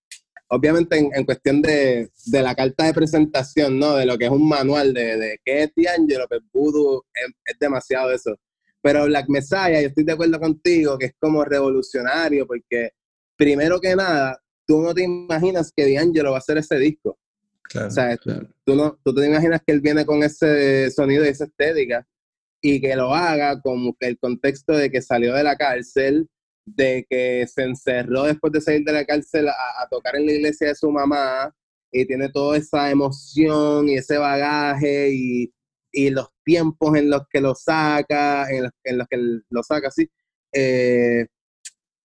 obviamente 0.49 0.99
en, 0.99 1.11
en 1.15 1.25
cuestión 1.25 1.63
de, 1.63 2.11
de 2.27 2.43
la 2.43 2.55
carta 2.55 2.85
de 2.85 2.95
presentación, 2.95 3.79
¿no? 3.79 3.97
De 3.97 4.07
lo 4.07 4.19
que 4.19 4.27
es 4.27 4.31
un 4.31 4.47
manual 4.47 4.93
de, 4.93 5.17
de 5.17 5.41
qué 5.45 5.63
es 5.65 5.73
D'Angelo, 5.75 6.27
pues 6.29 6.43
Voodoo 6.53 7.05
es, 7.15 7.33
es 7.47 7.59
demasiado 7.59 8.13
eso. 8.13 8.37
Pero 8.83 9.05
Black 9.05 9.29
Messiah, 9.29 9.81
yo 9.81 9.89
estoy 9.89 10.05
de 10.05 10.13
acuerdo 10.13 10.39
contigo, 10.41 10.99
que 10.99 11.07
es 11.07 11.13
como 11.19 11.45
revolucionario, 11.45 12.47
porque 12.47 12.91
primero 13.37 13.81
que 13.81 13.97
nada, 13.97 14.39
tú 14.67 14.81
no 14.81 14.93
te 14.93 15.05
imaginas 15.05 15.73
que 15.75 15.93
D'Angelo 15.95 16.31
va 16.31 16.37
a 16.37 16.41
hacer 16.41 16.59
ese 16.59 16.79
disco. 16.79 17.19
Claro. 17.73 17.89
O 17.89 17.91
sea, 17.91 18.17
Claro. 18.19 18.49
tú, 18.65 18.75
no, 18.77 18.99
tú 19.03 19.15
te 19.15 19.27
imaginas 19.27 19.61
que 19.67 19.73
él 19.73 19.81
viene 19.81 20.05
con 20.07 20.23
ese 20.23 20.91
sonido 20.91 21.25
y 21.25 21.29
esa 21.29 21.45
estética 21.45 22.07
y 22.61 22.81
que 22.81 22.95
lo 22.95 23.15
haga 23.15 23.61
con 23.61 23.95
el 24.01 24.19
contexto 24.19 24.75
de 24.75 24.91
que 24.91 25.03
salió 25.03 25.35
de 25.35 25.43
la 25.43 25.57
cárcel, 25.57 26.29
de 26.65 27.05
que 27.09 27.47
se 27.49 27.63
encerró 27.65 28.25
después 28.25 28.53
de 28.53 28.61
salir 28.61 28.85
de 28.85 28.93
la 28.93 29.05
cárcel 29.05 29.49
a, 29.49 29.53
a 29.83 29.89
tocar 29.91 30.15
en 30.17 30.27
la 30.27 30.33
iglesia 30.33 30.69
de 30.69 30.75
su 30.77 30.91
mamá 30.91 31.53
y 31.91 32.07
tiene 32.07 32.29
toda 32.29 32.57
esa 32.59 32.91
emoción 32.91 33.89
y 33.89 33.95
ese 33.97 34.17
bagaje 34.19 35.11
y, 35.13 35.53
y 35.93 36.11
los 36.11 36.29
tiempos 36.45 36.97
en 36.97 37.11
los 37.11 37.23
que 37.29 37.41
lo 37.41 37.55
saca, 37.55 38.49
en 38.51 38.65
los, 38.65 38.73
en 38.85 38.99
los 38.99 39.09
que 39.09 39.17
lo 39.51 39.63
saca 39.63 39.89
así. 39.89 40.09
eh, 40.53 41.27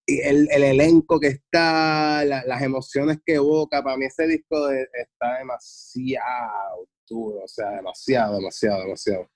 el, 0.07 0.47
el 0.51 0.63
elenco 0.63 1.19
que 1.19 1.27
está, 1.27 2.23
la- 2.25 2.43
las 2.45 2.61
emociones 2.61 3.19
que 3.25 3.35
evoca, 3.35 3.83
para 3.83 3.97
mí 3.97 4.05
ese 4.05 4.25
disco 4.27 4.67
de- 4.67 4.87
está 4.93 5.37
demasiado 5.39 6.87
duro, 7.09 7.43
o 7.43 7.47
sea, 7.47 7.71
demasiado, 7.71 8.35
demasiado, 8.35 8.83
demasiado. 8.83 9.29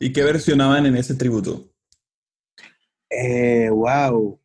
¿Y 0.00 0.12
qué 0.12 0.22
versionaban 0.24 0.84
en 0.86 0.96
ese 0.96 1.14
tributo? 1.14 1.70
Eh, 3.10 3.68
wow, 3.70 4.40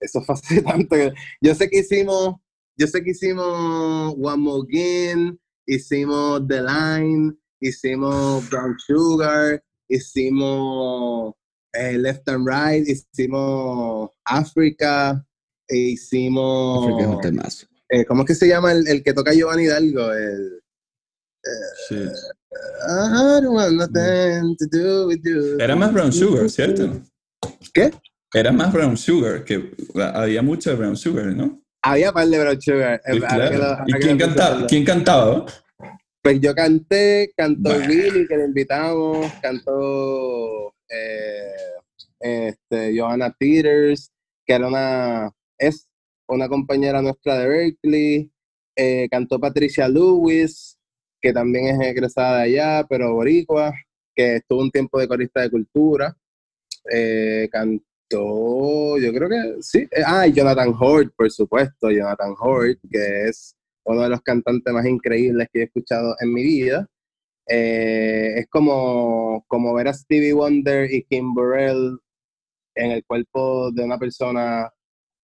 eso 0.00 0.20
fue 0.22 0.34
hace 0.34 0.62
tanto. 0.62 0.94
que- 0.96 1.12
Yo 1.40 1.54
sé 1.54 1.68
que 1.70 1.78
hicimos, 1.80 2.36
yo 2.78 2.86
sé 2.86 3.02
que 3.02 3.10
hicimos 3.10 4.14
One 4.18 4.36
More 4.36 4.66
hicimos 5.66 6.46
The 6.46 6.62
Line, 6.62 7.32
hicimos 7.60 8.48
Brown 8.50 8.76
Sugar, 8.78 9.62
hicimos 9.88 11.34
eh, 11.78 11.98
Left 11.98 12.28
and 12.28 12.46
Right, 12.48 12.86
hicimos 12.88 14.10
Africa, 14.24 15.24
e 15.68 15.76
hicimos... 15.76 16.84
África 16.86 17.02
es 17.02 17.08
un 17.08 17.20
temazo. 17.20 17.66
eh, 17.88 18.04
¿Cómo 18.04 18.22
es 18.22 18.26
que 18.28 18.34
se 18.34 18.48
llama 18.48 18.72
el, 18.72 18.86
el 18.88 19.02
que 19.02 19.12
toca 19.12 19.32
Giovanni 19.32 19.64
Hidalgo? 19.64 20.12
El, 20.12 20.60
Sí. 21.88 21.94
I 21.94 23.40
don't 23.40 23.54
want 23.54 23.74
nothing 23.76 24.56
to 24.56 24.66
do 24.72 25.06
with 25.06 25.20
you. 25.22 25.56
Era 25.60 25.76
más 25.76 25.92
Brown 25.92 26.12
Sugar, 26.12 26.50
¿cierto? 26.50 27.00
¿Qué? 27.72 27.92
Era 28.34 28.50
más 28.50 28.72
Brown 28.72 28.96
Sugar, 28.96 29.44
que 29.44 29.70
había 30.14 30.42
mucho 30.42 30.70
de 30.70 30.76
Brown 30.76 30.96
Sugar, 30.96 31.26
¿no? 31.26 31.62
Había 31.82 32.10
par 32.12 32.26
de 32.26 32.38
Brown 32.40 32.60
Sugar. 32.60 33.00
Sí, 33.04 33.12
eh, 33.16 33.58
lo- 33.58 33.78
¿Y 33.86 33.92
quién 34.00 34.18
cantaba? 34.18 34.66
¿Quién 34.66 34.84
cantaba? 34.84 35.46
Pues 36.20 36.40
yo 36.40 36.52
canté, 36.52 37.32
cantó. 37.36 37.70
Willy, 37.70 38.26
que 38.26 38.36
le 38.36 38.44
invitamos, 38.46 39.30
cantó 39.40 40.70
eh, 40.70 40.72
este, 42.20 42.98
Johanna 42.98 43.34
Peters, 43.38 44.10
que 44.46 44.54
era 44.54 44.68
una, 44.68 45.30
es 45.58 45.88
una 46.28 46.48
compañera 46.48 47.02
nuestra 47.02 47.38
de 47.38 47.48
Berkeley, 47.48 48.30
eh, 48.76 49.08
cantó 49.10 49.38
Patricia 49.40 49.88
Lewis, 49.88 50.78
que 51.20 51.32
también 51.32 51.66
es 51.68 51.80
egresada 51.88 52.38
de 52.38 52.42
allá, 52.44 52.86
pero 52.88 53.14
boricua, 53.14 53.72
que 54.14 54.36
estuvo 54.36 54.60
un 54.60 54.70
tiempo 54.70 54.98
de 54.98 55.08
corista 55.08 55.40
de 55.40 55.50
cultura, 55.50 56.16
eh, 56.90 57.48
can- 57.50 57.82
todo, 58.08 58.98
yo 58.98 59.12
creo 59.12 59.28
que 59.28 59.62
sí. 59.62 59.78
Eh, 59.90 60.02
Ah, 60.06 60.26
Jonathan 60.28 60.72
Hort, 60.78 61.12
por 61.16 61.28
supuesto, 61.30 61.90
Jonathan 61.90 62.34
Hort, 62.38 62.78
que 62.88 63.24
es 63.28 63.56
uno 63.84 64.02
de 64.02 64.10
los 64.10 64.20
cantantes 64.22 64.72
más 64.72 64.86
increíbles 64.86 65.48
que 65.52 65.60
he 65.60 65.64
escuchado 65.64 66.14
en 66.20 66.32
mi 66.32 66.44
vida. 66.44 66.86
Eh, 67.48 68.40
es 68.40 68.46
como, 68.48 69.44
como 69.46 69.74
ver 69.74 69.88
a 69.88 69.94
Stevie 69.94 70.32
Wonder 70.32 70.92
y 70.92 71.04
Kim 71.04 71.32
Burrell 71.32 71.98
en 72.74 72.90
el 72.90 73.04
cuerpo 73.04 73.70
de 73.72 73.84
una 73.84 73.98
persona 73.98 74.70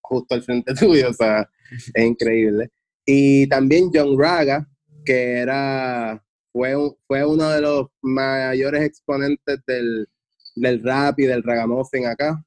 justo 0.01 0.35
al 0.35 0.43
frente 0.43 0.73
tuyo, 0.79 1.09
o 1.09 1.13
sea, 1.13 1.49
es 1.93 2.05
increíble. 2.05 2.69
Y 3.05 3.47
también 3.47 3.89
John 3.93 4.17
Raga, 4.17 4.67
que 5.05 5.37
era, 5.39 6.23
fue, 6.51 6.75
fue 7.07 7.25
uno 7.25 7.49
de 7.49 7.61
los 7.61 7.87
mayores 8.01 8.83
exponentes 8.83 9.59
del, 9.67 10.07
del 10.55 10.83
rap 10.83 11.19
y 11.19 11.23
del 11.23 11.43
ragamuffin 11.43 12.05
acá. 12.05 12.43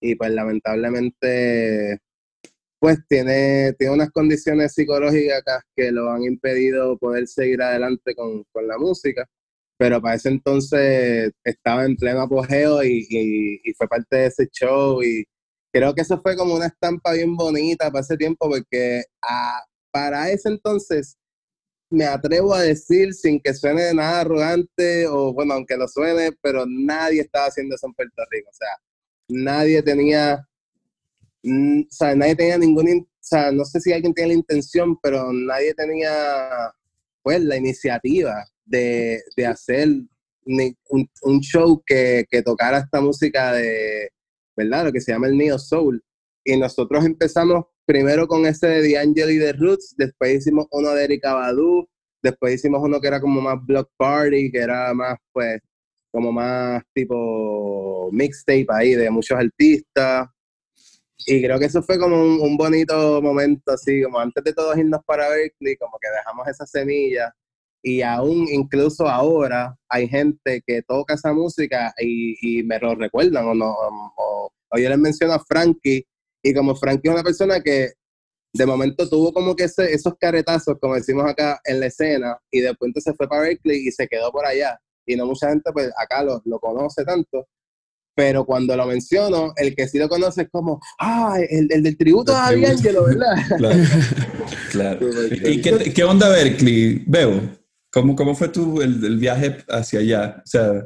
Y 0.00 0.14
pues 0.14 0.30
lamentablemente, 0.30 2.00
pues 2.80 2.98
tiene, 3.08 3.74
tiene 3.74 3.94
unas 3.94 4.10
condiciones 4.12 4.74
psicológicas 4.74 5.44
que 5.76 5.92
lo 5.92 6.10
han 6.12 6.24
impedido 6.24 6.98
poder 6.98 7.28
seguir 7.28 7.62
adelante 7.62 8.14
con, 8.16 8.44
con 8.52 8.68
la 8.68 8.78
música. 8.78 9.26
Pero 9.78 10.00
para 10.02 10.16
ese 10.16 10.28
entonces 10.30 11.32
estaba 11.44 11.84
en 11.86 11.96
pleno 11.96 12.22
apogeo 12.22 12.84
y, 12.84 13.06
y- 13.10 13.74
fue 13.74 13.88
parte 13.88 14.16
de 14.16 14.26
ese 14.26 14.48
show. 14.52 15.02
Y 15.02 15.24
creo 15.72 15.94
que 15.94 16.02
eso 16.02 16.20
fue 16.22 16.36
como 16.36 16.54
una 16.56 16.66
estampa 16.66 17.12
bien 17.14 17.36
bonita 17.36 17.90
para 17.90 18.02
ese 18.02 18.16
tiempo, 18.16 18.48
porque 18.50 19.04
ah, 19.22 19.60
para 19.92 20.30
ese 20.30 20.48
entonces 20.50 21.16
me 21.90 22.04
atrevo 22.06 22.54
a 22.54 22.62
decir, 22.62 23.14
sin 23.14 23.40
que 23.40 23.52
suene 23.54 23.82
de 23.82 23.94
nada 23.94 24.20
arrogante, 24.20 25.06
o 25.08 25.32
bueno, 25.34 25.54
aunque 25.54 25.76
lo 25.76 25.88
suene, 25.88 26.30
pero 26.42 26.64
nadie 26.66 27.20
estaba 27.22 27.46
haciendo 27.46 27.74
eso 27.74 27.86
en 27.88 27.94
Puerto 27.94 28.22
Rico. 28.30 28.48
O 28.50 28.54
sea, 28.54 28.68
nadie 29.28 29.82
tenía, 29.82 30.46
o 31.44 31.86
sea, 31.90 32.14
nadie 32.14 32.36
tenía 32.36 32.58
ninguna, 32.58 32.92
no 33.52 33.64
sé 33.64 33.80
si 33.80 33.92
alguien 33.92 34.14
tenía 34.14 34.28
la 34.28 34.40
intención, 34.40 34.98
pero 35.02 35.32
nadie 35.32 35.74
tenía, 35.74 36.10
pues, 37.22 37.40
la 37.42 37.56
iniciativa 37.56 38.44
de, 38.64 39.22
de 39.36 39.46
hacer 39.46 39.88
un 40.46 41.40
show 41.40 41.82
que, 41.86 42.24
que 42.30 42.42
tocara 42.42 42.78
esta 42.78 43.00
música 43.00 43.52
de, 43.52 44.10
¿verdad? 44.56 44.86
Lo 44.86 44.92
que 44.92 45.00
se 45.00 45.12
llama 45.12 45.28
el 45.28 45.36
Neo 45.36 45.58
Soul. 45.58 46.02
Y 46.44 46.56
nosotros 46.56 47.04
empezamos 47.04 47.66
primero 47.86 48.26
con 48.26 48.46
ese 48.46 48.66
de 48.66 48.92
D'Angelo 48.92 49.30
y 49.30 49.38
de 49.38 49.52
Roots, 49.52 49.94
después 49.96 50.36
hicimos 50.36 50.66
uno 50.70 50.90
de 50.90 51.04
Erika 51.04 51.34
Badu, 51.34 51.88
después 52.22 52.54
hicimos 52.54 52.80
uno 52.82 53.00
que 53.00 53.08
era 53.08 53.20
como 53.20 53.40
más 53.40 53.56
Block 53.66 53.90
Party, 53.96 54.50
que 54.50 54.58
era 54.58 54.94
más, 54.94 55.18
pues, 55.32 55.60
como 56.10 56.32
más 56.32 56.82
tipo 56.94 58.10
mixtape 58.12 58.66
ahí 58.70 58.94
de 58.94 59.10
muchos 59.10 59.38
artistas. 59.38 60.28
Y 61.26 61.42
creo 61.42 61.58
que 61.58 61.66
eso 61.66 61.82
fue 61.82 61.98
como 61.98 62.16
un, 62.20 62.56
bonito 62.56 63.20
momento, 63.22 63.72
así, 63.72 64.02
como 64.02 64.18
antes 64.18 64.42
de 64.42 64.52
todos 64.54 64.76
irnos 64.78 65.00
para 65.04 65.28
Berkeley, 65.28 65.76
como 65.76 65.98
que 66.00 66.08
dejamos 66.10 66.48
esa 66.48 66.66
semilla. 66.66 67.34
Y 67.82 68.02
aún, 68.02 68.46
incluso 68.50 69.08
ahora, 69.08 69.76
hay 69.88 70.08
gente 70.08 70.62
que 70.66 70.82
toca 70.82 71.14
esa 71.14 71.32
música 71.32 71.92
y, 71.98 72.60
y 72.60 72.62
me 72.64 72.78
lo 72.78 72.94
recuerdan, 72.94 73.46
o, 73.46 73.54
no, 73.54 73.70
o, 74.16 74.50
o 74.70 74.78
yo 74.78 74.88
les 74.88 74.98
menciono 74.98 75.34
a 75.34 75.44
Frankie, 75.44 76.06
y 76.42 76.54
como 76.54 76.74
Frankie 76.74 77.08
es 77.08 77.14
una 77.14 77.22
persona 77.22 77.60
que 77.60 77.90
de 78.52 78.66
momento 78.66 79.08
tuvo 79.08 79.32
como 79.32 79.54
que 79.56 79.64
ese- 79.64 79.92
esos 79.92 80.14
caretazos, 80.18 80.76
como 80.80 80.94
decimos 80.96 81.24
acá, 81.28 81.60
en 81.64 81.80
la 81.80 81.86
escena, 81.86 82.38
y 82.50 82.60
después 82.60 82.88
entonces 82.88 83.14
fue 83.16 83.28
para 83.28 83.42
Berkeley 83.42 83.86
y 83.88 83.92
se 83.92 84.08
quedó 84.08 84.32
por 84.32 84.46
allá. 84.46 84.78
Y 85.06 85.16
no 85.16 85.26
mucha 85.26 85.48
gente, 85.50 85.70
pues 85.72 85.90
acá 85.96 86.22
lo, 86.24 86.40
lo 86.44 86.58
conoce 86.60 87.04
tanto. 87.04 87.46
Pero 88.14 88.44
cuando 88.44 88.76
lo 88.76 88.86
menciono, 88.86 89.52
el 89.56 89.74
que 89.74 89.88
sí 89.88 89.98
lo 89.98 90.08
conoce 90.08 90.42
es 90.42 90.48
como, 90.50 90.80
ah, 90.98 91.38
el, 91.48 91.68
el 91.70 91.82
del 91.82 91.96
tributo 91.96 92.36
a 92.36 92.48
tributo. 92.48 93.04
¿verdad? 93.04 93.36
Claro. 93.58 93.78
claro. 94.70 95.06
¿Y 95.50 95.60
qué, 95.60 95.92
qué 95.94 96.04
onda 96.04 96.28
Berkeley? 96.28 97.02
Veo, 97.06 97.40
¿cómo, 97.92 98.14
cómo 98.16 98.34
fue 98.34 98.48
tu, 98.48 98.82
el, 98.82 99.04
el 99.04 99.16
viaje 99.18 99.58
hacia 99.68 100.00
allá? 100.00 100.36
O 100.44 100.46
sea, 100.46 100.82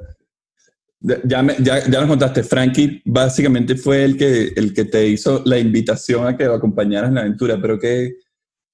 ya, 1.25 1.43
me- 1.43 1.57
ya, 1.61 1.81
ya 1.89 2.01
nos 2.01 2.09
contaste, 2.09 2.43
Frankie 2.43 3.03
básicamente 3.05 3.75
fue 3.77 4.05
el 4.05 4.17
que, 4.17 4.53
el 4.57 4.73
que 4.73 4.85
te 4.85 5.07
hizo 5.09 5.43
la 5.45 5.59
invitación 5.59 6.27
a 6.27 6.37
que 6.37 6.45
lo 6.45 6.55
acompañaras 6.55 7.09
en 7.09 7.15
la 7.17 7.21
aventura, 7.23 7.59
pero 7.61 7.79
¿qué, 7.79 8.15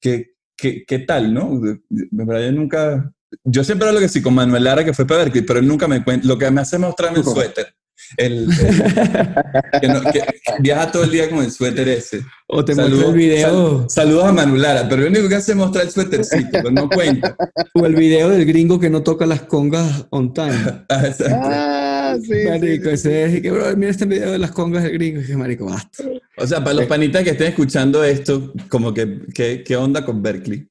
qué, 0.00 0.34
qué, 0.56 0.84
qué 0.86 0.98
tal, 1.00 1.32
no? 1.32 1.60
Yo 1.88 2.52
nunca... 2.52 3.12
Yo 3.44 3.62
siempre 3.62 3.86
hablo 3.88 4.00
que 4.00 4.08
sí 4.08 4.20
con 4.20 4.34
Manuel 4.34 4.64
Lara, 4.64 4.84
que 4.84 4.92
fue 4.92 5.06
para 5.06 5.22
Berkeley, 5.22 5.44
pero 5.44 5.60
él 5.60 5.66
nunca 5.68 5.86
me 5.86 6.02
cuenta. 6.02 6.26
Lo 6.26 6.36
que 6.36 6.50
me 6.50 6.60
hace 6.62 6.74
es 6.76 6.80
mostrarme 6.82 7.18
el 7.18 7.24
suéter. 7.34 7.74
El, 8.16 8.48
el- 8.48 9.80
que, 9.80 9.88
no- 9.88 10.00
que 10.12 10.22
viaja 10.60 10.90
todo 10.90 11.04
el 11.04 11.10
día 11.10 11.28
con 11.30 11.38
el 11.44 11.50
suéter 11.50 11.88
ese. 11.88 12.22
O 12.46 12.64
te 12.64 12.74
Saludos- 12.74 13.10
el 13.10 13.14
video, 13.14 13.78
sal- 13.80 13.90
saludos 13.90 14.24
a 14.24 14.32
Manuel 14.32 14.62
Lara, 14.62 14.88
pero 14.88 15.02
lo 15.02 15.08
único 15.08 15.28
que 15.28 15.36
hace 15.36 15.52
es 15.52 15.56
mostrar 15.56 15.84
el 15.84 15.90
suétercito, 15.92 16.48
pero 16.52 16.70
no 16.70 16.88
cuenta. 16.88 17.36
o 17.74 17.86
el 17.86 17.94
video 17.94 18.28
del 18.30 18.44
gringo 18.44 18.80
que 18.80 18.90
no 18.90 19.02
toca 19.02 19.26
las 19.26 19.42
congas 19.42 20.06
on 20.10 20.32
time. 20.34 20.50
Ah, 20.88 21.06
exacto. 21.06 21.36
Ah, 21.40 22.16
sí, 22.20 22.32
Marico, 22.48 22.84
sí. 22.88 22.90
ese 22.94 23.24
es, 23.36 23.40
que, 23.42 23.50
bro, 23.52 23.76
mira 23.76 23.90
este 23.92 24.04
video 24.06 24.32
de 24.32 24.38
las 24.38 24.50
congas 24.50 24.82
del 24.82 24.92
gringo. 24.94 25.20
Y 25.20 25.26
que, 25.26 25.36
marico, 25.36 25.66
basta. 25.66 26.02
O 26.36 26.46
sea, 26.46 26.58
para 26.64 26.74
los 26.74 26.86
panitas 26.86 27.22
que 27.22 27.30
estén 27.30 27.48
escuchando 27.48 28.02
esto, 28.02 28.52
como 28.68 28.92
que, 28.92 29.20
¿qué, 29.32 29.62
qué 29.64 29.76
onda 29.76 30.04
con 30.04 30.20
Berkeley? 30.20 30.66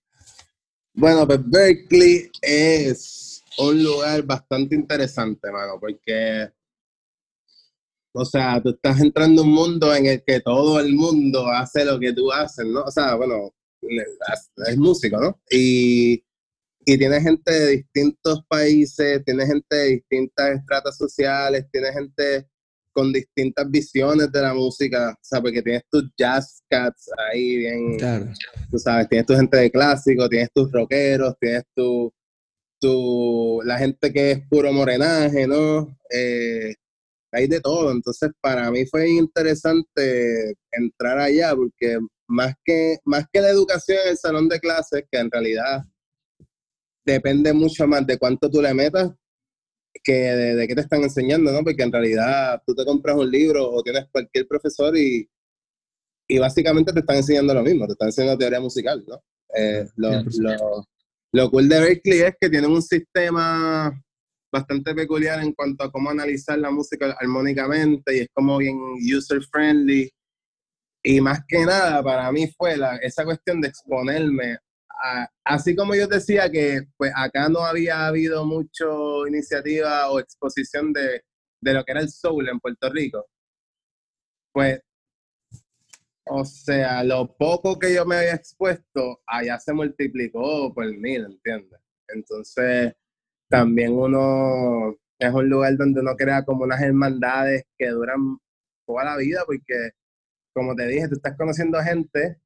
Bueno, 0.94 1.26
pues 1.26 1.40
Berkeley 1.46 2.30
es 2.42 3.42
un 3.58 3.82
lugar 3.82 4.24
bastante 4.24 4.76
interesante, 4.76 5.50
mano, 5.52 5.78
porque, 5.80 6.50
o 8.14 8.26
sea, 8.26 8.62
tú 8.62 8.70
estás 8.70 9.00
entrando 9.02 9.42
a 9.42 9.46
un 9.46 9.52
mundo 9.52 9.96
en 9.96 10.06
el 10.06 10.24
que 10.26 10.40
todo 10.40 10.80
el 10.80 10.94
mundo 10.94 11.48
hace 11.48 11.86
lo 11.86 12.00
que 12.00 12.14
tú 12.14 12.32
haces, 12.32 12.66
¿no? 12.66 12.84
O 12.84 12.92
sea, 12.92 13.16
bueno, 13.16 13.54
es 14.68 14.78
músico, 14.78 15.20
¿no? 15.20 15.40
Y, 15.50 16.24
y 16.86 16.98
tiene 16.98 17.22
gente 17.22 17.52
de 17.52 17.68
distintos 17.78 18.44
países, 18.48 19.24
tiene 19.24 19.46
gente 19.46 19.76
de 19.76 19.86
distintas 19.90 20.58
estratas 20.58 20.98
sociales, 20.98 21.66
tiene 21.72 21.92
gente 21.94 22.48
con 22.92 23.14
distintas 23.14 23.70
visiones 23.70 24.32
de 24.32 24.42
la 24.42 24.54
música, 24.54 25.12
o 25.12 25.20
sea, 25.22 25.40
porque 25.40 25.62
tienes 25.62 25.84
tus 25.90 26.10
jazz 26.18 26.64
cats 26.70 27.10
ahí 27.32 27.58
bien 27.58 27.98
Claro. 27.98 28.28
tú 28.72 28.80
sabes, 28.80 29.08
tienes 29.08 29.28
tu 29.28 29.36
gente 29.36 29.58
de 29.58 29.72
clásico, 29.72 30.28
tienes 30.28 30.50
tus 30.54 30.72
rockeros, 30.72 31.36
tienes 31.40 31.64
tu, 31.76 32.12
tu 32.82 33.62
la 33.64 33.78
gente 33.78 34.12
que 34.12 34.32
es 34.32 34.48
puro 34.50 34.74
morenaje, 34.74 35.48
¿no? 35.48 35.96
Eh, 36.10 36.74
hay 37.32 37.48
de 37.48 37.62
todo, 37.62 37.92
entonces 37.92 38.32
para 38.42 38.70
mí 38.72 38.86
fue 38.86 39.10
interesante 39.10 40.56
entrar 40.72 41.20
allá 41.20 41.56
porque 41.56 42.00
más 42.28 42.54
que, 42.64 42.98
más 43.06 43.26
que 43.32 43.42
la 43.42 43.50
educación 43.50 44.00
en 44.04 44.12
el 44.12 44.18
salón 44.18 44.50
de 44.50 44.60
clases, 44.60 45.04
que 45.12 45.20
en 45.20 45.32
realidad 45.32 45.84
depende 47.06 47.54
mucho 47.54 47.88
más 47.88 48.06
de 48.06 48.18
cuánto 48.18 48.50
tú 48.50 48.62
le 48.62 48.74
metas 48.74 49.12
que 50.04 50.14
de, 50.14 50.56
de 50.56 50.68
qué 50.68 50.76
te 50.76 50.82
están 50.82 51.02
enseñando, 51.02 51.52
¿no? 51.52 51.64
Porque 51.64 51.84
en 51.84 51.92
realidad 51.92 52.62
tú 52.66 52.76
te 52.76 52.86
compras 52.86 53.18
un 53.18 53.30
libro 53.30 53.70
o 53.70 53.82
tienes 53.84 54.06
cualquier 54.12 54.48
profesor 54.48 54.96
y, 54.96 55.28
y 56.28 56.38
básicamente 56.38 56.94
te 56.94 57.00
están 57.00 57.18
enseñando 57.18 57.54
lo 57.54 57.64
mismo, 57.64 57.86
te 57.88 57.94
están 57.94 58.10
enseñando 58.10 58.38
teoría 58.38 58.60
musical, 58.60 59.04
¿no? 59.08 59.22
Eh, 59.56 59.88
lo, 59.96 60.10
100%. 60.10 60.32
lo, 60.40 60.88
lo 61.32 61.52
cool 61.52 61.68
de 61.68 61.80
Berkeley 61.80 62.20
es 62.22 62.36
que 62.40 62.50
tienen 62.50 62.72
un 62.72 62.82
sistema 62.82 63.92
bastante 64.52 64.94
peculiar 64.96 65.42
en 65.42 65.54
cuanto 65.54 65.84
a 65.84 65.92
cómo 65.92 66.10
analizar 66.10 66.58
la 66.60 66.72
música 66.72 67.16
armónicamente 67.20 68.16
y 68.18 68.20
es 68.22 68.28
como 68.34 68.58
bien 68.58 68.78
user 69.16 69.42
friendly. 69.52 70.12
Y 71.04 71.22
más 71.22 71.42
que 71.48 71.66
nada, 71.66 72.04
para 72.04 72.32
mí 72.32 72.48
fue 72.58 72.78
la, 72.78 72.98
esa 72.98 73.24
cuestión 73.26 73.62
de 73.62 73.70
exponerme. 73.70 74.58
a- 75.04 75.28
así 75.46 75.76
como 75.76 75.96
yo 75.96 76.08
decía 76.08 76.50
que 76.52 76.82
pues 76.98 77.12
acá 77.16 77.48
no 77.50 77.62
había 77.66 78.08
habido 78.08 78.46
mucho 78.46 79.26
iniciativa 79.28 80.10
o 80.12 80.20
exposición 80.20 80.92
de, 80.94 81.24
de 81.62 81.74
lo 81.74 81.84
que 81.86 81.92
era 81.94 82.02
el 82.02 82.10
soul 82.10 82.50
en 82.50 82.60
Puerto 82.60 82.90
Rico, 82.92 83.26
pues 84.52 84.82
o 86.26 86.46
sea, 86.46 87.04
lo 87.04 87.36
poco 87.36 87.80
que 87.80 87.94
yo 87.94 88.06
me 88.06 88.18
había 88.18 88.36
expuesto, 88.36 89.22
allá 89.26 89.60
se 89.60 89.74
multiplicó 89.74 90.74
por 90.74 90.86
mil, 90.96 91.26
¿entiendes? 91.26 91.80
Entonces, 92.08 92.94
también 93.50 93.94
uno 93.94 94.96
es 95.20 95.34
un 95.34 95.50
lugar 95.50 95.76
donde 95.78 96.02
uno 96.02 96.16
crea 96.16 96.46
como 96.46 96.64
unas 96.64 96.82
hermandades 96.82 97.64
que 97.78 97.90
duran 97.90 98.38
toda 98.88 99.04
la 99.04 99.18
vida, 99.18 99.44
porque, 99.46 99.92
como 100.54 100.76
te 100.76 100.88
dije, 100.88 101.08
tú 101.10 101.16
estás 101.16 101.36
conociendo 101.38 101.82
gente 101.82 102.40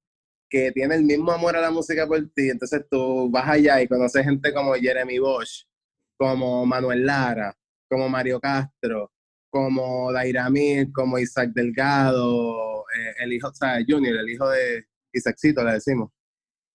que 0.50 0.72
tiene 0.72 0.96
el 0.96 1.04
mismo 1.04 1.32
amor 1.32 1.56
a 1.56 1.62
la 1.62 1.72
música 1.72 2.08
por 2.08 2.20
ti, 2.36 2.50
entonces 2.50 2.86
tú 2.90 3.30
vas 3.32 3.48
allá 3.48 3.82
y 3.82 3.88
conoces 3.88 4.24
gente 4.26 4.54
como 4.54 4.74
Jeremy 4.76 5.20
Bosch, 5.20 5.66
como 6.18 6.66
Manuel 6.66 7.06
Lara, 7.06 7.56
como 7.90 8.10
Mario 8.10 8.40
Castro, 8.40 9.12
como 9.52 10.12
Daira 10.12 10.50
Mir, 10.50 10.92
como 10.92 11.20
Isaac 11.20 11.52
Delgado, 11.54 12.82
eh, 12.98 13.14
el 13.24 13.34
hijo, 13.34 13.50
o 13.50 13.54
Junior, 13.88 14.16
el 14.18 14.30
hijo 14.30 14.50
de 14.50 14.86
Isaaccito, 15.14 15.64
le 15.64 15.74
decimos. 15.74 16.12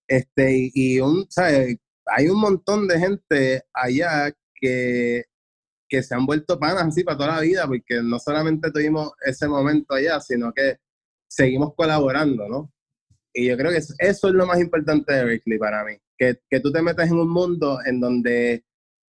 Este, 0.09 0.57
y, 0.57 0.71
y 0.75 1.01
un, 1.01 1.27
¿sabes? 1.31 1.77
Hay 2.09 2.29
un 2.29 2.41
montón 2.41 2.89
de 2.89 2.99
gente 2.99 3.63
allá 3.73 4.33
que 4.55 5.25
que 5.89 6.03
se 6.03 6.15
han 6.15 6.27
vuelto 6.27 6.59
panas 6.59 6.85
así 6.85 7.03
para 7.03 7.17
toda 7.17 7.37
la 7.37 7.41
vida, 7.41 7.67
porque 7.67 8.03
no 8.03 8.19
solamente 8.19 8.71
tuvimos 8.71 9.11
ese 9.25 9.49
momento 9.49 9.95
allá, 9.95 10.21
sino 10.21 10.53
que 10.53 10.77
seguimos 11.29 11.75
colaborando, 11.75 12.49
¿no? 12.49 12.73
Y 13.33 13.47
yo 13.49 13.57
creo 13.57 13.71
que 13.71 13.79
eso, 13.79 13.95
eso 13.99 14.29
es 14.29 14.35
lo 14.35 14.47
más 14.47 14.61
importante 14.61 15.13
de 15.13 15.25
Berkeley 15.25 15.59
para 15.59 15.85
mí, 15.85 15.97
que, 16.17 16.41
que 16.49 16.61
tú 16.61 16.71
te 16.71 16.83
metes 16.83 17.11
en 17.11 17.19
un 17.19 17.31
mundo 17.31 17.79
en 17.85 18.01
donde 18.01 18.65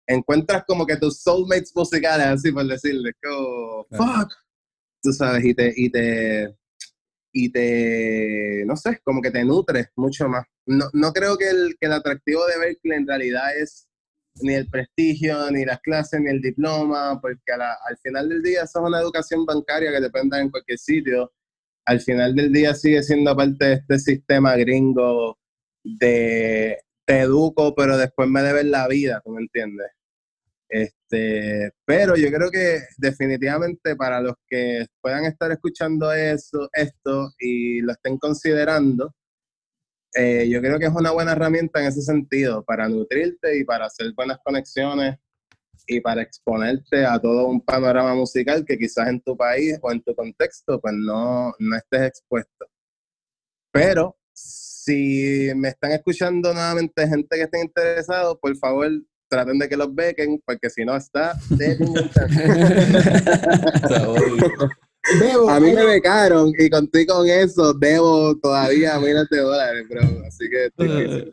encuentras 0.07 0.63
como 0.65 0.85
que 0.85 0.97
tus 0.97 1.21
soulmates 1.21 1.71
musicales, 1.75 2.27
así 2.27 2.51
por 2.51 2.65
decirle, 2.65 3.11
como, 3.21 3.85
fuck, 3.91 4.31
tú 5.01 5.11
sabes, 5.11 5.45
y 5.45 5.53
te, 5.53 5.73
y 5.75 5.89
te, 5.89 6.55
y 7.31 7.51
te, 7.51 8.63
no 8.65 8.75
sé, 8.75 8.99
como 9.03 9.21
que 9.21 9.31
te 9.31 9.43
nutres 9.43 9.87
mucho 9.95 10.27
más. 10.27 10.45
No, 10.65 10.85
no 10.93 11.11
creo 11.13 11.37
que 11.37 11.49
el, 11.49 11.75
que 11.79 11.87
el 11.87 11.93
atractivo 11.93 12.45
de 12.47 12.59
Berkeley 12.59 12.97
en 12.97 13.07
realidad 13.07 13.57
es 13.57 13.87
ni 14.41 14.53
el 14.53 14.67
prestigio, 14.69 15.49
ni 15.51 15.65
las 15.65 15.79
clases, 15.81 16.21
ni 16.21 16.29
el 16.29 16.41
diploma, 16.41 17.19
porque 17.21 17.51
al 17.51 17.97
final 18.01 18.29
del 18.29 18.41
día 18.41 18.63
eso 18.63 18.79
es 18.79 18.85
una 18.85 18.99
educación 18.99 19.45
bancaria 19.45 19.91
que 19.91 20.01
depende 20.01 20.39
en 20.39 20.49
cualquier 20.49 20.79
sitio. 20.79 21.31
Al 21.85 21.99
final 22.01 22.35
del 22.35 22.51
día 22.51 22.73
sigue 22.73 23.03
siendo 23.03 23.35
parte 23.35 23.65
de 23.65 23.73
este 23.73 23.99
sistema 23.99 24.55
gringo 24.55 25.37
de 25.83 26.77
te 27.05 27.21
educo, 27.21 27.73
pero 27.75 27.97
después 27.97 28.29
me 28.29 28.43
debes 28.43 28.65
la 28.65 28.87
vida, 28.87 29.21
¿tú 29.25 29.31
me 29.31 29.41
entiendes? 29.41 29.87
Este, 30.69 30.98
pero 31.09 32.15
yo 32.15 32.31
creo 32.31 32.51
que 32.51 32.81
definitivamente 32.97 33.95
para 33.95 34.21
los 34.21 34.35
que 34.47 34.85
puedan 35.01 35.25
estar 35.25 35.51
escuchando 35.51 36.11
eso, 36.13 36.69
esto 36.73 37.31
y 37.39 37.81
lo 37.81 37.93
estén 37.93 38.17
considerando, 38.17 39.13
eh, 40.13 40.47
yo 40.49 40.59
creo 40.61 40.79
que 40.79 40.85
es 40.85 40.91
una 40.93 41.11
buena 41.11 41.33
herramienta 41.33 41.79
en 41.79 41.87
ese 41.87 42.01
sentido, 42.01 42.63
para 42.63 42.87
nutrirte 42.87 43.57
y 43.57 43.63
para 43.63 43.85
hacer 43.85 44.11
buenas 44.15 44.39
conexiones 44.43 45.17
y 45.87 46.01
para 46.01 46.21
exponerte 46.21 47.05
a 47.05 47.19
todo 47.19 47.47
un 47.47 47.61
panorama 47.61 48.13
musical 48.15 48.65
que 48.65 48.77
quizás 48.77 49.07
en 49.07 49.21
tu 49.21 49.35
país 49.35 49.77
o 49.81 49.91
en 49.91 50.01
tu 50.01 50.15
contexto 50.15 50.79
pues 50.79 50.93
no, 50.95 51.53
no 51.59 51.75
estés 51.75 52.01
expuesto. 52.03 52.67
Pero 53.71 54.17
si 54.33 55.51
me 55.55 55.69
están 55.69 55.91
escuchando 55.91 56.53
nuevamente 56.53 57.07
gente 57.07 57.35
que 57.35 57.43
esté 57.43 57.61
interesado, 57.61 58.39
por 58.39 58.55
favor 58.57 58.89
traten 59.29 59.59
de 59.59 59.69
que 59.69 59.77
los 59.77 59.93
bequen, 59.93 60.41
porque 60.45 60.69
si 60.69 60.83
no 60.83 60.95
está 60.95 61.37
de 61.49 61.77
Bebo, 65.19 65.49
A 65.49 65.59
mí 65.59 65.71
me 65.71 65.85
becaron 65.85 66.51
y 66.57 66.69
conté 66.69 67.05
con 67.05 67.27
eso, 67.27 67.73
debo 67.73 68.35
todavía 68.37 68.99
miles 68.99 69.27
de 69.29 69.39
dólares, 69.39 69.87
bro. 69.89 70.01
Así 70.27 70.45
que. 70.49 71.31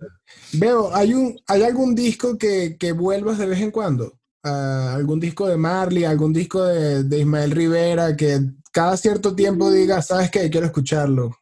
Bebo, 0.52 0.94
¿hay, 0.94 1.12
un, 1.12 1.38
¿hay 1.48 1.62
algún 1.62 1.94
disco 1.94 2.38
que, 2.38 2.76
que 2.78 2.92
vuelvas 2.92 3.38
de 3.38 3.46
vez 3.46 3.60
en 3.60 3.70
cuando? 3.70 4.18
Ah, 4.44 4.94
¿Algún 4.94 5.18
disco 5.18 5.48
de 5.48 5.56
Marley, 5.56 6.04
algún 6.04 6.32
disco 6.32 6.64
de, 6.64 7.02
de 7.02 7.18
Ismael 7.18 7.50
Rivera 7.50 8.16
que 8.16 8.40
cada 8.72 8.96
cierto 8.96 9.34
tiempo 9.34 9.70
digas, 9.72 10.06
¿sabes 10.06 10.30
qué? 10.30 10.48
Quiero 10.48 10.66
escucharlo. 10.66 11.36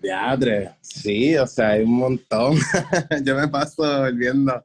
Teatre, 0.00 0.70
sí, 0.80 1.36
o 1.36 1.46
sea, 1.46 1.70
hay 1.70 1.82
un 1.82 1.94
montón. 1.94 2.56
yo 3.24 3.36
me 3.36 3.48
paso 3.48 3.82
volviendo. 4.00 4.64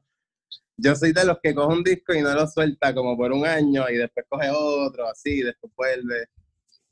Yo 0.78 0.96
soy 0.96 1.14
de 1.14 1.26
los 1.26 1.38
que 1.42 1.54
coge 1.54 1.76
un 1.76 1.84
disco 1.84 2.14
y 2.14 2.22
no 2.22 2.34
lo 2.34 2.48
suelta 2.48 2.94
como 2.94 3.16
por 3.16 3.32
un 3.32 3.46
año 3.46 3.88
y 3.90 3.96
después 3.98 4.26
coge 4.28 4.50
otro, 4.50 5.08
así, 5.08 5.40
y 5.40 5.44
después 5.44 5.72
vuelve. 5.76 6.28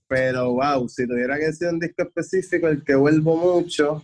Pero 0.07 0.53
wow, 0.53 0.87
si 0.87 1.07
tuviera 1.07 1.37
que 1.39 1.51
ser 1.53 1.73
un 1.73 1.79
disco 1.79 2.03
específico, 2.03 2.67
el 2.67 2.83
que 2.83 2.95
vuelvo 2.95 3.35
mucho, 3.37 4.03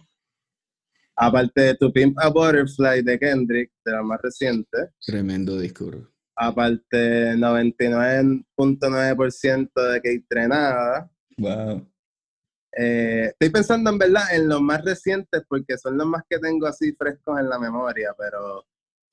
aparte 1.15 1.61
de 1.61 1.75
Tu 1.75 1.91
Pimp 1.91 2.17
a 2.19 2.29
Butterfly 2.29 3.01
de 3.03 3.19
Kendrick, 3.19 3.71
de 3.85 3.91
la 3.91 4.01
más 4.03 4.19
reciente, 4.21 4.89
Tremendo 5.05 5.59
disco, 5.59 5.85
bro. 5.87 6.09
aparte 6.35 7.33
99.9% 7.35 9.91
de 9.91 10.01
que 10.01 10.23
Trenada. 10.27 11.09
Wow. 11.37 11.85
Eh, 12.79 13.29
estoy 13.31 13.49
pensando 13.49 13.89
en 13.89 13.97
verdad 13.97 14.23
en 14.33 14.47
los 14.47 14.61
más 14.61 14.83
recientes 14.85 15.41
porque 15.47 15.77
son 15.77 15.97
los 15.97 16.05
más 16.05 16.23
que 16.29 16.37
tengo 16.37 16.67
así 16.67 16.93
frescos 16.93 17.39
en 17.39 17.49
la 17.49 17.57
memoria, 17.57 18.13
pero 18.17 18.65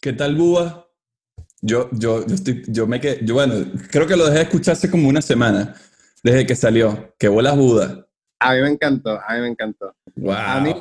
¿Qué 0.04 0.12
tal, 0.12 0.36
Búa? 0.36 0.86
Yo, 1.62 1.88
yo, 1.92 2.26
yo, 2.26 2.34
estoy, 2.34 2.62
yo 2.68 2.86
me 2.86 3.00
quedé, 3.00 3.24
yo 3.24 3.32
bueno, 3.32 3.54
creo 3.90 4.06
que 4.06 4.16
lo 4.16 4.26
dejé 4.26 4.36
de 4.36 4.42
escuchar 4.42 4.72
hace 4.74 4.90
como 4.90 5.08
una 5.08 5.22
semana, 5.22 5.74
desde 6.22 6.44
que 6.44 6.54
salió. 6.54 7.14
Que 7.18 7.26
bolas 7.26 7.56
Buda. 7.56 8.06
a 8.38 8.52
mí 8.52 8.60
me 8.60 8.68
encantó, 8.68 9.18
a 9.26 9.34
mí 9.34 9.40
me 9.40 9.48
encantó. 9.48 9.96
Wow. 10.16 10.34
A 10.34 10.60
mí, 10.60 10.74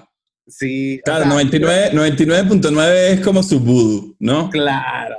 sí. 0.47 0.99
o 0.99 1.03
Claro, 1.03 1.23
sea, 1.25 1.33
99 1.33 1.91
99.9 1.93 2.93
es 3.13 3.19
como 3.21 3.43
su 3.43 3.59
voodoo, 3.59 4.15
¿no? 4.19 4.49
Claro. 4.49 5.15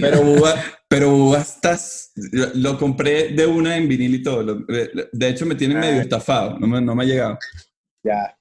Pero 0.00 0.44
pero 0.88 1.36
estás, 1.36 2.12
lo, 2.32 2.46
lo 2.54 2.78
compré 2.78 3.28
de 3.28 3.46
una 3.46 3.76
en 3.76 3.88
vinil 3.88 4.14
y 4.14 4.22
todo. 4.22 4.42
lo- 4.42 4.64
de 5.12 5.28
hecho, 5.28 5.44
me 5.46 5.54
tiene 5.54 5.74
medio 5.74 5.94
Ay. 5.96 6.00
estafado, 6.00 6.58
no 6.58 6.66
me, 6.66 6.80
no 6.80 6.94
me 6.94 7.04
ha 7.04 7.06
llegado. 7.06 7.38
ya. 8.02 8.34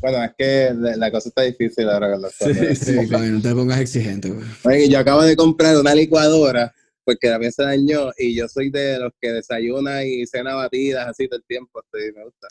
Bueno, 0.00 0.24
es 0.24 0.32
que 0.36 0.70
la 0.96 1.12
cosa 1.12 1.28
está 1.28 1.42
difícil 1.42 1.88
ahora 1.88 2.10
con 2.10 2.22
los 2.22 2.32
Sí, 2.34 2.52
sí. 2.74 2.74
Sí, 2.74 3.06
no 3.06 3.40
te 3.40 3.54
pongas 3.54 3.78
exigente, 3.78 4.30
güey. 4.30 4.44
Oye, 4.64 4.88
yo 4.88 4.98
acabo 4.98 5.22
de 5.22 5.36
comprar 5.36 5.76
una 5.78 5.94
licuadora 5.94 6.74
porque 7.04 7.28
la 7.28 7.38
mía 7.38 7.52
se 7.52 7.62
dañó 7.62 8.10
y 8.18 8.34
yo 8.34 8.48
soy 8.48 8.70
de 8.70 8.98
los 8.98 9.12
que 9.20 9.30
desayuna 9.30 10.02
y 10.04 10.26
cena 10.26 10.54
batidas 10.54 11.06
así 11.06 11.28
todo 11.28 11.38
el 11.38 11.44
tiempo, 11.46 11.80
sí, 11.94 12.00
me 12.16 12.24
gusta. 12.24 12.48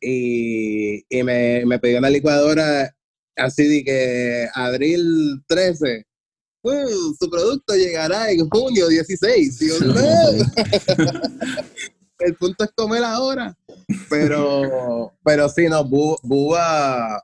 Y, 0.00 1.04
y 1.08 1.22
me, 1.22 1.64
me 1.66 1.78
pedí 1.78 1.94
una 1.96 2.10
licuadora 2.10 2.94
así 3.36 3.66
de 3.68 3.84
que 3.84 4.48
abril 4.54 5.42
13, 5.46 6.06
"Uh, 6.62 7.14
su 7.18 7.30
producto 7.30 7.74
llegará 7.74 8.30
en 8.30 8.48
junio 8.48 8.88
16. 8.88 9.62
Y 9.62 9.68
yo, 9.68 9.80
"No". 9.80 9.94
el 12.18 12.34
punto 12.36 12.64
es 12.64 12.70
comer 12.74 13.04
ahora. 13.04 13.56
Pero, 14.10 15.12
pero 15.24 15.48
sí, 15.48 15.68
no, 15.68 15.84
Bu- 15.84 16.18
Búa 16.22 17.22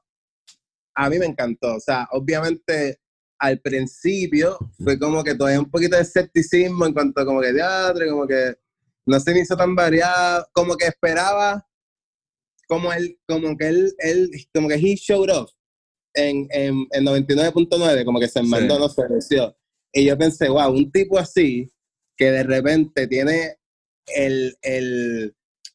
a 0.95 1.11
mí 1.11 1.19
me 1.19 1.27
encantó. 1.27 1.77
O 1.77 1.81
sea, 1.81 2.07
obviamente 2.13 2.99
al 3.39 3.59
principio 3.61 4.59
fue 4.83 4.99
como 4.99 5.25
que 5.25 5.35
todavía 5.35 5.59
un 5.61 5.71
poquito 5.71 5.97
de 5.97 6.03
escepticismo 6.03 6.87
en 6.87 6.93
cuanto 6.93 7.21
a 7.21 7.25
como 7.25 7.41
que 7.41 7.53
teatro, 7.53 8.07
como 8.11 8.27
que 8.27 8.55
no 9.07 9.19
se 9.19 9.33
me 9.33 9.41
hizo 9.41 9.57
tan 9.57 9.75
variado, 9.75 10.47
como 10.53 10.77
que 10.77 10.87
esperaba, 10.87 11.67
como 12.73 12.91
él, 12.93 13.19
como 13.29 13.55
que 13.59 13.69
él, 13.69 13.93
él 13.99 14.31
como 14.55 14.67
que 14.69 14.77
he 14.77 14.95
showed 14.97 15.31
off 15.31 15.51
en, 16.15 16.49
en, 16.51 16.87
en 16.91 17.05
99.9, 17.05 18.05
como 18.07 18.19
que 18.19 18.29
se 18.29 18.43
mandó, 18.43 18.77
Sí. 18.77 18.81
no 18.81 18.89
se 18.89 19.03
creció. 19.05 19.57
Y 19.93 20.07
yo 20.07 20.17
pensé, 20.17 20.49
wow, 20.49 20.73
un 20.73 20.91
tipo 20.91 21.19
así, 21.19 21.71
que 22.17 22.31
de 22.31 22.43
repente 22.45 23.07
tiene 23.07 23.57
el, 24.07 24.57
el 24.63 25.35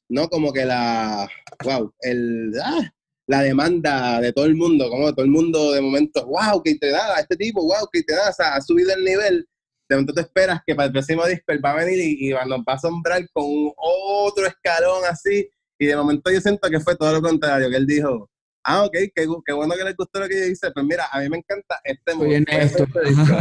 no 0.10 0.28
como 0.28 0.52
que 0.52 0.66
la, 0.66 1.30
wow, 1.64 1.94
el, 2.02 2.52
ah, 2.64 2.92
la 3.28 3.42
demanda 3.44 4.20
de 4.22 4.34
todo 4.34 4.46
el 4.46 4.56
mundo, 4.56 4.90
como 4.90 5.14
todo 5.14 5.24
el 5.24 5.30
mundo 5.32 5.74
de 5.74 5.82
momento, 5.82 6.26
wow, 6.26 6.64
que 6.64 6.76
te 6.76 6.90
da, 6.90 7.20
este 7.20 7.36
tipo, 7.36 7.62
wow, 7.62 7.88
que 7.92 8.02
te 8.02 8.16
da, 8.16 8.30
o 8.32 8.34
sea, 8.34 8.56
ha 8.56 8.62
subido 8.62 8.92
el 8.96 9.04
nivel. 9.04 9.48
De 9.88 9.96
momento 9.96 10.14
te 10.14 10.22
esperas 10.22 10.62
que 10.66 10.74
para 10.76 10.88
el 10.88 10.92
próximo 10.94 11.26
disco 11.28 11.46
él 11.50 11.64
va 11.64 11.72
a 11.74 11.86
venir 11.86 12.00
y, 12.00 12.28
y 12.28 12.34
nos 12.34 12.60
va 12.62 12.74
a 12.74 12.76
asombrar 12.76 13.22
con 13.32 13.46
otro 13.78 14.48
escalón 14.48 15.04
así. 15.08 15.48
Y 15.80 15.86
de 15.86 15.96
momento 15.96 16.32
yo 16.32 16.42
siento 16.42 16.70
que 16.70 16.80
fue 16.80 16.96
todo 16.96 17.14
lo 17.14 17.22
contrario, 17.22 17.70
que 17.70 17.76
él 17.78 17.86
dijo, 17.88 18.30
ah, 18.64 18.84
ok, 18.86 18.92
qué, 19.16 19.28
qué 19.46 19.54
bueno 19.54 19.74
que 19.78 19.84
le 19.84 19.94
gustó 19.94 20.20
lo 20.20 20.28
que 20.28 20.40
yo 20.40 20.46
hice. 20.46 20.72
Pues 20.72 20.86
mira, 20.86 21.06
a 21.12 21.20
mí 21.22 21.30
me 21.30 21.38
encanta 21.38 21.80
este 21.84 22.16
mood, 22.16 22.28
honesto. 22.28 22.84
este 22.84 23.00
disco. 23.10 23.38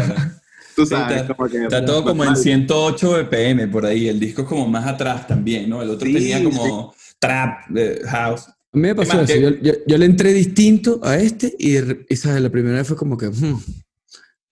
Tú 0.77 0.85
Sí, 0.85 0.91
sabes, 0.91 1.23
está- 1.23 1.35
como 1.35 1.49
que- 1.49 1.63
Está 1.63 1.85
todo 1.85 2.03
como 2.03 2.23
en 2.25 2.29
normal. 2.29 2.37
108 2.37 3.11
BPM 3.13 3.69
por 3.69 3.87
ahí. 3.87 4.09
El 4.09 4.21
disco 4.21 4.43
es 4.43 4.49
como 4.49 4.69
más 4.69 4.87
atrás 4.87 5.27
también, 5.27 5.71
¿no? 5.71 5.81
El 5.83 5.89
otro 5.91 6.07
Sí, 6.07 6.13
tenía 6.13 6.45
como 6.45 6.95
trap, 7.19 7.75
eh, 7.75 8.01
house. 8.07 8.47
A 8.49 8.53
mí 8.79 8.83
me 8.83 8.95
pasó 8.95 9.17
más? 9.17 9.31
eso. 9.31 9.41
Yo, 9.41 9.51
yo- 9.63 9.79
yo 9.87 9.97
le 9.97 10.05
entré 10.05 10.35
distinto 10.35 11.01
a 11.03 11.17
este 11.17 11.55
y, 11.59 11.77
¿sabes? 12.15 12.43
la 12.43 12.51
primera 12.51 12.77
vez 12.77 12.87
fue 12.87 12.97
como 12.97 13.17
que, 13.17 13.29
hmm, 13.29 13.59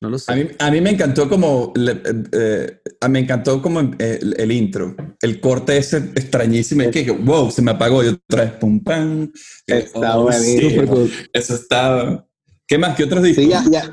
no 0.05 0.11
lo 0.11 0.19
sé. 0.19 0.33
A 0.33 0.37
mí, 0.37 0.47
a 0.59 0.71
mí 0.71 0.81
me 0.81 0.91
encantó 0.91 1.29
como, 1.29 1.73
le- 1.75 2.03
eh, 2.05 2.81
eh, 3.01 3.09
me 3.09 3.21
encantó 3.21 3.61
como 3.63 3.81
el, 3.81 4.35
el 4.39 4.53
intro, 4.53 4.95
el 5.21 5.41
corte 5.41 5.77
ese 5.77 5.97
extrañísimo, 5.97 6.83
y 6.85 6.91
que, 6.91 7.11
wow, 7.11 7.51
se 7.51 7.63
me 7.63 7.71
apagó 7.73 8.05
y 8.05 8.09
otra 8.09 8.45
vez, 8.45 8.53
pum, 8.53 8.83
pam. 8.83 9.33
Está 9.67 10.19
Oh, 10.19 10.31
sí, 10.33 10.77
cool. 10.87 11.11
Eso 11.33 11.55
está... 11.55 12.27
¿Qué 12.67 12.79
más? 12.79 12.97
¿Qué 12.97 13.05
otros 13.05 13.23
discos? 13.23 13.45
Sí, 13.45 13.51
ya, 13.51 13.63
ya. 13.71 13.93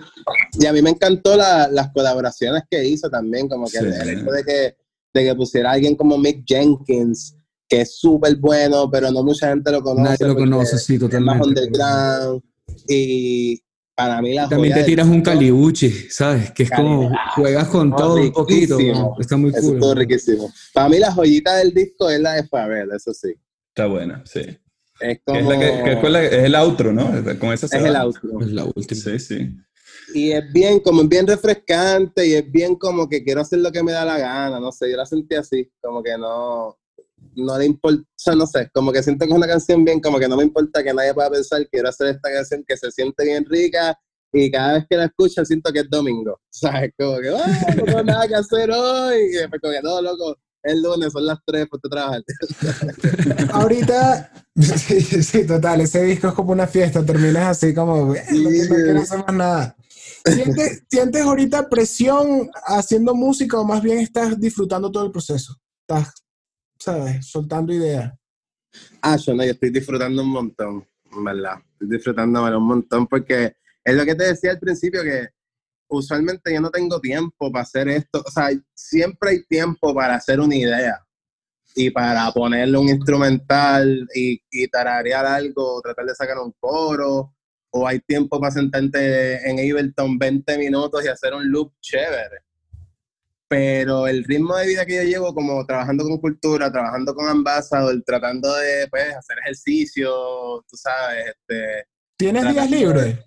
Y 0.60 0.66
a 0.66 0.72
mí 0.74 0.82
me 0.82 0.92
encantó 0.92 1.36
la- 1.36 1.68
las 1.70 1.92
colaboraciones 1.92 2.64
que 2.70 2.84
hizo 2.86 3.10
también, 3.10 3.48
como 3.50 3.68
que 3.68 3.80
el, 3.80 3.94
Sí. 3.94 4.00
el 4.02 4.10
hecho 4.20 4.32
de 4.32 4.44
que, 4.44 4.76
de 5.14 5.26
que 5.26 5.36
pusiera 5.36 5.70
a 5.72 5.74
alguien 5.74 5.96
como 5.96 6.18
Mick 6.18 6.44
Jenkins, 6.48 7.36
que 7.68 7.82
es 7.82 7.98
súper 7.98 8.36
bueno, 8.38 8.90
pero 8.92 9.12
no 9.12 9.24
mucha 9.24 9.50
gente 9.50 9.72
lo 9.72 9.82
conoce. 9.82 10.04
Nadie 10.04 10.28
lo 10.28 10.36
conoce, 10.36 10.78
sí, 10.78 10.96
Es 10.96 11.02
más 11.02 11.10
totalmente. 11.12 11.48
underground. 11.48 12.42
Y 12.88 13.62
para 14.08 14.22
mí 14.22 14.34
la 14.34 14.50
También 14.50 14.74
te 14.74 14.84
tiras 14.84 15.08
un 15.08 15.22
calibuchi, 15.22 15.90
¿sabes? 16.10 16.52
Que 16.52 16.64
es 16.64 16.72
como 16.72 17.04
Calidad. 17.04 17.20
juegas 17.36 17.68
con 17.70 17.96
todo 17.96 18.16
un 18.16 18.32
poquito. 18.32 18.78
Está 19.20 19.38
muy 19.38 19.52
cool. 19.52 19.96
riquísimo. 19.98 20.52
Para 20.74 20.90
mí 20.90 20.98
la 21.00 21.12
joyita 21.12 21.58
del 21.58 21.74
disco 21.74 22.10
es 22.10 22.20
la 22.20 22.34
de 22.34 22.48
Fabel, 22.48 22.90
eso 22.96 23.14
sí. 23.14 23.34
Está 23.70 23.86
buena, 23.88 24.24
sí. 24.26 24.42
Es 25.00 25.18
Que 25.18 25.22
como... 25.26 25.40
es, 25.40 25.46
la 25.48 25.60
que, 25.60 25.84
que 25.84 25.98
fue 25.98 26.10
la- 26.10 26.24
es 26.24 26.44
el 26.44 26.56
outro, 26.56 26.94
¿no? 26.94 27.06
Con 27.40 27.52
esa 27.54 27.66
es 27.66 27.74
el 27.74 27.96
outro. 27.96 28.42
Es 28.42 28.52
la 28.52 28.66
última. 28.66 29.02
Sí, 29.02 29.20
sí. 29.20 29.56
Y 30.14 30.32
es 30.32 30.44
bien, 30.52 30.80
como 30.82 31.04
es 31.04 31.08
bien 31.10 31.26
refrescante 31.26 32.28
y 32.28 32.34
es 32.34 32.52
bien 32.52 32.76
como 32.76 33.08
que 33.08 33.24
quiero 33.24 33.42
hacer 33.42 33.60
lo 33.60 33.72
que 33.72 33.82
me 33.82 33.94
da 33.94 34.04
la 34.04 34.18
gana, 34.18 34.60
no 34.60 34.72
sé, 34.72 34.92
yo 34.92 34.98
la 34.98 35.06
sentí 35.06 35.36
así, 35.36 35.72
como 35.82 36.04
que 36.04 36.18
no, 36.18 36.78
no 37.36 37.58
le 37.58 37.66
importa, 37.66 38.02
o 38.02 38.06
sea, 38.16 38.36
no 38.36 38.46
sé, 38.48 38.70
como 38.74 38.92
que 38.92 39.02
siento 39.04 39.26
que 39.26 39.32
es 39.32 39.38
una 39.38 39.48
canción 39.48 39.84
bien, 39.86 40.00
como 40.00 40.20
que 40.20 40.28
no 40.28 40.38
me 40.38 40.44
importa 40.44 40.84
que 40.84 40.94
nadie 40.94 41.14
pueda 41.14 41.30
pensar, 41.30 41.68
quiero 41.70 41.90
hacer 41.90 42.08
esta 42.08 42.32
canción 42.32 42.64
que 42.68 42.78
se 42.78 42.92
siente 42.92 43.24
bien 43.24 43.46
rica 43.46 43.98
y 44.34 44.50
cada 44.50 44.74
vez 44.74 44.86
que 44.90 44.96
la 44.98 45.06
escucho 45.06 45.44
siento 45.46 45.72
que 45.74 45.80
es 45.80 45.90
domingo, 45.90 46.40
¿sabes? 46.50 46.92
Como 46.98 47.20
que, 47.20 47.30
ah, 47.30 47.76
no 47.78 47.84
tengo 47.86 48.04
nada 48.04 48.28
que 48.28 48.36
hacer 48.36 48.72
hoy, 48.72 49.16
y 49.30 49.34
después 49.38 49.62
como 49.62 49.74
que, 49.74 49.82
no, 49.82 50.02
loco, 50.02 50.36
es 50.64 50.76
lunes, 50.80 51.12
son 51.12 51.26
las 51.26 51.40
3, 51.46 51.66
pues 51.70 51.82
te. 51.82 51.90
Ahorita, 53.52 54.32
sí, 54.56 55.02
sí, 55.24 55.46
total, 55.46 55.82
ese 55.82 56.04
disco 56.04 56.28
es 56.30 56.34
como 56.34 56.52
una 56.52 56.68
fiesta, 56.68 57.04
terminas 57.06 57.48
así 57.58 57.74
como, 57.74 58.14
"Eh, 58.14 58.24
no, 58.32 58.50
Sí. 58.50 58.70
no 58.70 58.76
quiero 58.76 59.02
hacer 59.02 59.20
más 59.26 59.34
nada. 59.36 59.76
¿Sientes, 60.24 60.84
¿Sientes 60.88 61.22
ahorita 61.24 61.68
presión 61.68 62.50
haciendo 62.68 63.16
música 63.16 63.60
o 63.60 63.64
más 63.64 63.82
bien 63.82 63.98
estás 64.00 64.40
disfrutando 64.40 64.92
todo 64.92 65.06
el 65.06 65.12
proceso? 65.12 65.56
Estás, 65.88 66.14
¿sabes? 66.82 67.28
Soltando 67.28 67.72
ideas. 67.74 68.12
Ah, 69.02 69.18
yo 69.18 69.34
no, 69.36 69.44
yo 69.44 69.52
estoy 69.52 69.70
disfrutando 69.70 70.24
un 70.24 70.30
montón, 70.30 70.88
verdad. 71.24 71.60
Estoy 71.74 71.90
disfrutándomelo 71.90 72.58
un 72.58 72.68
montón 72.68 73.08
porque 73.08 73.56
es 73.84 73.96
lo 73.96 74.04
que 74.06 74.16
te 74.16 74.26
decía 74.26 74.52
al 74.52 74.60
principio 74.60 75.04
que 75.04 75.30
usualmente 75.90 76.54
yo 76.54 76.62
no 76.62 76.72
tengo 76.72 77.00
tiempo 77.00 77.52
para 77.52 77.64
hacer 77.64 77.88
esto. 77.90 78.24
O 78.26 78.32
sea, 78.32 78.50
siempre 78.74 79.32
hay 79.32 79.44
tiempo 79.46 79.94
para 79.94 80.16
hacer 80.16 80.40
una 80.40 80.56
idea 80.56 81.06
y 81.76 81.90
para 81.92 82.32
ponerle 82.32 82.78
un 82.78 82.90
instrumental 82.90 84.08
y, 84.16 84.42
y 84.50 84.68
tararear 84.68 85.26
algo, 85.26 85.82
tratar 85.82 86.06
de 86.06 86.16
sacar 86.16 86.38
un 86.40 86.54
coro. 86.60 87.36
O 87.74 87.88
hay 87.88 88.00
tiempo 88.02 88.40
para 88.40 88.52
sentarte 88.52 89.50
en 89.50 89.60
Ableton 89.60 90.18
20 90.18 90.58
minutos 90.58 91.06
y 91.06 91.08
hacer 91.08 91.34
un 91.34 91.50
loop 91.50 91.74
chévere. 91.80 92.40
Pero 93.52 94.08
el 94.08 94.24
ritmo 94.24 94.56
de 94.56 94.66
vida 94.66 94.86
que 94.86 94.96
yo 94.96 95.04
llevo, 95.04 95.34
como 95.36 95.66
trabajando 95.66 96.06
con 96.06 96.20
cultura, 96.20 96.72
trabajando 96.72 97.14
con 97.14 97.28
Ambassador, 97.28 98.02
tratando 98.06 98.56
de 98.56 98.88
pues, 98.90 99.14
hacer 99.14 99.40
ejercicio, 99.40 100.10
tú 100.70 100.78
sabes, 100.78 101.26
este, 101.36 101.86
¿Tienes 102.16 102.50
días 102.50 102.72
de- 102.72 102.78
libres? 102.78 103.20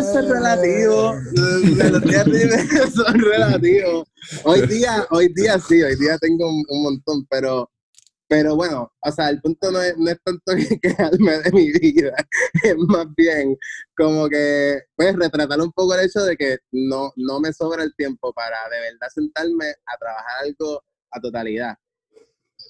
Eso 0.00 0.18
es 0.18 0.28
relativo. 0.28 1.14
Los 1.32 2.02
días 2.02 2.26
libres 2.26 2.68
son 2.92 3.20
relativos. 3.20 4.08
Hoy 4.42 4.66
día, 4.66 5.06
hoy 5.10 5.32
día 5.32 5.60
sí, 5.60 5.80
hoy 5.80 5.94
día 5.94 6.18
tengo 6.18 6.48
un, 6.48 6.64
un 6.68 6.82
montón, 6.82 7.24
pero, 7.30 7.70
pero 8.32 8.56
bueno, 8.56 8.90
o 8.98 9.12
sea, 9.12 9.28
el 9.28 9.42
punto 9.42 9.70
no 9.70 9.82
es, 9.82 9.94
no 9.98 10.10
es 10.10 10.16
tanto 10.24 10.54
que 10.56 10.80
quejarme 10.80 11.38
de 11.40 11.52
mi 11.52 11.70
vida, 11.70 12.14
es 12.64 12.76
más 12.78 13.06
bien 13.14 13.58
como 13.94 14.26
que, 14.26 14.80
pues, 14.96 15.14
retratar 15.16 15.60
un 15.60 15.70
poco 15.70 15.94
el 15.94 16.06
hecho 16.06 16.20
de 16.20 16.34
que 16.34 16.56
no, 16.70 17.12
no 17.16 17.40
me 17.40 17.52
sobra 17.52 17.82
el 17.82 17.94
tiempo 17.94 18.32
para 18.32 18.56
de 18.70 18.80
verdad 18.80 19.08
sentarme 19.12 19.66
a 19.66 19.98
trabajar 19.98 20.44
algo 20.44 20.82
a 21.10 21.20
totalidad. 21.20 21.76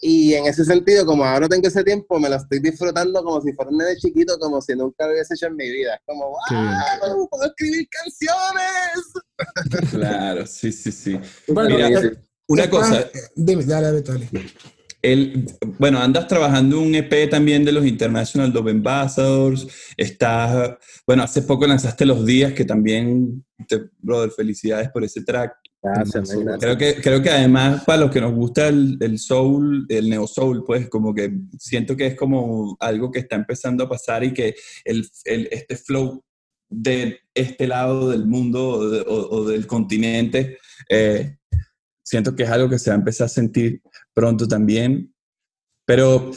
Y 0.01 0.35
en 0.35 0.47
ese 0.47 0.65
sentido, 0.65 1.07
como 1.07 1.25
ahora 1.25 1.49
tengo 1.49 1.69
ese 1.69 1.85
tiempo, 1.85 2.19
me 2.19 2.29
lo 2.29 2.35
estoy 2.35 2.59
disfrutando 2.59 3.23
como 3.23 3.41
si 3.41 3.53
fuera 3.53 3.71
un 3.71 3.79
nene 3.79 3.95
chiquito, 3.95 4.37
como 4.41 4.61
si 4.61 4.75
nunca 4.75 5.07
lo 5.07 5.13
hubiese 5.13 5.35
hecho 5.35 5.47
en 5.47 5.55
mi 5.55 5.71
vida. 5.71 5.95
Es 5.95 6.01
como. 6.05 6.31
¡wow! 6.31 7.29
¡Puedo 7.31 7.45
escribir 7.45 7.87
canciones! 7.89 9.13
Claro, 9.93 10.45
sí, 10.45 10.73
sí, 10.73 10.91
sí. 10.91 11.21
Bueno, 11.47 11.77
Mira, 11.77 12.01
Una 12.49 12.69
cosa, 12.69 13.09
Dime, 13.37 13.65
dale, 13.65 14.03
dale, 14.03 14.29
dale. 14.33 14.51
El, 15.03 15.47
bueno, 15.79 15.99
andas 15.99 16.29
trabajando 16.29 16.81
un 16.81 16.95
EP 16.95 17.29
también 17.29 17.65
de 17.65 17.73
los 17.73 17.85
International 17.85 18.53
Dove 18.53 18.71
Ambassadors. 18.71 19.67
Estás, 19.97 20.77
bueno, 21.07 21.25
hace 21.25 21.43
poco 21.43 21.67
lanzaste 21.67 22.07
Los 22.07 22.25
Días, 22.25 22.53
que 22.53 22.65
también, 22.65 23.45
te, 23.67 23.81
brother, 23.99 24.31
felicidades 24.31 24.91
por 24.91 25.03
ese 25.03 25.25
track. 25.25 25.55
Gracias, 25.83 26.29
man, 26.37 26.45
gracias. 26.45 26.61
Creo 26.61 26.79
que, 26.79 27.03
creo 27.03 27.21
que 27.23 27.31
además, 27.31 27.83
para 27.85 28.03
los 28.03 28.13
que 28.13 28.21
nos 28.21 28.33
gusta 28.33 28.69
el, 28.69 28.97
el 29.01 29.19
soul, 29.19 29.85
el 29.89 30.09
neo 30.09 30.29
soul, 30.29 30.63
pues 30.65 30.89
como 30.89 31.13
que 31.13 31.33
siento 31.59 31.97
que 31.97 32.07
es 32.07 32.15
como 32.15 32.77
algo 32.79 33.11
que 33.11 33.19
está 33.19 33.35
empezando 33.35 33.83
a 33.83 33.89
pasar 33.89 34.23
y 34.23 34.33
que 34.33 34.55
el, 34.85 35.05
el- 35.25 35.49
este 35.51 35.77
flow 35.77 36.23
de 36.71 37.19
este 37.35 37.67
lado 37.67 38.11
del 38.11 38.27
mundo 38.27 38.69
o, 38.69 38.89
de- 38.89 39.01
o- 39.01 39.29
o 39.31 39.45
del 39.49 39.67
continente, 39.67 40.59
eh, 40.89 41.37
siento 42.05 42.37
que 42.37 42.45
es 42.45 42.51
algo 42.51 42.69
que 42.69 42.79
se 42.79 42.91
va 42.91 42.95
a 42.95 42.99
empezar 43.01 43.25
a 43.25 43.29
sentir 43.29 43.83
pronto 44.15 44.47
también. 44.49 45.15
Pero 45.87 46.31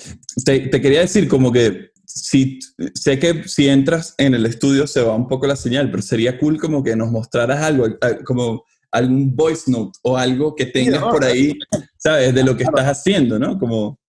te, 0.43 0.59
te 0.67 0.81
quería 0.81 1.01
decir 1.01 1.27
como 1.27 1.51
que 1.51 1.91
si, 2.05 2.59
sé 2.93 3.19
que 3.19 3.47
si 3.47 3.67
entras 3.67 4.15
en 4.17 4.33
el 4.33 4.45
estudio 4.45 4.87
se 4.87 5.01
va 5.01 5.15
un 5.15 5.27
poco 5.27 5.45
la 5.47 5.55
señal, 5.55 5.89
pero 5.91 6.01
sería 6.01 6.37
cool 6.39 6.59
como 6.59 6.83
que 6.83 6.95
nos 6.95 7.11
mostraras 7.11 7.61
algo, 7.61 7.87
como 8.25 8.63
algún 8.91 9.35
voice 9.35 9.69
note 9.69 9.97
o 10.03 10.17
algo 10.17 10.55
que 10.55 10.65
tengas 10.67 11.01
no, 11.01 11.09
por 11.09 11.23
ahí, 11.25 11.53
¿sabes? 11.97 12.33
De 12.33 12.43
lo 12.43 12.55
que 12.57 12.63
estás 12.63 12.85
haciendo, 12.85 13.37
¿no? 13.37 13.57
Como, 13.59 13.99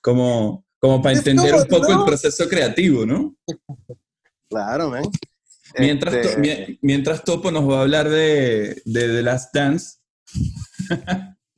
como, 0.00 0.64
como 0.78 1.02
para 1.02 1.16
entender 1.16 1.54
un 1.54 1.64
poco 1.66 1.92
el 1.92 2.04
proceso 2.04 2.48
creativo, 2.48 3.04
¿no? 3.04 3.34
Claro, 4.48 4.90
man. 4.90 5.02
Mientras, 5.78 6.14
Este, 6.14 6.34
to- 6.34 6.38
mi- 6.40 6.78
mientras 6.82 7.24
Topo 7.24 7.50
nos 7.50 7.68
va 7.68 7.78
a 7.78 7.82
hablar 7.82 8.08
de, 8.08 8.80
de 8.84 9.00
The 9.08 9.22
Last 9.22 9.54
Dance. 9.54 9.96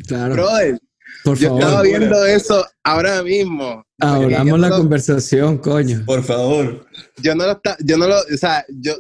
Claro. 0.06 0.34
brother, 0.34 0.78
Por 1.22 1.38
yo 1.38 1.48
estaba 1.54 1.70
favor, 1.72 1.86
viendo 1.86 2.24
eso 2.26 2.66
ahora 2.82 3.22
mismo. 3.22 3.84
Abramos 4.00 4.46
yo 4.46 4.56
la 4.58 4.68
no 4.68 4.74
lo- 4.74 4.76
conversación, 4.82 5.58
coño. 5.58 6.02
Por 6.04 6.22
favor. 6.22 6.86
Yo 7.22 7.34
no 7.34 7.46
lo, 7.46 7.60
yo 7.84 7.96
no 7.96 8.08
lo, 8.08 8.16
o 8.18 8.36
sea, 8.36 8.64
yo, 8.68 8.94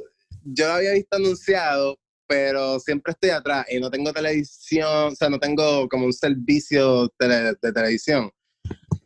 yo 0.44 0.66
lo 0.68 0.72
había 0.74 0.92
visto 0.92 1.16
anunciado, 1.16 1.98
pero 2.26 2.78
siempre 2.80 3.12
estoy 3.12 3.30
atrás 3.30 3.66
y 3.70 3.78
no 3.80 3.90
tengo 3.90 4.12
televisión, 4.12 5.12
o 5.12 5.16
sea, 5.16 5.28
no 5.28 5.38
tengo 5.38 5.88
como 5.88 6.06
un 6.06 6.12
servicio 6.12 7.08
tele- 7.18 7.56
de 7.60 7.72
televisión, 7.72 8.30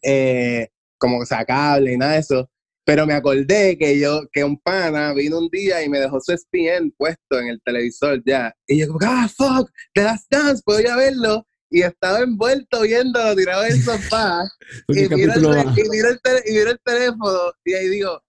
eh, 0.03 0.69
como 0.99 1.19
o 1.19 1.27
sea, 1.27 1.45
cable 1.45 1.93
y 1.93 1.97
nada 1.97 2.13
de 2.13 2.19
eso. 2.21 2.51
Pero 2.85 3.07
me 3.07 3.13
acordé 3.13 3.77
que 3.77 3.99
yo, 3.99 4.23
que 4.33 4.43
un 4.45 4.59
pana 4.59 5.13
vino 5.13 5.39
un 5.39 5.49
día 5.51 5.83
y 5.85 5.91
me 5.91 5.99
dejó 6.01 6.21
su 6.21 6.33
ESPN 6.33 6.91
puesto 6.97 7.39
en 7.39 7.49
el 7.49 7.61
televisor 7.63 8.23
ya. 8.25 8.55
Y 8.67 8.79
yo 8.79 8.89
como, 8.89 9.01
ah, 9.03 9.29
fuck, 9.29 9.71
The 9.93 10.05
Last 10.05 10.27
Dance, 10.31 10.63
puedo 10.65 10.81
ir 10.81 10.89
a 10.89 10.97
verlo. 10.97 11.47
Y 11.71 11.83
estaba 11.83 12.21
envuelto 12.21 12.81
viéndolo, 12.83 13.37
tirado 13.37 13.65
en 13.65 13.73
el 13.73 13.83
sofá. 13.83 14.43
¿Por 14.87 14.97
y 14.97 15.09
miro, 15.09 15.33
el, 15.35 15.79
y, 15.79 15.89
miro 15.89 16.09
el 16.09 16.21
tele- 16.21 16.43
y 16.47 16.53
miro 16.53 16.71
el 16.71 16.81
teléfono 16.83 17.53
y 17.65 17.75
ahí 17.75 17.89
digo, 17.89 18.23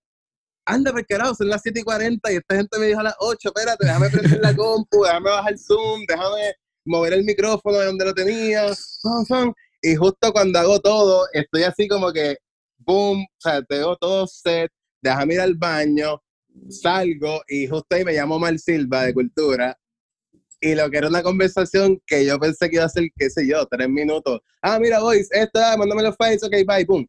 anda, 0.66 0.94
carajo, 1.08 1.36
son 1.36 1.48
las 1.50 1.62
7 1.62 1.80
y 1.80 1.84
40 1.84 2.32
y 2.32 2.36
esta 2.36 2.56
gente 2.56 2.78
me 2.80 2.88
dijo 2.88 3.00
a 3.00 3.04
las 3.04 3.16
8, 3.20 3.50
espérate, 3.50 3.86
déjame 3.86 4.10
prender 4.10 4.40
la 4.42 4.56
compu, 4.56 5.04
déjame 5.04 5.30
bajar 5.30 5.54
el 5.54 5.60
zoom, 5.60 6.02
déjame 6.08 6.54
mover 6.86 7.14
el 7.14 7.24
micrófono 7.24 7.78
de 7.80 7.86
donde 7.86 8.06
lo 8.06 8.14
tenía, 8.14 8.64
fun, 9.02 9.26
fun. 9.26 9.54
y 9.82 9.96
justo 9.96 10.32
cuando 10.32 10.60
hago 10.60 10.80
todo, 10.80 11.26
estoy 11.34 11.64
así 11.64 11.88
como 11.88 12.12
que, 12.12 12.38
boom, 12.78 13.22
o 13.22 13.42
sea, 13.42 13.62
tengo 13.64 13.96
todo 13.98 14.28
set, 14.28 14.72
déjame 15.02 15.36
ir 15.36 15.42
al 15.42 15.56
baño, 15.56 16.22
salgo 16.70 17.42
y 17.48 17.68
justo 17.68 17.96
ahí 17.96 18.04
me 18.04 18.14
llamo 18.14 18.38
Mar 18.38 18.58
Silva 18.60 19.06
de 19.06 19.14
Cultura 19.14 19.78
y 20.62 20.76
lo 20.76 20.89
que 20.89 20.97
era 20.97 21.07
una 21.07 21.24
conversación 21.24 21.99
que 22.05 22.26
yo 22.26 22.38
pensé 22.39 22.70
que 22.70 22.76
iba 22.78 22.86
a 22.86 22.89
ser, 22.89 23.05
qué 23.16 23.30
sé 23.30 23.47
yo, 23.47 23.66
tres 23.66 23.88
minutos. 23.89 24.41
Ah, 24.62 24.78
mira, 24.80 24.99
boys, 24.99 25.28
esta, 25.32 25.78
mándame 25.78 26.03
los 26.03 26.16
files, 26.18 26.43
ok, 26.43 26.53
bye, 26.68 26.86
boom. 26.86 27.07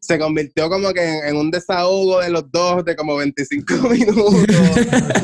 Se 0.00 0.18
convirtió 0.18 0.68
como 0.68 0.92
que 0.92 1.02
en, 1.02 1.26
en 1.28 1.36
un 1.36 1.50
desahogo 1.50 2.20
de 2.20 2.30
los 2.30 2.50
dos 2.52 2.84
de 2.84 2.94
como 2.94 3.16
25 3.16 3.74
minutos. 3.90 4.34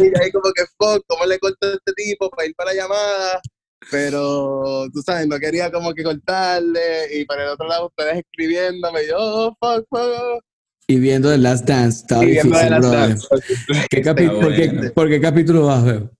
y 0.00 0.20
ahí 0.22 0.30
como 0.32 0.50
que, 0.54 0.64
fuck, 0.78 1.04
¿cómo 1.06 1.24
le 1.26 1.38
corto 1.38 1.66
a 1.66 1.74
este 1.74 1.92
tipo 1.94 2.28
para 2.30 2.46
ir 2.48 2.54
para 2.54 2.72
la 2.74 2.82
llamada? 2.82 3.40
Pero, 3.90 4.86
tú 4.92 5.02
sabes, 5.02 5.26
no 5.26 5.38
quería 5.38 5.70
como 5.70 5.92
que 5.92 6.02
cortarle. 6.02 7.14
Y 7.14 7.24
por 7.26 7.38
el 7.40 7.48
otro 7.48 7.66
lado, 7.68 7.86
ustedes 7.88 8.18
escribiéndome, 8.24 9.02
y 9.04 9.08
yo, 9.08 9.16
oh, 9.18 9.56
fuck, 9.60 9.86
fuck. 9.90 10.42
Y 10.86 10.98
viendo 10.98 11.30
The 11.30 11.38
Last 11.38 11.66
Dance, 11.68 12.00
estaba 12.00 12.24
Y 12.24 12.28
viendo 12.28 12.56
difícil, 12.56 12.64
de 12.64 12.70
las 12.70 12.80
brother. 12.80 13.08
dance. 13.08 13.28
¿Qué 13.90 14.02
capi- 14.02 14.22
Está 14.24 14.40
por, 14.40 14.54
qué, 14.54 14.66
bueno. 14.68 14.92
por 14.94 15.08
qué 15.08 15.20
capítulo 15.20 15.66
vas, 15.66 15.84
Bebo? 15.84 16.10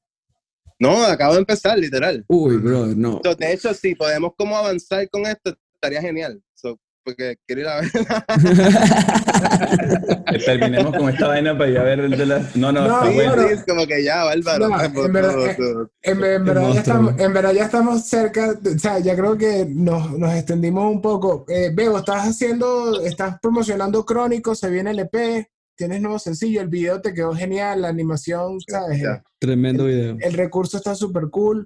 No, 0.83 1.05
acabo 1.05 1.35
de 1.35 1.41
empezar, 1.41 1.79
literal. 1.79 2.25
Uy, 2.29 2.57
brother, 2.57 2.97
no. 2.97 3.21
So, 3.25 3.35
de 3.37 3.53
hecho, 3.53 3.73
si 3.73 3.95
podemos 3.95 4.33
como 4.37 4.57
avanzar 4.57 5.09
con 5.11 5.27
esto, 5.27 5.55
estaría 5.75 6.01
genial. 6.01 6.43
So, 6.55 6.77
porque 7.05 7.37
quiero 7.47 7.63
ir 7.63 7.69
a 7.69 7.81
ver. 7.81 7.91
Terminemos 10.45 10.97
con 10.97 11.09
esta 11.09 11.29
vaina 11.29 11.57
para 11.57 11.71
ir 11.71 11.79
a 11.79 11.83
ver 11.85 12.01
el 12.01 12.11
de 12.17 12.27
las... 12.27 12.57
No, 12.57 12.73
no, 12.73 12.87
No, 12.87 13.07
sí, 13.07 13.15
bueno. 13.15 13.43
Sí, 13.43 13.49
es 13.55 13.65
como 13.65 13.87
que 13.87 14.03
ya, 14.03 14.25
Bárbaro. 14.25 14.69
No, 14.69 14.83
en 14.83 15.13
verdad, 15.13 15.33
tú- 15.35 15.45
eh, 15.45 15.55
tú- 15.57 15.91
En, 16.03 16.25
en 16.25 16.45
verdad 16.45 16.73
ya 16.73 16.81
estamos, 16.81 17.15
en 17.21 17.33
verdad 17.33 17.53
ya 17.53 17.65
estamos 17.65 18.07
cerca, 18.07 18.55
de- 18.55 18.75
o 18.75 18.79
sea, 18.79 18.99
ya 18.99 19.15
creo 19.17 19.37
que 19.37 19.67
nos, 19.69 20.11
nos 20.19 20.33
extendimos 20.35 20.91
un 20.93 21.01
poco. 21.03 21.45
Eh, 21.49 21.71
Bebo, 21.73 21.99
estás 21.99 22.29
haciendo, 22.29 23.01
estás 23.03 23.39
promocionando 23.41 24.05
Crónico, 24.05 24.55
se 24.55 24.71
viene 24.71 24.91
el 24.93 25.01
EP, 25.01 25.49
tienes 25.77 26.01
nuevo 26.01 26.19
sencillo, 26.19 26.61
el 26.61 26.69
video 26.69 27.01
te 27.01 27.13
quedó 27.15 27.35
genial, 27.35 27.83
la 27.83 27.89
animación, 27.89 28.59
¿sabes? 28.61 28.99
El, 28.99 29.05
Ya. 29.05 29.23
Tremendo 29.39 29.85
video. 29.87 30.17
el 30.21 30.33
recurso 30.35 30.77
está 30.77 30.95
súper 30.95 31.25
cool. 31.31 31.65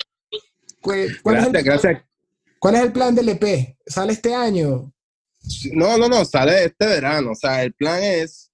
¿Cuál 0.80 1.08
cuál 1.22 1.36
es 1.36 1.46
el- 1.46 1.52
Gracias, 1.52 1.64
gracias. 1.82 2.04
¿Cuál 2.58 2.74
es 2.76 2.82
el 2.82 2.92
plan 2.92 3.14
del 3.14 3.28
EP? 3.28 3.76
¿Sale 3.86 4.12
este 4.12 4.34
año? 4.34 4.92
No, 5.72 5.96
no, 5.98 6.08
no, 6.08 6.24
sale 6.24 6.64
este 6.64 6.86
verano. 6.86 7.32
O 7.32 7.34
sea, 7.34 7.62
el 7.62 7.72
plan 7.74 8.02
es 8.02 8.50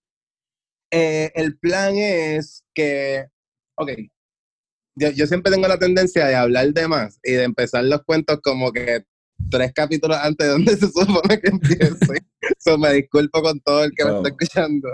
eh, 0.90 1.30
el 1.34 1.56
plan 1.58 1.94
es 1.96 2.64
que, 2.74 3.26
ok, 3.76 3.92
yo, 4.94 5.08
yo 5.10 5.26
siempre 5.26 5.50
tengo 5.50 5.66
la 5.68 5.78
tendencia 5.78 6.26
de 6.26 6.34
hablar 6.34 6.70
de 6.74 6.86
más 6.86 7.18
y 7.22 7.32
de 7.32 7.44
empezar 7.44 7.84
los 7.84 8.02
cuentos 8.04 8.40
como 8.42 8.70
que 8.72 9.04
tres 9.50 9.72
capítulos 9.72 10.16
antes 10.20 10.46
de 10.46 10.52
donde 10.52 10.76
se 10.76 10.86
supone 10.86 11.40
que 11.40 11.50
empiece. 11.50 12.24
so, 12.58 12.78
me 12.78 12.92
disculpo 12.94 13.42
con 13.42 13.60
todo 13.60 13.84
el 13.84 13.92
que 13.92 14.04
me 14.04 14.16
está 14.16 14.28
escuchando. 14.28 14.88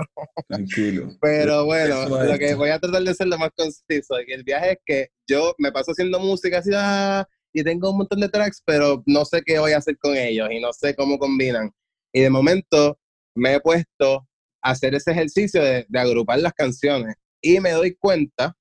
Tranquilo. 0.49 1.09
Pero 1.21 1.65
bueno, 1.65 2.03
Eso 2.03 2.25
lo 2.25 2.39
que 2.39 2.55
voy 2.55 2.71
a 2.71 2.79
tratar 2.79 3.03
de 3.03 3.15
ser 3.15 3.29
lo 3.29 3.39
más 3.39 3.51
conciso. 3.57 4.15
Que 4.27 4.35
el 4.35 4.45
viaje 4.45 4.73
es 4.73 4.79
que 4.85 5.09
yo 5.27 5.55
me 5.59 5.73
paso 5.73 5.93
haciendo 5.93 6.21
música 6.21 6.59
así, 6.59 6.71
ah, 6.75 7.27
y 7.53 7.63
tengo 7.63 7.91
un 7.91 7.99
montón 7.99 8.21
de 8.21 8.29
tracks, 8.29 8.63
pero 8.65 9.03
no 9.07 9.25
sé 9.25 9.43
qué 9.45 9.59
voy 9.59 9.73
a 9.73 9.79
hacer 9.79 9.97
con 9.99 10.17
ellos 10.17 10.49
y 10.51 10.61
no 10.61 10.73
sé 10.73 10.95
cómo 10.95 11.19
combinan. 11.19 11.71
Y 12.13 12.21
de 12.21 12.31
momento 12.31 12.99
me 13.35 13.55
he 13.55 13.61
puesto 13.61 14.27
a 14.63 14.71
hacer 14.71 14.95
ese 14.95 15.13
ejercicio 15.13 15.63
de, 15.63 15.87
de 15.89 15.99
agrupar 15.99 16.41
las 16.41 16.53
canciones 16.53 17.15
y 17.41 17.61
me 17.61 17.71
doy 17.71 17.95
cuenta 17.97 18.57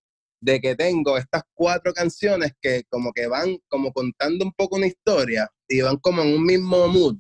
de 0.48 0.62
que 0.62 0.76
tengo 0.76 1.18
estas 1.18 1.44
cuatro 1.54 1.94
canciones 1.94 2.54
que 2.62 2.84
como 2.90 3.12
que 3.12 3.28
van 3.28 3.58
como 3.68 3.92
contando 3.92 4.46
un 4.46 4.54
poco 4.54 4.78
una 4.78 4.88
historia 4.88 5.50
y 5.68 5.82
van 5.82 5.98
como 5.98 6.22
en 6.22 6.36
un 6.36 6.46
mismo 6.46 6.88
mood. 6.88 7.18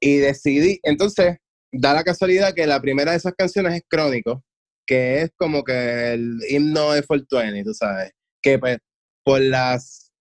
Y 0.00 0.16
decidí, 0.16 0.80
entonces, 0.82 1.36
da 1.70 1.92
la 1.92 2.02
casualidad 2.02 2.54
que 2.54 2.66
la 2.66 2.80
primera 2.80 3.12
de 3.12 3.18
esas 3.18 3.34
canciones 3.34 3.74
es 3.74 3.82
Crónico, 3.88 4.42
que 4.86 5.22
es 5.22 5.30
como 5.36 5.62
que 5.64 6.14
el 6.14 6.38
himno 6.48 6.92
de 6.92 7.02
Fortuny, 7.02 7.62
tú 7.62 7.74
sabes, 7.74 8.12
que 8.42 8.58
pues 8.58 8.78
por 9.22 9.40
las 9.40 10.12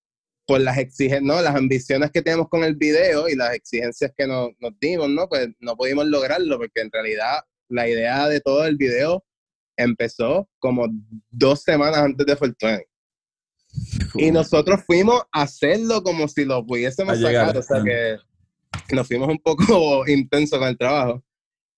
por 0.45 0.59
las 0.59 0.77
exigencias, 0.77 1.23
¿no? 1.23 1.41
Las 1.41 1.55
ambiciones 1.55 2.11
que 2.11 2.21
tenemos 2.21 2.49
con 2.49 2.65
el 2.65 2.75
video 2.75 3.29
y 3.29 3.35
las 3.37 3.53
exigencias 3.53 4.11
que 4.17 4.27
nos, 4.27 4.49
nos 4.59 4.77
dimos, 4.77 5.09
¿no? 5.09 5.29
Pues 5.29 5.47
no 5.59 5.77
pudimos 5.77 6.05
lograrlo 6.07 6.57
porque 6.57 6.81
en 6.81 6.91
realidad 6.91 7.39
la 7.69 7.87
idea 7.87 8.27
de 8.27 8.41
todo 8.41 8.65
el 8.65 8.75
video 8.75 9.23
empezó 9.77 10.49
como 10.59 10.87
dos 11.29 11.61
semanas 11.61 11.97
antes 11.99 12.25
de 12.25 12.35
Fortuny. 12.35 12.83
Y 14.15 14.31
nosotros 14.31 14.81
fuimos 14.85 15.23
a 15.31 15.43
hacerlo 15.43 16.03
como 16.03 16.27
si 16.27 16.45
lo 16.45 16.65
pudiésemos 16.65 17.19
sacar, 17.19 17.57
o 17.57 17.61
sea 17.61 17.83
que 17.83 18.17
nos 18.95 19.07
fuimos 19.07 19.29
un 19.29 19.39
poco 19.39 20.03
intensos 20.07 20.59
con 20.59 20.67
el 20.67 20.77
trabajo. 20.77 21.23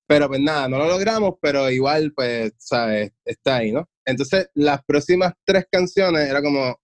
Pero 0.07 0.27
pues 0.27 0.39
nada, 0.39 0.67
no 0.67 0.77
lo 0.77 0.87
logramos, 0.87 1.35
pero 1.41 1.69
igual, 1.71 2.13
pues, 2.15 2.53
¿sabes? 2.57 3.11
Está 3.23 3.57
ahí, 3.57 3.71
¿no? 3.71 3.89
Entonces, 4.05 4.49
las 4.53 4.83
próximas 4.85 5.33
tres 5.43 5.65
canciones 5.71 6.29
era 6.29 6.43
como, 6.43 6.79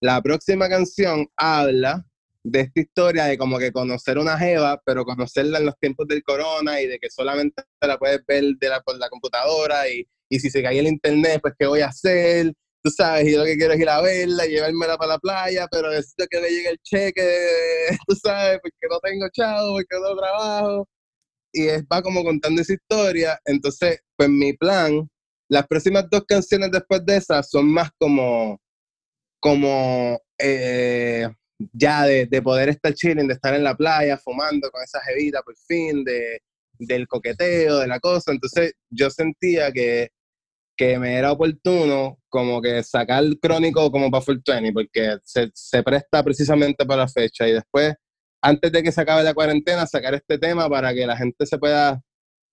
la 0.00 0.20
próxima 0.20 0.68
canción 0.68 1.26
habla 1.36 2.04
de 2.44 2.60
esta 2.60 2.80
historia 2.80 3.24
de 3.24 3.38
como 3.38 3.58
que 3.58 3.72
conocer 3.72 4.18
una 4.18 4.38
jeva, 4.38 4.80
pero 4.84 5.04
conocerla 5.04 5.58
en 5.58 5.66
los 5.66 5.78
tiempos 5.78 6.06
del 6.06 6.22
corona 6.22 6.80
y 6.80 6.86
de 6.86 6.98
que 6.98 7.10
solamente 7.10 7.64
la 7.80 7.98
puedes 7.98 8.24
ver 8.26 8.44
de 8.60 8.68
la, 8.68 8.80
por 8.82 8.98
la 8.98 9.08
computadora 9.08 9.88
y, 9.88 10.06
y 10.28 10.40
si 10.40 10.50
se 10.50 10.62
cae 10.62 10.78
el 10.78 10.86
internet, 10.86 11.40
pues, 11.42 11.54
¿qué 11.58 11.66
voy 11.66 11.80
a 11.80 11.88
hacer? 11.88 12.52
Tú 12.82 12.90
sabes, 12.90 13.26
y 13.26 13.32
yo 13.32 13.38
lo 13.40 13.44
que 13.44 13.56
quiero 13.56 13.74
es 13.74 13.80
ir 13.80 13.88
a 13.88 14.00
verla, 14.00 14.46
llevármela 14.46 14.96
para 14.96 15.14
la 15.14 15.18
playa, 15.18 15.66
pero 15.70 15.90
necesito 15.90 16.24
que 16.30 16.40
me 16.40 16.48
llegue 16.48 16.70
el 16.70 16.78
cheque, 16.82 17.22
tú 18.06 18.14
sabes, 18.16 18.60
porque 18.62 18.86
no 18.88 19.00
tengo 19.00 19.26
chavo, 19.32 19.74
porque 19.74 19.96
no 20.00 20.16
trabajo. 20.16 20.88
Y 21.52 21.68
es, 21.68 21.84
va 21.84 22.02
como 22.02 22.24
contando 22.24 22.62
esa 22.62 22.74
historia. 22.74 23.40
Entonces, 23.44 24.00
pues 24.16 24.28
mi 24.28 24.52
plan, 24.54 25.08
las 25.48 25.66
próximas 25.66 26.06
dos 26.10 26.24
canciones 26.26 26.70
después 26.70 27.04
de 27.06 27.16
esas 27.16 27.48
son 27.50 27.72
más 27.72 27.90
como, 27.98 28.60
como 29.40 30.20
eh, 30.38 31.28
ya 31.72 32.04
de, 32.04 32.26
de 32.26 32.42
poder 32.42 32.68
estar 32.68 32.94
chilling, 32.94 33.26
de 33.28 33.34
estar 33.34 33.54
en 33.54 33.64
la 33.64 33.76
playa, 33.76 34.18
fumando 34.18 34.70
con 34.70 34.82
esa 34.82 35.00
jevita 35.02 35.42
por 35.42 35.56
fin, 35.56 36.04
de, 36.04 36.40
del 36.78 37.06
coqueteo, 37.08 37.78
de 37.78 37.86
la 37.86 38.00
cosa. 38.00 38.32
Entonces, 38.32 38.74
yo 38.90 39.10
sentía 39.10 39.72
que 39.72 40.10
que 40.76 40.98
me 40.98 41.14
era 41.14 41.32
oportuno 41.32 42.18
como 42.28 42.60
que 42.60 42.82
sacar 42.82 43.24
el 43.24 43.38
crónico 43.40 43.90
como 43.90 44.10
para 44.10 44.22
Full 44.22 44.38
20, 44.46 44.72
porque 44.72 45.18
se, 45.24 45.50
se 45.54 45.82
presta 45.82 46.22
precisamente 46.22 46.84
para 46.84 47.02
la 47.02 47.08
fecha 47.08 47.48
y 47.48 47.52
después, 47.52 47.94
antes 48.42 48.70
de 48.70 48.82
que 48.82 48.92
se 48.92 49.00
acabe 49.00 49.22
la 49.22 49.34
cuarentena, 49.34 49.86
sacar 49.86 50.14
este 50.14 50.38
tema 50.38 50.68
para 50.68 50.92
que 50.92 51.06
la 51.06 51.16
gente 51.16 51.46
se 51.46 51.58
pueda, 51.58 52.00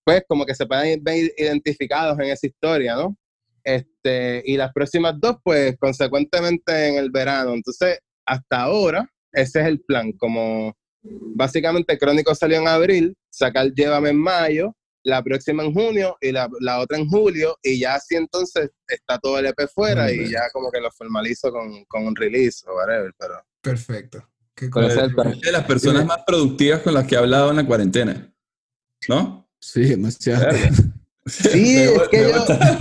pues 0.05 0.24
como 0.28 0.45
que 0.45 0.55
se 0.55 0.65
puedan 0.65 1.03
ver 1.03 1.32
identificados 1.38 2.17
en 2.19 2.26
esa 2.26 2.47
historia, 2.47 2.95
¿no? 2.95 3.17
Este, 3.63 4.41
y 4.45 4.57
las 4.57 4.74
próximas 4.74 5.15
dos, 5.19 5.38
pues 5.43 5.76
consecuentemente 5.78 6.88
en 6.88 6.95
el 6.95 7.11
verano. 7.11 7.53
Entonces, 7.53 7.99
hasta 8.26 8.61
ahora, 8.61 9.09
ese 9.32 9.61
es 9.61 9.67
el 9.67 9.82
plan, 9.82 10.11
como 10.13 10.74
básicamente 11.03 11.97
Crónico 11.97 12.34
salió 12.36 12.59
en 12.59 12.67
abril, 12.67 13.15
sacar 13.30 13.71
Llévame 13.74 14.09
en 14.09 14.17
mayo, 14.17 14.76
la 15.04 15.22
próxima 15.24 15.64
en 15.64 15.74
junio 15.74 16.18
y 16.22 16.32
la, 16.32 16.49
la 16.60 16.80
otra 16.80 16.97
en 16.97 17.08
julio, 17.08 17.58
y 17.62 17.80
ya 17.80 17.95
así 17.95 18.16
entonces 18.16 18.70
está 18.88 19.18
todo 19.20 19.38
el 19.39 19.45
EP 19.47 19.68
fuera 19.74 20.12
y 20.12 20.30
ya 20.30 20.49
como 20.51 20.72
que 20.72 20.80
lo 20.80 20.91
formalizo 20.91 21.51
con, 21.51 21.84
con 21.86 22.08
un 22.08 22.16
release 22.16 22.66
o 22.68 22.76
whatever, 22.76 23.12
pero 23.18 23.34
Perfecto. 23.62 24.30
Qué 24.56 24.68
de 24.70 25.51
las 25.51 25.64
personas 25.66 26.06
más 26.06 26.20
productivas 26.28 26.82
con 26.82 26.93
las 26.93 27.08
que 27.08 27.16
he 27.16 27.18
hablado 27.18 27.49
en 27.49 27.56
la 27.58 27.66
cuarentena. 27.66 28.32
¿No? 29.10 29.49
Sí, 29.60 29.82
demasiado. 29.86 30.45
Sí, 31.26 31.76
Bebo- 31.78 32.04
es 32.04 32.10
que 32.10 32.22
Bebo 32.22 32.32
yo- 32.34 32.41
está, 32.41 32.80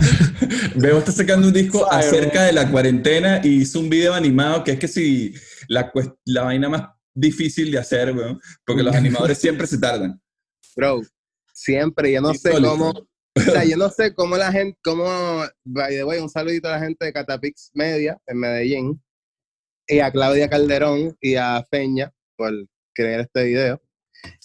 Bebo 0.74 0.98
está 0.98 1.12
sacando 1.12 1.46
un 1.46 1.52
disco 1.52 1.90
acerca 1.90 2.42
de 2.42 2.52
la 2.52 2.70
cuarentena 2.70 3.40
y 3.42 3.62
hizo 3.62 3.78
un 3.80 3.88
video 3.88 4.14
animado 4.14 4.64
que 4.64 4.72
es 4.72 4.78
que 4.80 4.88
si 4.88 5.32
la, 5.68 5.92
cuest- 5.92 6.16
la 6.24 6.42
vaina 6.42 6.68
más 6.68 6.88
difícil 7.14 7.70
de 7.70 7.78
hacer, 7.78 8.12
weón, 8.16 8.40
porque 8.66 8.82
los 8.82 8.94
animadores 8.94 9.38
siempre 9.38 9.66
se 9.66 9.78
tardan. 9.78 10.20
bro, 10.76 11.02
siempre, 11.62 12.12
yo 12.12 12.20
no 12.20 12.34
sé 12.34 12.50
cómo, 12.60 12.90
o 12.90 13.40
sea, 13.40 13.64
yo 13.64 13.76
no 13.76 13.88
sé 13.88 14.14
cómo 14.14 14.36
la 14.36 14.50
gente, 14.52 14.78
cómo, 14.82 15.04
by 15.64 15.94
the 15.94 16.04
way, 16.04 16.20
un 16.20 16.28
saludito 16.28 16.68
a 16.68 16.72
la 16.72 16.80
gente 16.80 17.04
de 17.04 17.12
Catapix 17.12 17.70
Media 17.74 18.18
en 18.26 18.38
Medellín, 18.38 19.02
y 19.86 20.00
a 20.00 20.10
Claudia 20.10 20.48
Calderón 20.48 21.16
y 21.20 21.36
a 21.36 21.66
Peña 21.70 22.12
por 22.36 22.52
crear 22.94 23.20
este 23.20 23.44
video, 23.44 23.82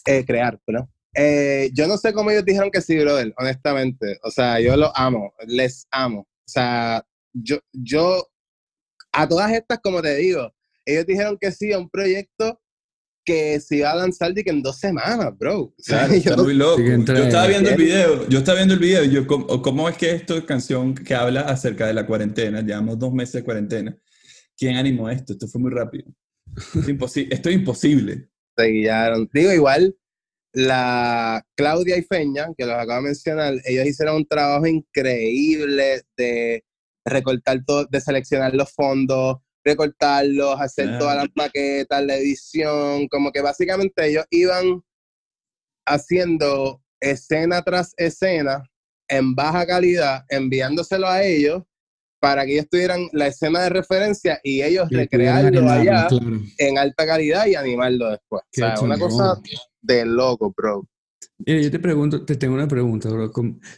eh, 0.06 0.26
crear, 0.26 0.60
¿no? 0.68 0.92
Eh, 1.16 1.70
yo 1.74 1.88
no 1.88 1.98
sé 1.98 2.14
cómo 2.14 2.30
ellos 2.30 2.46
dijeron 2.46 2.70
que 2.70 2.82
sí, 2.82 2.98
brother, 2.98 3.34
honestamente. 3.38 4.20
O 4.24 4.30
sea, 4.30 4.60
yo 4.60 4.76
los 4.76 4.92
amo, 4.94 5.34
les 5.48 5.88
amo. 5.92 6.22
O 6.22 6.50
sea, 6.50 7.04
yo, 7.34 7.58
yo, 7.74 8.28
a 9.12 9.28
todas 9.28 9.52
estas, 9.52 9.80
como 9.80 10.02
te 10.02 10.16
digo, 10.16 10.54
ellos 10.86 11.06
dijeron 11.06 11.38
que 11.40 11.52
sí 11.52 11.74
a 11.74 11.80
un 11.80 11.90
proyecto 11.90 12.62
que 13.28 13.60
se 13.60 13.76
iba 13.76 13.92
a 13.92 13.96
lanzar 13.98 14.34
de 14.34 14.42
que 14.42 14.50
en 14.52 14.62
dos 14.64 14.80
semanas, 14.80 15.38
bro. 15.38 15.64
O 15.64 15.74
sea, 15.78 16.08
Claro, 16.08 16.14
yo 16.24 16.30
está 16.32 16.44
muy 16.44 16.54
loco. 16.54 16.82
Yo 16.82 17.24
estaba 17.24 17.46
viendo 17.48 17.70
el 17.70 17.76
video, 17.76 18.30
yo 18.30 18.38
estaba 18.40 18.56
viendo 18.56 18.74
el 18.76 18.80
video 18.80 19.04
y 19.04 19.12
yo, 19.12 19.28
¿cómo, 19.28 19.62
cómo 19.62 19.90
es 19.90 19.98
que 19.98 20.12
esto 20.12 20.38
es 20.38 20.46
canción 20.46 20.96
que 20.96 21.14
habla 21.14 21.42
acerca 21.42 21.86
de 21.88 21.94
la 21.94 22.08
cuarentena? 22.08 22.62
Llevamos 22.62 22.98
dos 22.98 23.12
meses 23.14 23.34
de 23.34 23.44
cuarentena. 23.44 23.98
¿Quién 24.58 24.78
animó 24.78 25.10
esto? 25.10 25.34
Esto 25.34 25.48
fue 25.50 25.60
muy 25.62 25.72
rápido. 25.72 26.06
Esto 26.56 26.80
es 26.80 26.88
imposi- 26.88 27.28
esto 27.30 27.50
es 27.50 27.56
imposible. 27.56 28.30
se 28.58 28.66
guiaron. 28.68 29.30
Digo, 29.34 29.52
igual, 29.52 29.94
la 30.54 31.46
Claudia 31.56 31.98
y 31.98 32.04
Feña, 32.04 32.48
que 32.58 32.66
los 32.66 32.76
acabo 32.76 33.02
de 33.02 33.10
mencionar, 33.10 33.54
ellos 33.66 33.86
hicieron 33.86 34.16
un 34.16 34.26
trabajo 34.26 34.66
increíble 34.66 36.02
de 36.16 36.64
recortar 37.06 37.64
todo, 37.66 37.86
de 37.86 38.02
seleccionar 38.02 38.56
los 38.56 38.72
fondos, 38.72 39.38
recortarlos, 39.68 40.60
hacer 40.60 40.98
todas 40.98 41.18
las 41.18 41.28
maquetas, 41.36 42.04
la 42.06 42.16
edición, 42.16 43.08
como 43.10 43.32
que 43.32 43.42
básicamente 43.42 44.08
ellos 44.08 44.26
iban 44.30 44.82
haciendo 45.86 46.82
escena 47.02 47.62
tras 47.62 47.94
escena 47.98 48.64
en 49.10 49.36
baja 49.36 49.66
calidad, 49.66 50.24
enviándoselo 50.30 51.08
a 51.08 51.24
ellos 51.24 51.64
para 52.20 52.46
que 52.46 52.54
ellos 52.54 52.70
tuvieran 52.70 53.08
la 53.12 53.28
escena 53.28 53.62
de 53.62 53.70
referencia 53.70 54.40
y 54.44 54.64
ellos 54.64 54.88
recrearlo 54.90 55.48
animarlo, 55.48 55.72
allá 55.72 56.08
claro. 56.08 56.42
en 56.58 56.78
alta 56.78 57.06
calidad 57.06 57.46
y 57.46 57.56
animarlo 57.56 58.10
después. 58.10 58.42
Qué 58.52 58.64
o 58.64 58.76
sea, 58.76 58.82
una 58.82 58.98
cosa 58.98 59.40
de 59.82 60.06
loco, 60.06 60.54
bro. 60.56 60.88
Mira, 61.40 61.62
yo 61.62 61.72
te 61.72 61.80
pregunto, 61.80 62.26
te 62.26 62.36
tengo 62.36 62.56
una 62.56 62.68
pregunta, 62.68 63.10
bro. 63.10 63.32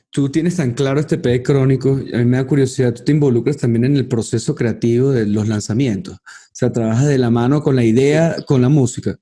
Tú 0.10 0.30
tienes 0.30 0.56
tan 0.56 0.74
claro 0.74 1.00
este 1.00 1.18
P 1.18 1.44
crónico, 1.44 1.92
a 1.92 2.18
mí 2.18 2.26
me 2.26 2.38
da 2.38 2.48
curiosidad, 2.48 2.94
tú 2.94 3.04
te 3.04 3.12
involucras 3.12 3.58
también 3.58 3.86
en 3.86 3.96
el 3.96 4.08
proceso 4.08 4.56
creativo 4.56 5.12
de 5.12 5.26
los 5.26 5.48
lanzamientos. 5.48 6.16
O 6.16 6.54
sea, 6.54 6.72
trabajas 6.72 7.08
de 7.08 7.18
la 7.18 7.30
mano 7.30 7.62
con 7.62 7.76
la 7.76 7.84
idea, 7.84 8.38
con 8.46 8.62
la 8.62 8.70
música. 8.70 9.18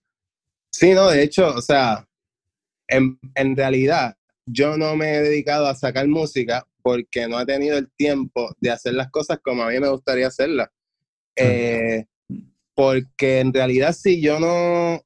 Sí, 0.72 0.93
no, 0.93 1.09
de 1.09 1.24
hecho, 1.24 1.55
o 1.55 1.61
sea, 1.61 2.07
en, 2.88 3.20
en 3.36 3.55
realidad 3.55 4.15
yo 4.45 4.78
no 4.78 4.95
me 4.95 5.15
he 5.15 5.22
dedicado 5.22 5.68
a 5.68 5.76
sacar 5.76 6.07
música 6.07 6.65
porque 6.82 7.28
no 7.28 7.39
he 7.39 7.45
tenido 7.45 7.78
el 7.78 7.89
tiempo 7.91 8.55
de 8.61 8.72
hacer 8.72 8.93
las 8.93 9.11
cosas 9.11 9.39
como 9.43 9.63
a 9.63 9.70
mí 9.70 9.80
me 9.80 9.89
gustaría 9.89 10.28
hacerlas. 10.28 10.70
Eh, 11.36 12.05
porque 12.74 13.39
en 13.39 13.53
realidad 13.53 13.93
si 13.93 14.22
yo 14.22 14.39
no, 14.39 15.03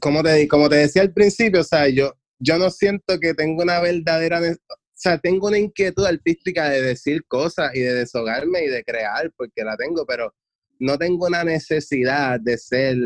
como 0.00 0.22
te, 0.22 0.48
como 0.48 0.68
te 0.68 0.76
decía 0.76 1.02
al 1.02 1.12
principio, 1.12 1.60
o 1.60 1.64
sea, 1.64 1.88
yo, 1.88 2.14
yo 2.38 2.58
no 2.58 2.70
siento 2.70 3.18
que 3.20 3.34
tengo 3.34 3.62
una 3.62 3.80
verdadera, 3.80 4.40
o 4.40 4.54
sea, 4.94 5.18
tengo 5.18 5.48
una 5.48 5.58
inquietud 5.58 6.04
artística 6.04 6.68
de 6.68 6.82
decir 6.82 7.24
cosas 7.26 7.74
y 7.74 7.80
de 7.80 7.94
deshogarme 7.94 8.64
y 8.64 8.68
de 8.68 8.84
crear, 8.84 9.32
porque 9.36 9.64
la 9.64 9.76
tengo, 9.76 10.04
pero 10.06 10.34
no 10.78 10.98
tengo 10.98 11.26
una 11.26 11.44
necesidad 11.44 12.40
de 12.40 12.58
ser, 12.58 12.96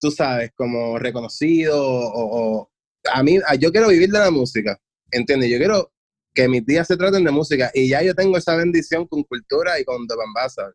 tú 0.00 0.10
sabes, 0.10 0.50
como 0.54 0.98
reconocido 0.98 1.76
o, 1.76 2.70
a 3.12 3.22
mí, 3.22 3.38
yo 3.58 3.72
quiero 3.72 3.88
vivir 3.88 4.10
de 4.10 4.18
la 4.18 4.30
música, 4.30 4.78
¿entiendes? 5.10 5.50
Yo 5.50 5.58
quiero 5.58 5.92
que 6.34 6.48
mis 6.48 6.64
días 6.64 6.86
se 6.86 6.96
traten 6.96 7.24
de 7.24 7.30
música. 7.30 7.70
Y 7.74 7.88
ya 7.88 8.02
yo 8.02 8.14
tengo 8.14 8.36
esa 8.36 8.56
bendición 8.56 9.06
con 9.06 9.22
cultura 9.24 9.78
y 9.80 9.84
con 9.84 10.06
The 10.06 10.14
Bambasa. 10.16 10.72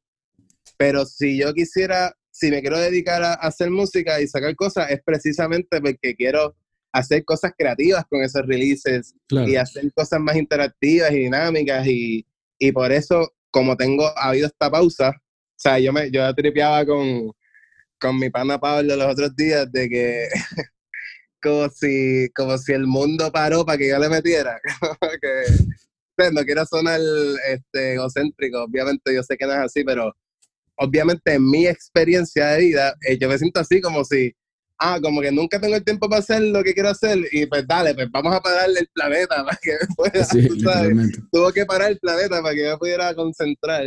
Pero 0.78 1.06
si 1.06 1.38
yo 1.38 1.54
quisiera, 1.54 2.16
si 2.38 2.52
me 2.52 2.62
quiero 2.62 2.78
dedicar 2.78 3.24
a, 3.24 3.34
hacer 3.34 3.72
música 3.72 4.22
y 4.22 4.28
sacar 4.28 4.56
cosas, 4.56 4.92
es 4.92 5.02
precisamente 5.04 5.82
porque 5.82 6.16
quiero 6.16 6.56
hacer 6.92 7.26
cosas 7.26 7.52
creativas 7.58 8.06
con 8.08 8.22
esos 8.22 8.46
releases 8.46 9.16
y 9.30 9.56
hacer 9.56 9.92
cosas 9.94 10.20
más 10.20 10.36
interactivas 10.36 11.12
y 11.12 11.20
dinámicas. 11.20 11.88
Y, 11.88 12.28
y 12.60 12.72
por 12.72 12.92
eso, 12.92 13.34
como 13.50 13.76
tengo, 13.76 14.06
ha 14.06 14.30
habido 14.30 14.46
esta 14.46 14.70
pausa, 14.70 15.10
o 15.10 15.60
sea, 15.60 15.80
yo 15.80 15.92
me 15.92 16.12
yo 16.12 16.32
tripeaba 16.36 16.86
con, 16.86 17.32
con 18.00 18.20
mi 18.20 18.30
pana 18.30 18.60
Pablo 18.60 18.96
los 18.96 19.14
otros 19.14 19.36
días 19.36 19.72
de 19.72 19.90
que 19.90 20.28
como 21.42 21.70
si, 21.70 22.30
como 22.36 22.56
si 22.60 22.74
el 22.74 22.86
mundo 22.86 23.32
paró 23.32 23.66
para 23.66 23.80
que 23.80 23.90
yo 23.90 23.98
le 23.98 24.10
metiera. 24.10 24.60
que, 25.22 26.32
no 26.32 26.44
quiero 26.44 26.66
sonar 26.66 27.00
este, 27.48 27.94
egocéntrico, 27.94 28.64
obviamente 28.64 29.14
yo 29.14 29.24
sé 29.24 29.38
que 29.38 29.48
no 29.48 29.54
es 29.54 29.60
así, 29.60 29.84
pero 29.84 30.16
obviamente 30.78 31.34
en 31.34 31.50
mi 31.50 31.68
experiencia 31.68 32.48
de 32.48 32.60
vida, 32.60 32.96
eh, 33.02 33.18
yo 33.20 33.28
me 33.30 33.38
siento 33.38 33.60
así 33.60 33.82
como 33.82 34.04
si, 34.04 34.34
ah, 34.80 35.00
como 35.02 35.22
que 35.22 35.32
nunca 35.32 35.60
tengo 35.60 35.76
el 35.76 35.84
tiempo 35.84 36.08
para 36.08 36.20
hacer 36.20 36.42
lo 36.42 36.64
que 36.64 36.74
quiero 36.74 36.90
hacer 36.90 37.20
y 37.32 37.46
pues 37.46 37.68
dale, 37.68 37.94
pues 37.94 38.08
vamos 38.12 38.34
a 38.34 38.42
pararle 38.42 38.82
el 38.82 38.90
planeta 38.94 39.36
para 39.46 39.58
que 39.62 39.78
pueda, 39.96 40.24
sí, 40.24 40.48
Tuvo 41.32 41.52
que 41.52 41.66
parar 41.66 41.92
el 41.92 42.00
planeta 42.00 42.42
para 42.42 42.56
que 42.56 42.64
yo 42.64 42.78
pudiera 42.78 43.14
concentrar. 43.14 43.86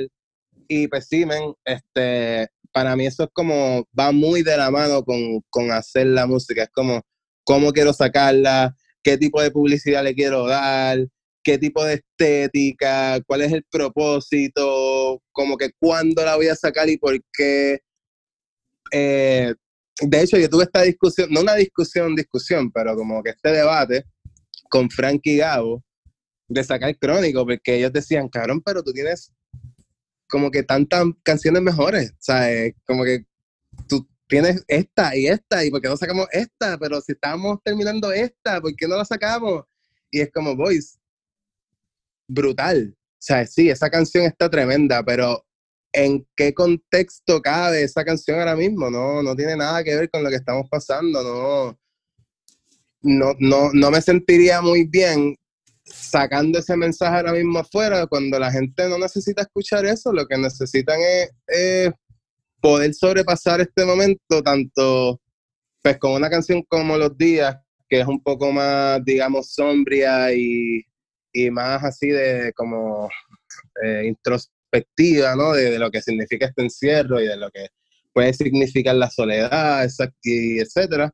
Y 0.69 0.87
pues 0.87 1.07
sí, 1.09 1.27
men, 1.27 1.53
este, 1.65 2.49
para 2.73 2.95
mí 2.95 3.07
eso 3.07 3.25
es 3.25 3.31
como, 3.33 3.85
va 3.99 4.13
muy 4.13 4.43
de 4.43 4.57
la 4.57 4.71
mano 4.71 5.03
con, 5.03 5.41
con 5.51 5.73
hacer 5.73 6.07
la 6.07 6.27
música, 6.27 6.63
es 6.63 6.71
como, 6.71 7.03
cómo 7.45 7.73
quiero 7.73 7.93
sacarla, 7.93 8.77
qué 9.03 9.17
tipo 9.19 9.43
de 9.43 9.51
publicidad 9.51 10.05
le 10.05 10.15
quiero 10.15 10.47
dar, 10.47 10.99
qué 11.43 11.59
tipo 11.59 11.85
de 11.85 11.95
estética, 11.95 13.21
cuál 13.27 13.43
es 13.43 13.53
el 13.53 13.65
propósito, 13.71 15.23
como 15.33 15.57
que 15.57 15.71
cuándo 15.79 16.25
la 16.25 16.37
voy 16.37 16.49
a 16.49 16.57
sacar 16.57 16.89
y 16.89 16.99
por 16.99 17.19
qué. 17.33 17.81
Eh, 18.93 19.55
de 20.03 20.23
hecho, 20.23 20.39
yo 20.39 20.49
tuve 20.49 20.65
esta 20.65 20.83
discusión, 20.83 21.29
no 21.31 21.41
una 21.41 21.55
discusión, 21.55 22.15
discusión, 22.15 22.71
pero 22.71 22.95
como 22.97 23.23
que 23.23 23.31
este 23.31 23.53
debate 23.53 24.05
con 24.69 24.91
Frank 24.91 25.21
y 25.25 25.39
Gabo 25.39 25.83
de 26.49 26.65
sacar 26.65 26.97
crónico, 26.99 27.45
porque 27.45 27.77
ellos 27.77 27.93
decían, 27.93 28.29
cabrón, 28.29 28.61
pero 28.61 28.83
tú 28.83 28.93
tienes 28.93 29.33
como 30.29 30.51
que 30.51 30.63
tantas 30.63 31.05
canciones 31.23 31.63
mejores, 31.63 32.15
¿sabes? 32.19 32.75
Como 32.87 33.05
que 33.05 33.25
tú 33.89 34.09
tienes 34.27 34.65
esta 34.69 35.17
y 35.17 35.27
esta, 35.27 35.65
y 35.65 35.71
por 35.71 35.81
qué 35.81 35.89
no 35.89 35.97
sacamos 35.97 36.27
esta, 36.33 36.79
pero 36.79 37.01
si 37.01 37.13
estamos 37.13 37.59
terminando 37.65 38.13
esta, 38.13 38.61
¿por 38.61 38.75
qué 38.75 38.87
no 38.87 38.97
la 38.97 39.05
sacamos? 39.05 39.65
Y 40.11 40.21
es 40.21 40.31
como, 40.33 40.57
boys, 40.57 41.00
brutal. 42.31 42.95
O 42.97 43.23
sea, 43.23 43.47
sí, 43.47 43.69
esa 43.69 43.91
canción 43.91 44.25
está 44.25 44.49
tremenda, 44.49 45.03
pero 45.05 45.45
¿en 45.93 46.27
qué 46.37 46.55
contexto 46.55 47.41
cabe 47.43 47.83
esa 47.83 48.05
canción 48.05 48.39
ahora 48.39 48.57
mismo? 48.57 48.91
No, 48.91 49.23
no 49.23 49.37
tiene 49.37 49.57
nada 49.57 49.85
que 49.85 49.95
ver 49.95 50.11
con 50.11 50.23
lo 50.23 50.31
que 50.31 50.37
estamos 50.37 50.69
pasando, 50.71 51.23
no, 51.23 51.79
no, 53.03 53.35
no, 53.39 53.71
no 53.73 53.91
me 53.91 54.01
sentiría 54.01 54.61
muy 54.63 54.85
bien 54.85 55.37
sacando 55.85 56.59
ese 56.59 56.77
mensaje 56.77 57.17
ahora 57.17 57.33
mismo 57.33 57.59
afuera 57.59 58.07
cuando 58.07 58.39
la 58.39 58.53
gente 58.53 58.89
no 58.89 58.99
necesita 58.99 59.43
escuchar 59.43 59.85
eso, 59.87 60.13
lo 60.13 60.27
que 60.27 60.39
necesitan 60.39 60.99
es 61.47 61.91
poder 62.61 62.95
sobrepasar 62.95 63.61
este 63.61 63.85
momento 63.85 64.43
tanto 64.43 65.21
pues 65.83 65.99
con 65.99 66.13
una 66.13 66.31
canción 66.31 66.63
como 66.69 66.97
Los 66.97 67.17
Días, 67.17 67.57
que 67.89 68.01
es 68.01 68.07
un 68.07 68.23
poco 68.23 68.53
más, 68.53 69.03
digamos, 69.05 69.53
sombria 69.53 70.33
y, 70.33 70.85
y 71.33 71.51
más 71.51 71.85
así 71.85 72.09
de 72.09 72.53
como 72.55 73.09
eh, 73.83 74.05
introspectiva, 74.07 75.37
¿no? 75.37 75.53
De, 75.53 75.79
lo 75.79 75.91
que 75.91 76.03
significa 76.03 76.47
este 76.47 76.63
encierro 76.63 77.21
y 77.21 77.27
de 77.27 77.37
lo 77.37 77.51
que 77.51 77.69
puede 78.13 78.33
significar 78.35 78.97
la 78.97 79.11
soledad, 79.11 79.85
etcétera. 79.85 81.11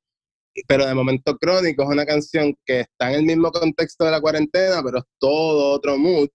Pero 0.67 0.87
de 0.87 0.95
momento 0.95 1.37
crónico 1.37 1.83
es 1.83 1.89
una 1.91 2.07
canción 2.07 2.55
que 2.65 2.81
está 2.81 3.11
en 3.11 3.21
el 3.21 3.23
mismo 3.25 3.53
contexto 3.53 4.05
de 4.05 4.11
la 4.13 4.21
cuarentena, 4.21 4.83
pero 4.83 4.99
es 4.99 5.05
todo 5.19 5.73
otro 5.75 5.99
mood 5.99 6.29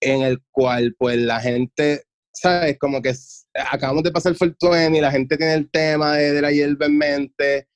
en 0.00 0.22
el 0.22 0.42
cual 0.52 0.94
pues 0.98 1.18
la 1.18 1.40
gente 1.40 2.04
¿sabes? 2.36 2.78
Como 2.78 3.02
que 3.02 3.12
acabamos 3.70 4.02
de 4.02 4.12
pasar 4.12 4.34
el 4.38 4.94
y 4.94 5.00
la 5.00 5.10
gente 5.10 5.36
tiene 5.36 5.54
el 5.54 5.70
tema 5.70 6.16
de, 6.16 6.40
la 6.40 6.52
hierba 6.52 6.86
en 6.86 6.98
mente. 6.98 7.68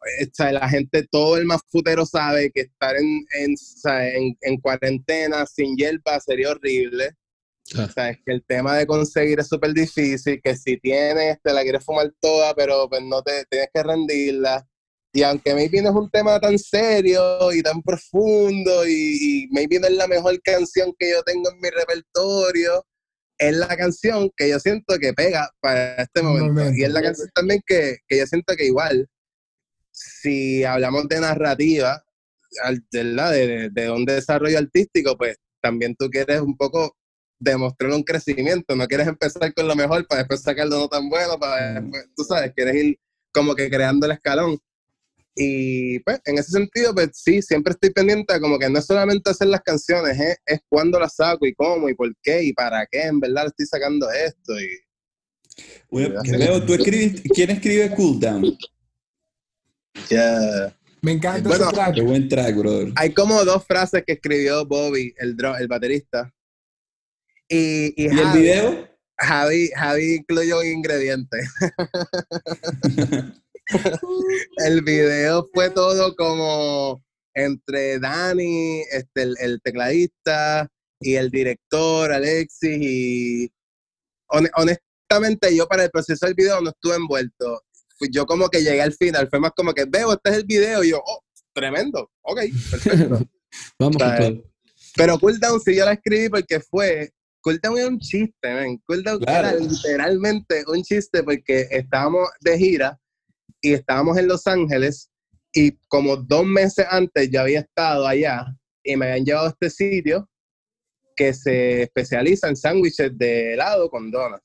O 0.00 0.44
la 0.52 0.68
gente, 0.68 1.06
todo 1.10 1.36
el 1.36 1.44
más 1.44 1.60
futero 1.68 2.06
sabe 2.06 2.50
que 2.50 2.62
estar 2.62 2.96
en, 2.96 3.24
en, 3.34 4.36
en, 4.40 4.56
cuarentena 4.60 5.46
sin 5.46 5.76
hierba 5.76 6.20
sería 6.20 6.50
horrible. 6.50 7.10
O 7.74 7.88
sea, 7.88 8.10
es 8.10 8.18
que 8.24 8.32
el 8.32 8.44
tema 8.44 8.76
de 8.76 8.86
conseguir 8.86 9.40
es 9.40 9.48
súper 9.48 9.74
difícil, 9.74 10.40
que 10.42 10.56
si 10.56 10.78
tienes, 10.78 11.38
te 11.42 11.52
la 11.52 11.62
quieres 11.62 11.84
fumar 11.84 12.10
toda, 12.20 12.54
pero 12.54 12.88
pues 12.88 13.02
no 13.02 13.22
te 13.22 13.44
tienes 13.50 13.68
que 13.72 13.82
rendirla. 13.82 14.66
Y 15.12 15.22
aunque 15.22 15.54
maybe 15.54 15.82
no 15.82 15.90
es 15.90 15.96
un 15.96 16.10
tema 16.10 16.38
tan 16.38 16.58
serio 16.58 17.52
y 17.52 17.62
tan 17.62 17.82
profundo 17.82 18.86
y, 18.86 19.44
y 19.44 19.48
maybe 19.50 19.80
no 19.80 19.86
es 19.86 19.94
la 19.94 20.06
mejor 20.06 20.40
canción 20.42 20.94
que 20.98 21.10
yo 21.10 21.22
tengo 21.22 21.50
en 21.50 21.60
mi 21.60 21.70
repertorio, 21.70 22.84
es 23.38 23.56
la 23.56 23.68
canción 23.76 24.30
que 24.36 24.50
yo 24.50 24.58
siento 24.58 24.98
que 24.98 25.12
pega 25.12 25.50
para 25.60 26.02
este 26.02 26.22
momento. 26.22 26.74
Y 26.74 26.84
es 26.84 26.90
la 26.90 27.02
canción 27.02 27.28
también 27.34 27.60
que, 27.66 27.98
que, 28.06 28.18
yo 28.18 28.26
siento 28.26 28.54
que 28.56 28.66
igual, 28.66 29.08
si 29.98 30.64
hablamos 30.64 31.08
de 31.08 31.20
narrativa, 31.20 32.04
de, 32.90 33.70
de, 33.70 33.90
un 33.90 34.04
desarrollo 34.04 34.58
artístico, 34.58 35.16
pues 35.16 35.36
también 35.60 35.94
tú 35.96 36.08
quieres 36.08 36.40
un 36.40 36.56
poco 36.56 36.96
demostrar 37.38 37.92
un 37.92 38.02
crecimiento, 38.02 38.74
no 38.74 38.86
quieres 38.86 39.06
empezar 39.06 39.52
con 39.54 39.68
lo 39.68 39.76
mejor 39.76 40.06
para 40.06 40.20
después 40.22 40.40
sacar 40.40 40.66
lo 40.66 40.78
no 40.78 40.88
tan 40.88 41.08
bueno, 41.08 41.38
para 41.38 41.82
tú 42.16 42.24
sabes, 42.24 42.52
quieres 42.54 42.74
ir 42.76 42.98
como 43.32 43.54
que 43.54 43.68
creando 43.68 44.06
el 44.06 44.12
escalón. 44.12 44.58
Y 45.40 46.00
pues 46.00 46.20
en 46.24 46.38
ese 46.38 46.50
sentido, 46.50 46.92
pues 46.92 47.10
sí, 47.12 47.40
siempre 47.42 47.72
estoy 47.72 47.90
pendiente 47.90 48.40
como 48.40 48.58
que 48.58 48.68
no 48.68 48.80
es 48.80 48.86
solamente 48.86 49.30
hacer 49.30 49.46
las 49.48 49.60
canciones, 49.60 50.18
es, 50.18 50.36
es 50.44 50.60
cuándo 50.68 50.98
las 50.98 51.14
saco 51.14 51.46
y 51.46 51.54
cómo 51.54 51.88
y 51.88 51.94
por 51.94 52.12
qué 52.22 52.42
y 52.42 52.52
para 52.52 52.86
qué 52.90 53.02
en 53.02 53.20
verdad 53.20 53.46
estoy 53.46 53.66
sacando 53.66 54.10
esto. 54.10 54.58
Y, 54.60 54.68
bueno, 55.90 56.20
¿tú 56.66 56.74
escribes, 56.74 57.22
¿quién 57.34 57.50
escribe 57.50 57.90
Cool 57.94 58.18
Down? 58.18 58.58
Ya. 60.08 60.74
Me 61.02 61.12
encanta 61.12 61.48
bueno, 61.48 61.70
track. 61.70 61.94
Qué 61.94 62.02
buen 62.02 62.28
track, 62.28 62.56
brother. 62.56 62.92
Hay 62.96 63.12
como 63.12 63.44
dos 63.44 63.64
frases 63.64 64.02
que 64.06 64.14
escribió 64.14 64.66
Bobby, 64.66 65.14
el, 65.18 65.36
el 65.60 65.68
baterista. 65.68 66.32
Y, 67.48 67.94
y, 67.96 68.06
el 68.06 68.32
video? 68.32 68.88
Javi, 69.18 69.70
Javi 69.74 70.16
incluyó 70.16 70.60
un 70.60 70.66
ingrediente. 70.66 71.38
el 74.58 74.82
video 74.82 75.48
fue 75.52 75.70
todo 75.70 76.14
como 76.16 77.02
entre 77.34 77.98
Dani, 77.98 78.82
este, 78.90 79.22
el, 79.40 79.60
tecladista, 79.62 80.68
y 81.00 81.14
el 81.14 81.30
director, 81.30 82.12
Alexis, 82.12 82.78
y 82.80 83.52
honestamente 84.28 85.54
yo 85.56 85.66
para 85.68 85.84
el 85.84 85.90
proceso 85.90 86.26
del 86.26 86.34
video 86.34 86.60
no 86.60 86.70
estuve 86.70 86.96
envuelto. 86.96 87.62
Yo 88.10 88.26
como 88.26 88.48
que 88.48 88.62
llegué 88.62 88.82
al 88.82 88.92
final, 88.92 89.28
fue 89.28 89.40
más 89.40 89.52
como 89.56 89.72
que 89.72 89.84
veo, 89.84 90.12
este 90.12 90.30
es 90.30 90.36
el 90.36 90.44
video, 90.44 90.84
y 90.84 90.90
yo, 90.90 91.02
oh, 91.04 91.24
tremendo, 91.52 92.10
ok, 92.22 92.40
perfecto. 92.70 93.20
Vamos 93.78 93.96
Pero 94.94 95.18
Cool 95.18 95.40
Down 95.40 95.60
sí 95.60 95.74
yo 95.74 95.84
la 95.84 95.94
escribí 95.94 96.28
porque 96.28 96.60
fue, 96.60 97.10
Cool 97.40 97.58
Down 97.60 97.78
era 97.78 97.88
un 97.88 97.98
chiste, 97.98 98.54
man. 98.54 98.78
Cool 98.86 99.02
Down 99.02 99.22
era 99.26 99.54
literalmente 99.54 100.64
un 100.66 100.82
chiste 100.82 101.22
porque 101.22 101.66
estábamos 101.70 102.28
de 102.40 102.58
gira 102.58 103.00
y 103.60 103.72
estábamos 103.72 104.16
en 104.18 104.28
Los 104.28 104.46
Ángeles 104.46 105.10
y 105.52 105.72
como 105.88 106.16
dos 106.16 106.44
meses 106.44 106.86
antes 106.90 107.30
ya 107.30 107.42
había 107.42 107.60
estado 107.60 108.06
allá 108.06 108.46
y 108.84 108.96
me 108.96 109.06
habían 109.06 109.24
llevado 109.24 109.46
a 109.46 109.50
este 109.50 109.70
sitio 109.70 110.28
que 111.16 111.34
se 111.34 111.82
especializa 111.82 112.48
en 112.48 112.56
sándwiches 112.56 113.16
de 113.18 113.54
helado 113.54 113.90
con 113.90 114.10
donas. 114.10 114.40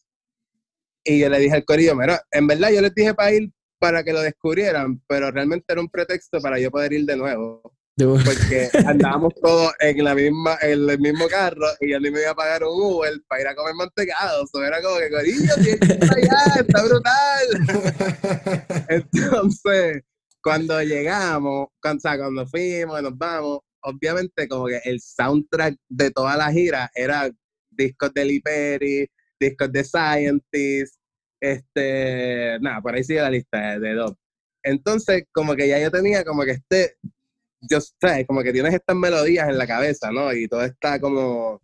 Y 1.04 1.20
yo 1.20 1.30
le 1.30 1.40
dije 1.40 1.56
al 1.56 1.66
corillo, 1.66 1.96
mira, 1.96 2.22
en 2.32 2.48
verdad 2.48 2.72
yo 2.72 2.82
les 2.82 2.94
dije 2.94 3.14
para 3.14 3.34
ir 3.34 3.52
para 3.80 4.04
que 4.04 4.14
lo 4.14 4.22
descubrieran, 4.22 5.02
pero 5.08 5.30
realmente 5.32 5.66
era 5.68 5.82
un 5.82 5.90
pretexto 5.90 6.40
para 6.40 6.60
yo 6.60 6.72
poder 6.72 6.94
ir 6.94 7.06
de 7.06 7.18
nuevo. 7.18 7.62
Porque 7.98 8.70
andábamos 8.88 9.34
todos 9.36 9.72
en 9.80 10.04
la 10.04 10.16
misma, 10.16 10.58
en 10.62 10.90
el 10.90 11.00
mismo 11.00 11.28
carro 11.28 11.68
y 11.80 11.92
yo 11.92 12.00
ni 12.00 12.10
me 12.10 12.22
iba 12.22 12.32
a 12.32 12.36
pagar 12.36 12.64
un 12.64 12.70
Uber 12.82 13.14
para 13.28 13.42
ir 13.42 13.48
a 13.48 13.56
comer 13.56 13.76
mantecado. 13.76 14.46
Eso 14.46 14.64
era 14.64 14.82
como 14.82 14.98
que, 14.98 15.10
corillo, 15.12 15.54
allá, 16.16 16.62
está 16.62 16.84
brutal. 16.84 17.48
Entonces, 18.90 20.02
cuando 20.42 20.82
llegamos, 20.82 21.68
cuando, 21.82 21.98
o 21.98 22.02
sea, 22.02 22.18
cuando 22.18 22.48
fuimos, 22.48 23.02
nos 23.04 23.18
vamos, 23.18 23.60
obviamente 23.82 24.48
como 24.48 24.66
que 24.66 24.80
el 24.86 25.00
soundtrack 25.00 25.76
de 25.88 26.10
toda 26.10 26.36
la 26.36 26.52
gira 26.52 26.90
era 26.96 27.30
discos 27.70 28.14
de 28.14 28.26
Liperi, 28.26 29.08
discos 29.40 29.72
de 29.72 29.84
Scientist, 29.84 30.96
este, 31.42 32.60
nada, 32.62 32.82
por 32.82 32.96
ahí 32.96 33.04
sigue 33.04 33.22
la 33.22 33.30
lista 33.30 33.80
de, 33.80 33.96
de 33.96 34.16
Entonces, 34.64 35.26
como 35.32 35.56
que 35.56 35.68
ya 35.68 35.80
yo 35.80 35.92
tenía 35.92 36.24
como 36.24 36.44
que 36.44 36.52
este 36.52 36.98
yo 37.70 37.80
sé, 37.82 38.26
como 38.26 38.42
que 38.42 38.52
tienes 38.52 38.74
estas 38.74 38.96
melodías 38.96 39.48
en 39.48 39.58
la 39.58 39.68
cabeza, 39.68 40.12
¿no? 40.12 40.34
Y 40.34 40.48
todo 40.48 40.64
está 40.64 41.00
como, 41.00 41.62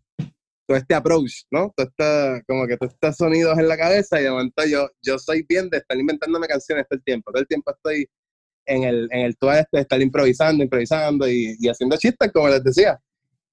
todo 0.68 0.78
este 0.78 0.96
approach, 0.96 1.44
¿no? 1.52 1.74
Todo 1.76 1.88
está, 1.88 2.42
como 2.48 2.68
que 2.68 2.78
todos 2.78 2.94
estos 2.94 3.18
sonidos 3.18 3.58
en 3.58 3.68
la 3.68 3.78
cabeza 3.78 4.20
y 4.20 4.24
de 4.24 4.32
momento 4.32 4.64
yo, 4.66 4.88
yo 5.02 5.20
soy 5.20 5.44
bien 5.48 5.70
de 5.70 5.78
estar 5.78 5.98
inventándome 5.98 6.48
canciones 6.48 6.86
todo 6.88 6.98
el 6.98 7.04
tiempo, 7.04 7.32
todo 7.32 7.42
el 7.42 7.48
tiempo 7.48 7.72
estoy 7.72 8.08
en 8.66 8.84
el, 8.84 9.10
en 9.12 9.22
el 9.22 9.38
todo 9.38 9.52
este 9.52 9.78
de 9.78 9.82
estar 9.82 10.02
improvisando, 10.02 10.64
improvisando 10.64 11.28
y, 11.28 11.58
y 11.60 11.70
haciendo 11.70 11.98
chistes, 11.98 12.32
como 12.32 12.50
les 12.50 12.64
decía. 12.64 13.00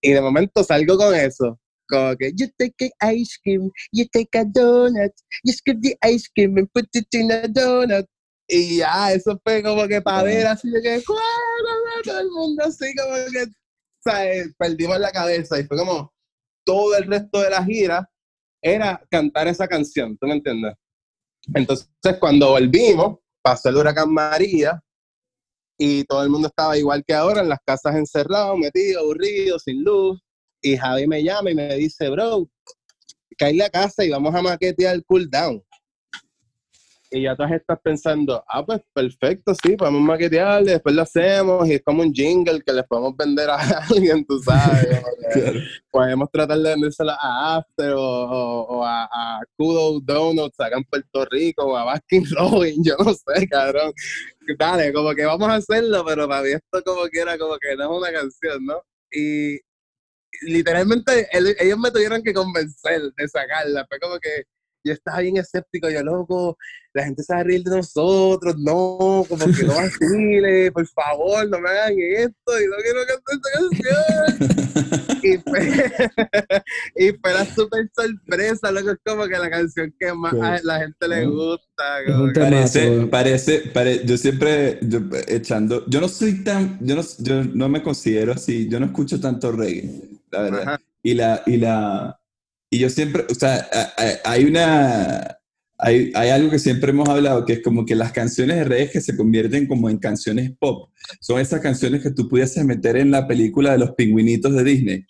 Y 0.00 0.12
de 0.12 0.20
momento 0.20 0.62
salgo 0.62 0.96
con 0.96 1.14
eso, 1.14 1.58
como 1.88 2.16
que 2.16 2.32
you 2.34 2.48
take 2.58 2.90
a 3.00 3.12
ice 3.12 3.38
cream, 3.42 3.70
you 3.92 4.04
take 4.12 4.38
a 4.38 4.44
donut, 4.44 5.12
you 5.44 5.52
scoop 5.52 5.78
the 5.80 5.96
ice 6.02 6.28
cream 6.34 6.56
and 6.58 6.68
put 6.72 6.86
it 6.94 7.06
in 7.12 7.30
a 7.30 7.48
donut. 7.48 8.06
Y 8.48 8.78
ya, 8.78 9.12
eso 9.12 9.40
fue 9.42 9.62
como 9.62 9.88
que 9.88 10.00
para 10.00 10.22
ver 10.22 10.46
así 10.46 10.70
de 10.70 10.80
que 10.80 11.02
todo 12.04 12.20
el 12.20 12.30
mundo 12.30 12.64
así 12.64 12.94
como 12.94 13.14
que 13.32 13.46
¿sabes? 14.04 14.54
perdimos 14.56 15.00
la 15.00 15.10
cabeza 15.10 15.58
y 15.58 15.64
fue 15.64 15.76
como 15.76 16.12
todo 16.64 16.96
el 16.96 17.04
resto 17.04 17.40
de 17.40 17.50
la 17.50 17.64
gira 17.64 18.08
era 18.62 19.04
cantar 19.10 19.48
esa 19.48 19.66
canción, 19.66 20.16
¿tú 20.18 20.26
me 20.26 20.34
entiendes? 20.34 20.74
Entonces 21.54 21.88
cuando 22.20 22.50
volvimos, 22.50 23.18
pasó 23.42 23.68
el 23.68 23.76
huracán 23.76 24.12
María 24.12 24.80
y 25.78 26.04
todo 26.04 26.22
el 26.22 26.30
mundo 26.30 26.48
estaba 26.48 26.76
igual 26.78 27.04
que 27.06 27.14
ahora 27.14 27.42
en 27.42 27.48
las 27.48 27.58
casas 27.64 27.94
encerrados, 27.96 28.58
metidos, 28.58 29.02
aburridos, 29.02 29.62
sin 29.62 29.84
luz. 29.84 30.20
Y 30.66 30.76
Javi 30.76 31.06
me 31.06 31.22
llama 31.22 31.50
y 31.50 31.54
me 31.54 31.76
dice, 31.76 32.08
bro, 32.10 32.48
cae 33.38 33.54
la 33.54 33.70
casa 33.70 34.04
y 34.04 34.10
vamos 34.10 34.34
a 34.34 34.42
maquetear 34.42 34.96
el 34.96 35.04
cool 35.04 35.30
down. 35.30 35.62
Y 37.08 37.22
ya 37.22 37.36
todas 37.36 37.52
estás 37.52 37.78
pensando, 37.80 38.42
ah, 38.48 38.66
pues 38.66 38.80
perfecto, 38.92 39.54
sí, 39.62 39.76
podemos 39.76 40.00
maquetearle, 40.02 40.72
después 40.72 40.92
lo 40.92 41.02
hacemos 41.02 41.68
y 41.68 41.74
es 41.74 41.82
como 41.84 42.02
un 42.02 42.12
jingle 42.12 42.60
que 42.60 42.72
les 42.72 42.82
podemos 42.84 43.16
vender 43.16 43.48
a 43.48 43.56
alguien, 43.90 44.26
tú 44.26 44.40
sabes. 44.40 44.88
Claro. 45.32 45.60
Podemos 45.88 46.28
tratar 46.32 46.58
de 46.58 46.70
vendérselo 46.70 47.12
a 47.12 47.56
After 47.58 47.92
o, 47.92 48.00
o- 48.02 48.62
o 48.78 48.84
a, 48.84 49.04
a 49.04 49.40
Kudo 49.56 50.00
Donuts 50.00 50.58
acá 50.58 50.78
en 50.78 50.84
Puerto 50.84 51.24
Rico 51.26 51.62
o 51.64 51.76
a 51.76 51.84
Baskin 51.84 52.26
Robbins, 52.36 52.78
yo 52.84 52.96
no 52.98 53.14
sé, 53.14 53.46
cabrón. 53.48 53.92
Dale, 54.58 54.92
como 54.92 55.14
que 55.14 55.24
vamos 55.26 55.48
a 55.48 55.54
hacerlo, 55.54 56.04
pero 56.04 56.26
para 56.26 56.42
mí 56.42 56.48
esto 56.50 56.82
como 56.84 57.06
que 57.06 57.20
era 57.20 57.38
como 57.38 57.56
que 57.58 57.76
no 57.76 57.84
es 57.84 57.98
una 58.02 58.12
canción, 58.12 58.66
¿no? 58.66 58.82
Y 59.12 59.60
literalmente 60.42 61.28
el- 61.32 61.56
ellos 61.58 61.78
me 61.78 61.90
tuvieron 61.90 62.22
que 62.22 62.32
convencer 62.32 63.02
de 63.16 63.28
sacarla, 63.28 63.86
fue 63.88 63.98
como 63.98 64.18
que 64.18 64.44
yo 64.84 64.92
estaba 64.92 65.18
bien 65.18 65.36
escéptico, 65.36 65.90
yo 65.90 66.00
loco, 66.04 66.56
la 66.94 67.04
gente 67.04 67.24
se 67.24 67.34
va 67.34 67.40
a 67.40 67.42
reír 67.42 67.64
de 67.64 67.76
nosotros, 67.76 68.54
no, 68.56 69.24
como 69.28 69.44
que 69.46 69.64
no 69.64 69.74
vacile, 69.74 70.70
por 70.72 70.86
favor, 70.88 71.48
no 71.48 71.58
me 71.60 71.68
hagan 71.70 71.94
esto, 71.98 72.60
y 72.60 72.66
no 72.68 72.76
quiero 72.82 73.00
cantar 73.24 73.34
esta 73.34 73.50
canción. 73.58 75.18
y, 75.24 75.38
fue, 75.38 75.60
y 76.96 77.12
fue 77.20 77.34
la 77.34 77.44
super 77.46 77.90
sorpresa, 77.92 78.70
loco, 78.70 78.90
es 78.92 78.98
como 79.04 79.24
que 79.26 79.36
la 79.38 79.50
canción 79.50 79.92
que 79.98 80.12
más 80.12 80.32
Sí. 80.32 80.38
a 80.40 80.60
la 80.62 80.78
gente 80.78 81.08
le 81.08 81.26
gusta. 81.26 81.84
Como 82.06 82.32
que-. 82.32 82.40
Parece, 82.40 83.06
parece, 83.10 83.58
pare- 83.74 84.02
yo 84.04 84.16
siempre 84.16 84.78
yo, 84.82 85.00
echando, 85.26 85.84
yo 85.88 86.00
no 86.00 86.08
soy 86.08 86.44
tan, 86.44 86.78
yo 86.80 86.94
no, 86.94 87.02
yo 87.18 87.42
no 87.42 87.68
me 87.68 87.82
considero 87.82 88.32
así, 88.32 88.68
yo 88.68 88.78
no 88.78 88.86
escucho 88.86 89.20
tanto 89.20 89.50
reggae, 89.50 90.00
la 90.30 90.42
verdad. 90.42 90.62
Ajá. 90.62 90.80
Y 91.02 91.14
la, 91.14 91.42
y 91.46 91.56
la, 91.56 92.20
y 92.70 92.78
yo 92.78 92.90
siempre, 92.90 93.24
o 93.30 93.34
sea, 93.34 93.68
hay 94.24 94.44
una, 94.44 95.38
hay, 95.78 96.10
hay 96.14 96.30
algo 96.30 96.50
que 96.50 96.58
siempre 96.58 96.90
hemos 96.90 97.08
hablado, 97.08 97.44
que 97.44 97.54
es 97.54 97.62
como 97.62 97.86
que 97.86 97.94
las 97.94 98.12
canciones 98.12 98.56
de 98.56 98.64
reggae 98.64 98.90
que 98.90 99.00
se 99.00 99.16
convierten 99.16 99.66
como 99.66 99.88
en 99.88 99.98
canciones 99.98 100.50
pop, 100.58 100.90
son 101.20 101.40
esas 101.40 101.60
canciones 101.60 102.02
que 102.02 102.10
tú 102.10 102.28
pudieses 102.28 102.64
meter 102.64 102.96
en 102.96 103.10
la 103.10 103.26
película 103.26 103.72
de 103.72 103.78
los 103.78 103.92
pingüinitos 103.92 104.52
de 104.54 104.64
Disney. 104.64 105.06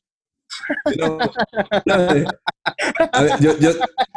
Pero, 0.84 1.18
¿sabes? 1.86 2.26
A 3.12 3.22
ver, 3.22 3.32
yo, 3.40 3.58
yo, 3.58 3.70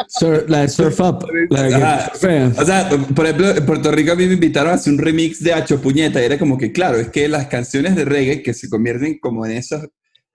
Sur- 0.07 0.49
la 0.49 0.61
de 0.61 0.67
Surf 0.67 0.99
Up. 0.99 1.25
La 1.49 1.63
de 1.63 2.09
surfean. 2.11 2.53
O 2.57 2.65
sea, 2.65 2.89
por 2.89 3.25
ejemplo, 3.25 3.51
en 3.51 3.65
Puerto 3.65 3.91
Rico 3.91 4.11
a 4.11 4.15
mí 4.15 4.25
me 4.25 4.33
invitaron 4.33 4.71
a 4.71 4.75
hacer 4.75 4.93
un 4.93 4.99
remix 4.99 5.43
de 5.43 5.53
Hacho 5.53 5.81
Puñeta 5.81 6.21
y 6.21 6.25
era 6.25 6.37
como 6.37 6.57
que, 6.57 6.71
claro, 6.71 6.97
es 6.97 7.09
que 7.09 7.27
las 7.27 7.47
canciones 7.47 7.95
de 7.95 8.05
reggae 8.05 8.41
que 8.43 8.53
se 8.53 8.69
convierten 8.69 9.19
como 9.19 9.45
en 9.45 9.53
esas 9.53 9.87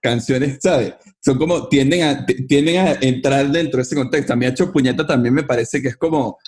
canciones, 0.04 0.58
¿sabes? 0.60 0.92
Son 1.24 1.38
como, 1.38 1.66
tienden 1.68 2.02
a, 2.02 2.26
tienden 2.26 2.76
a 2.76 2.92
entrar 3.00 3.50
dentro 3.50 3.78
de 3.78 3.84
ese 3.84 3.94
contexto. 3.96 4.34
A 4.34 4.36
mí 4.36 4.44
Hacho 4.44 4.70
Puñeta 4.70 5.06
también 5.06 5.32
me 5.32 5.44
parece 5.44 5.80
que 5.80 5.88
es 5.88 5.96
como, 5.96 6.38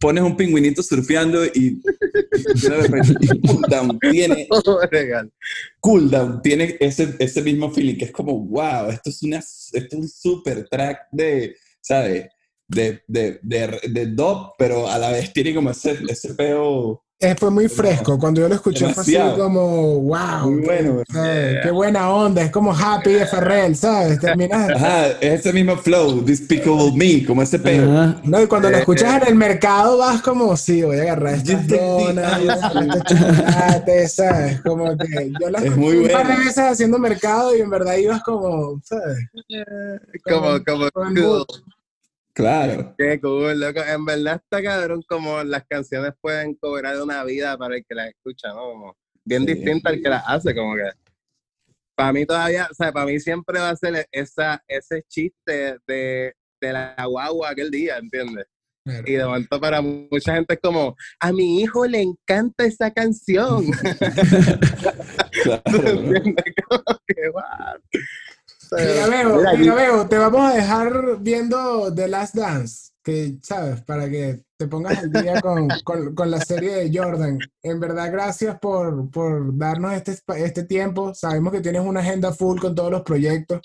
pones 0.00 0.24
un 0.24 0.36
pingüinito 0.36 0.82
surfeando 0.82 1.44
y, 1.46 1.50
y 1.54 2.60
de 2.60 2.68
repente, 2.68 3.14
cool 3.46 3.62
down, 3.68 3.98
tiene, 4.00 4.48
Legal. 4.90 5.32
cool 5.78 6.10
down, 6.10 6.42
tiene 6.42 6.76
ese, 6.80 7.14
ese 7.20 7.42
mismo 7.42 7.70
feeling 7.70 7.96
que 7.96 8.06
es 8.06 8.12
como, 8.12 8.44
wow, 8.44 8.90
esto 8.90 9.10
es, 9.10 9.22
una, 9.22 9.38
esto 9.38 9.76
es 9.76 9.94
un 9.94 10.08
super 10.08 10.68
track 10.68 11.06
de, 11.12 11.54
¿sabes? 11.80 12.26
De, 12.66 13.02
de, 13.06 13.38
de, 13.40 13.80
de 13.88 14.06
dub, 14.06 14.54
pero 14.58 14.88
a 14.90 14.98
la 14.98 15.12
vez 15.12 15.32
tiene 15.32 15.54
como 15.54 15.70
ese, 15.70 15.96
ese 16.08 16.34
peo 16.34 17.04
Eh, 17.20 17.34
fue 17.36 17.50
muy 17.50 17.66
fresco. 17.68 18.16
Cuando 18.16 18.40
yo 18.40 18.48
lo 18.48 18.54
escuché 18.54 18.92
fue 18.94 19.02
así 19.02 19.12
Demasiado. 19.12 19.42
como, 19.42 20.00
wow. 20.02 20.50
Muy 20.52 20.62
bueno. 20.62 21.02
eh, 21.16 21.58
Qué 21.64 21.70
buena 21.72 22.10
onda. 22.12 22.42
Es 22.42 22.52
como 22.52 22.72
Happy 22.72 23.10
de 23.12 23.26
Ferrell, 23.26 23.74
¿sabes? 23.74 24.20
Terminas. 24.20 24.70
Ajá, 24.70 25.08
es 25.20 25.40
ese 25.40 25.52
mismo 25.52 25.76
flow, 25.76 26.24
Despicable 26.24 26.92
Me, 26.94 27.26
como 27.26 27.42
ese 27.42 27.58
peo. 27.58 27.90
Ajá. 27.90 28.20
No, 28.22 28.40
y 28.40 28.46
cuando 28.46 28.70
lo 28.70 28.76
escuchas 28.76 29.20
en 29.22 29.28
el 29.28 29.34
mercado 29.34 29.98
vas 29.98 30.22
como, 30.22 30.56
sí, 30.56 30.82
voy 30.84 30.98
a 30.98 31.02
agarrar 31.02 31.34
estas 31.34 31.66
donas, 31.66 32.38
voy 32.38 32.48
a 32.50 32.52
agarrar 32.54 32.84
estos 32.84 33.04
chocolates, 33.18 34.12
¿sabes? 34.14 34.60
Como 34.60 34.96
que 34.96 35.32
yo 35.40 35.50
la 35.50 35.58
Es 35.58 35.76
muy 35.76 35.96
un 35.96 36.08
par 36.10 36.28
de 36.28 36.36
veces 36.36 36.58
haciendo 36.58 37.00
mercado 37.00 37.56
y 37.56 37.60
en 37.60 37.70
verdad 37.70 37.96
ibas 37.96 38.22
como, 38.22 38.80
¿sabes? 38.84 39.18
Como, 40.24 40.64
como, 40.64 40.88
cool. 40.92 41.44
Claro. 42.38 42.94
Qué 42.96 43.20
cool, 43.20 43.58
loco. 43.58 43.80
En 43.82 44.04
verdad 44.04 44.36
está 44.40 44.62
cabrón 44.62 45.02
como 45.08 45.42
las 45.42 45.64
canciones 45.68 46.12
pueden 46.20 46.54
cobrar 46.54 47.02
una 47.02 47.24
vida 47.24 47.58
para 47.58 47.74
el 47.74 47.84
que 47.84 47.96
las 47.96 48.10
escucha, 48.10 48.50
¿no? 48.50 48.60
Como 48.70 48.96
bien 49.24 49.44
Sí. 49.44 49.54
distinta 49.54 49.90
al 49.90 50.00
que 50.00 50.08
las 50.08 50.22
hace, 50.24 50.54
como 50.54 50.76
que. 50.76 50.84
Para 51.96 52.12
mí 52.12 52.24
todavía, 52.24 52.68
o 52.70 52.74
sea, 52.74 52.92
para 52.92 53.06
mí 53.06 53.18
siempre 53.18 53.58
va 53.58 53.70
a 53.70 53.76
ser 53.76 54.06
esa, 54.12 54.62
ese 54.68 55.02
chiste 55.08 55.78
de, 55.84 56.32
de 56.60 56.72
la 56.72 56.94
guagua 57.06 57.50
aquel 57.50 57.72
día, 57.72 57.98
¿entiendes? 57.98 58.46
Y 59.04 59.14
de 59.14 59.24
momento 59.26 59.60
para 59.60 59.82
mucha 59.82 60.34
gente 60.36 60.54
es 60.54 60.60
como, 60.62 60.96
a 61.20 61.32
mi 61.32 61.60
hijo 61.60 61.84
le 61.86 62.00
encanta 62.00 62.64
esa 62.64 62.90
canción. 62.92 63.64
claro. 65.42 65.62
¿Entiendes? 65.66 66.54
Como 66.68 66.98
que, 67.06 67.28
what? 67.30 67.80
Mira, 69.58 70.08
te 70.08 70.18
vamos 70.18 70.40
a 70.50 70.54
dejar 70.54 71.18
viendo 71.20 71.94
The 71.94 72.08
Last 72.08 72.34
Dance, 72.34 72.90
que, 73.02 73.38
¿sabes? 73.42 73.80
Para 73.82 74.08
que 74.08 74.42
te 74.56 74.66
pongas 74.66 74.98
al 74.98 75.10
día 75.12 75.40
con, 75.40 75.68
con- 75.84 76.14
con 76.14 76.30
la 76.30 76.40
serie 76.40 76.72
de 76.74 76.90
Jordan. 76.98 77.38
En 77.62 77.80
verdad, 77.80 78.10
gracias 78.12 78.58
por, 78.58 79.10
por 79.10 79.56
darnos 79.56 79.92
este, 79.94 80.16
este 80.36 80.64
tiempo. 80.64 81.14
Sabemos 81.14 81.52
que 81.52 81.60
tienes 81.60 81.82
una 81.82 82.00
agenda 82.00 82.32
full 82.32 82.58
con 82.60 82.74
todos 82.74 82.90
los 82.90 83.02
proyectos, 83.02 83.60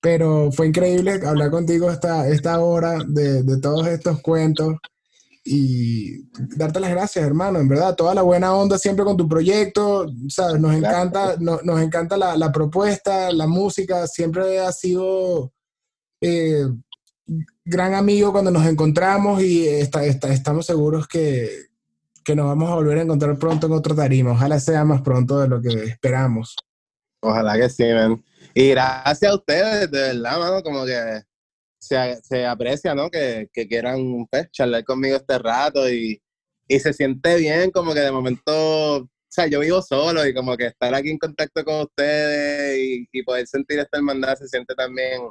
pero 0.00 0.50
fue 0.52 0.66
increíble 0.66 1.20
hablar 1.24 1.50
contigo 1.50 1.90
esta, 1.90 2.28
esta 2.28 2.60
hora 2.60 2.98
de, 3.06 3.42
de 3.44 3.60
todos 3.60 3.86
estos 3.86 4.20
cuentos 4.20 4.74
y 5.44 6.22
darte 6.56 6.78
las 6.80 6.90
gracias, 6.90 7.24
hermano, 7.24 7.58
en 7.58 7.68
verdad, 7.68 7.96
toda 7.96 8.14
la 8.14 8.22
buena 8.22 8.54
onda 8.54 8.78
siempre 8.78 9.04
con 9.04 9.16
tu 9.16 9.28
proyecto, 9.28 10.06
sabes, 10.28 10.60
nos 10.60 10.74
encanta, 10.74 11.36
no- 11.40 11.60
nos 11.64 11.80
encanta 11.80 12.16
la, 12.16 12.36
la 12.36 12.52
propuesta, 12.52 13.32
la 13.32 13.46
música, 13.46 14.06
siempre 14.06 14.60
ha 14.60 14.70
sido 14.72 15.52
eh, 16.20 16.64
gran 17.64 17.94
amigo 17.94 18.30
cuando 18.32 18.50
nos 18.50 18.66
encontramos 18.66 19.42
y 19.42 19.66
está, 19.66 20.04
está- 20.04 20.32
estamos 20.32 20.66
seguros 20.66 21.08
que, 21.08 21.48
que 22.24 22.36
nos 22.36 22.46
vamos 22.46 22.70
a 22.70 22.74
volver 22.74 22.98
a 22.98 23.02
encontrar 23.02 23.36
pronto 23.38 23.66
en 23.66 23.72
otro 23.72 23.94
tarima, 23.96 24.32
ojalá 24.32 24.60
sea 24.60 24.84
más 24.84 25.02
pronto 25.02 25.40
de 25.40 25.48
lo 25.48 25.60
que 25.60 25.70
esperamos. 25.84 26.54
Ojalá 27.20 27.56
que 27.56 27.68
sí, 27.68 27.84
man. 27.92 28.22
Y 28.54 28.68
gracias 28.70 29.30
a 29.30 29.34
ustedes, 29.34 29.90
de 29.90 30.00
verdad, 30.00 30.38
mano, 30.38 30.62
como 30.62 30.84
que 30.84 31.22
se, 31.82 32.16
se 32.22 32.46
aprecia, 32.46 32.94
¿no? 32.94 33.10
Que, 33.10 33.48
que 33.52 33.66
quieran 33.66 34.26
pues, 34.30 34.50
charlar 34.52 34.84
conmigo 34.84 35.16
este 35.16 35.38
rato 35.38 35.90
y, 35.90 36.22
y 36.68 36.80
se 36.80 36.92
siente 36.92 37.36
bien, 37.36 37.70
como 37.72 37.92
que 37.92 38.00
de 38.00 38.12
momento, 38.12 38.98
o 38.98 39.08
sea, 39.28 39.46
yo 39.48 39.60
vivo 39.60 39.82
solo 39.82 40.26
y 40.26 40.32
como 40.34 40.56
que 40.56 40.66
estar 40.66 40.94
aquí 40.94 41.10
en 41.10 41.18
contacto 41.18 41.64
con 41.64 41.80
ustedes 41.82 42.78
y, 42.78 43.08
y 43.12 43.22
poder 43.24 43.46
sentir 43.48 43.80
esta 43.80 43.98
hermandad 43.98 44.36
se 44.36 44.48
siente 44.48 44.74
también 44.74 45.22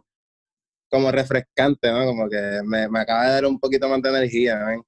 como 0.89 1.11
refrescante, 1.11 1.89
¿no? 1.91 2.05
Como 2.05 2.29
que 2.29 2.61
me, 2.65 2.89
me 2.89 2.99
acaba 2.99 3.27
de 3.27 3.31
dar 3.33 3.45
un 3.45 3.59
poquito 3.59 3.87
más 3.87 4.01
de 4.01 4.09
energía, 4.09 4.59
¿no? 4.59 4.85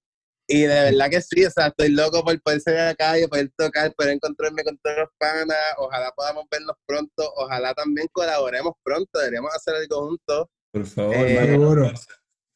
Y 0.47 0.63
de 0.63 0.67
verdad 0.91 1.09
que 1.09 1.21
sí, 1.21 1.45
o 1.45 1.49
sea, 1.51 1.67
estoy 1.67 1.89
loco 1.89 2.23
por 2.23 2.41
poder 2.41 2.59
salir 2.61 2.79
a 2.81 2.85
la 2.87 2.95
calle, 2.95 3.27
poder 3.29 3.49
tocar, 3.57 3.93
poder 3.95 4.15
encontrarme 4.15 4.63
con 4.65 4.77
todos 4.79 4.97
los 4.97 5.09
panas, 5.17 5.57
ojalá 5.77 6.11
podamos 6.15 6.45
vernos 6.51 6.75
pronto, 6.85 7.31
ojalá 7.37 7.73
también 7.73 8.07
colaboremos 8.11 8.73
pronto, 8.83 9.19
deberíamos 9.19 9.53
hacer 9.55 9.75
algo 9.75 10.07
juntos. 10.09 10.47
Por 10.73 10.85
favor, 10.87 11.15
Eh. 11.15 11.45
Seguro. 11.51 11.93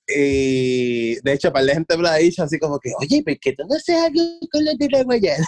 Y 0.09 1.15
de 1.22 1.34
hecho, 1.34 1.51
para 1.51 1.65
la 1.65 1.74
gente 1.74 1.97
me 1.97 2.07
ha 2.07 2.15
dicho 2.15 2.41
así 2.41 2.57
como 2.57 2.80
que, 2.80 2.91
oye, 2.99 3.22
¿por 3.24 3.38
qué 3.39 3.51
tú 3.53 3.63
no 3.68 3.76
haces 3.76 3.95
algo 3.97 4.22
con 4.51 4.63
los 4.63 4.78
de 4.78 4.88
la 4.89 5.03
Guayana? 5.03 5.45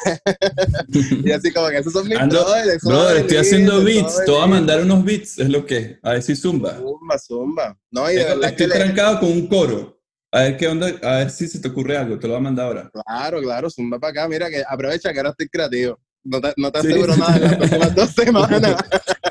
y 1.23 1.31
así 1.31 1.51
como 1.53 1.69
que 1.69 1.77
esos 1.77 1.93
son 1.93 2.07
mis 2.07 2.17
Ando- 2.17 2.43
brothers, 2.43 2.81
son 2.83 2.91
Brother, 2.93 3.17
estoy 3.17 3.37
haciendo 3.37 3.83
beats. 3.83 4.25
Te 4.25 4.31
voy 4.31 4.43
a 4.43 4.47
mandar 4.47 4.81
unos 4.81 5.03
beats, 5.05 5.39
es 5.39 5.49
lo 5.49 5.65
que 5.65 5.77
es. 5.77 5.97
A 6.03 6.11
ver 6.11 6.21
si 6.23 6.35
zumba. 6.35 6.75
Zumba, 6.77 7.17
zumba. 7.17 7.79
No, 7.89 8.11
y 8.11 8.15
de 8.15 8.21
Estoy 8.43 8.67
le- 8.67 8.75
trancado 8.75 9.19
con 9.21 9.31
un 9.31 9.47
coro. 9.47 9.97
A 10.31 10.41
ver 10.41 10.57
qué 10.57 10.67
onda, 10.67 10.87
a 11.03 11.17
ver 11.19 11.31
si 11.31 11.47
se 11.47 11.59
te 11.59 11.69
ocurre 11.69 11.97
algo. 11.97 12.19
Te 12.19 12.27
lo 12.27 12.33
voy 12.33 12.39
a 12.41 12.43
mandar 12.43 12.65
ahora. 12.67 12.91
Claro, 13.05 13.41
claro, 13.41 13.69
zumba 13.69 13.97
para 13.97 14.11
acá. 14.11 14.27
Mira 14.27 14.49
que 14.49 14.61
aprovecha 14.67 15.11
que 15.13 15.19
ahora 15.19 15.29
estoy 15.31 15.47
creativo. 15.47 15.97
No 16.29 16.39
te, 16.39 16.53
no 16.57 16.71
te 16.71 16.81
Sí. 16.81 16.87
aseguro 16.89 17.17
nada 17.17 17.35
en 17.37 17.41
las 17.41 17.55
próximas 17.57 17.95
dos 17.95 18.09
semanas. 18.11 18.75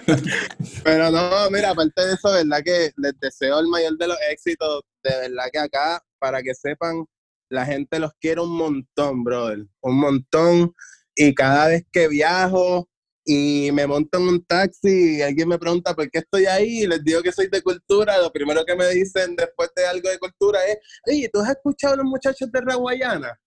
Pero 0.85 1.11
no, 1.11 1.51
mira, 1.51 1.71
aparte 1.71 2.07
de 2.07 2.15
eso, 2.15 2.33
verdad 2.33 2.63
que 2.65 2.91
les 2.97 3.21
deseo 3.21 3.61
el 3.61 3.69
mayor 3.69 3.97
de 3.99 4.09
los 4.09 4.17
éxitos. 4.31 4.83
De 5.05 5.11
verdad 5.11 5.45
que 5.53 5.59
acá, 5.61 6.03
para 6.19 6.43
que 6.43 6.55
sepan, 6.55 7.05
la 7.51 7.65
gente 7.65 7.99
los 8.01 8.13
quiere 8.21 8.41
un 8.41 8.57
montón, 8.57 9.23
brother. 9.23 9.65
Un 9.81 10.01
montón. 10.01 10.75
Y 11.15 11.35
cada 11.35 11.69
vez 11.69 11.85
que 11.93 12.09
viajo 12.09 12.89
y 13.25 13.71
me 13.73 13.87
monto 13.87 14.19
en 14.19 14.29
un 14.29 14.45
taxi 14.45 15.19
y 15.19 15.23
alguien 15.23 15.49
me 15.49 15.59
pregunta 15.59 15.95
por 15.95 16.11
qué 16.11 16.19
estoy 16.21 16.47
ahí 16.47 16.85
y 16.85 16.87
les 16.87 17.05
digo 17.05 17.23
que 17.23 17.31
soy 17.31 17.49
de 17.49 17.63
cultura, 17.63 18.19
lo 18.19 18.33
primero 18.33 18.65
que 18.65 18.75
me 18.75 18.89
dicen 18.89 19.37
después 19.37 19.71
de 19.77 19.87
algo 19.87 20.09
de 20.09 20.19
cultura 20.19 20.59
es, 20.67 20.79
oye, 21.07 21.29
¿tú 21.33 21.41
has 21.41 21.51
escuchado 21.51 21.95
a 21.95 21.97
los 21.99 22.07
muchachos 22.07 22.51
de 22.51 22.61
Raguayana? 22.61 23.39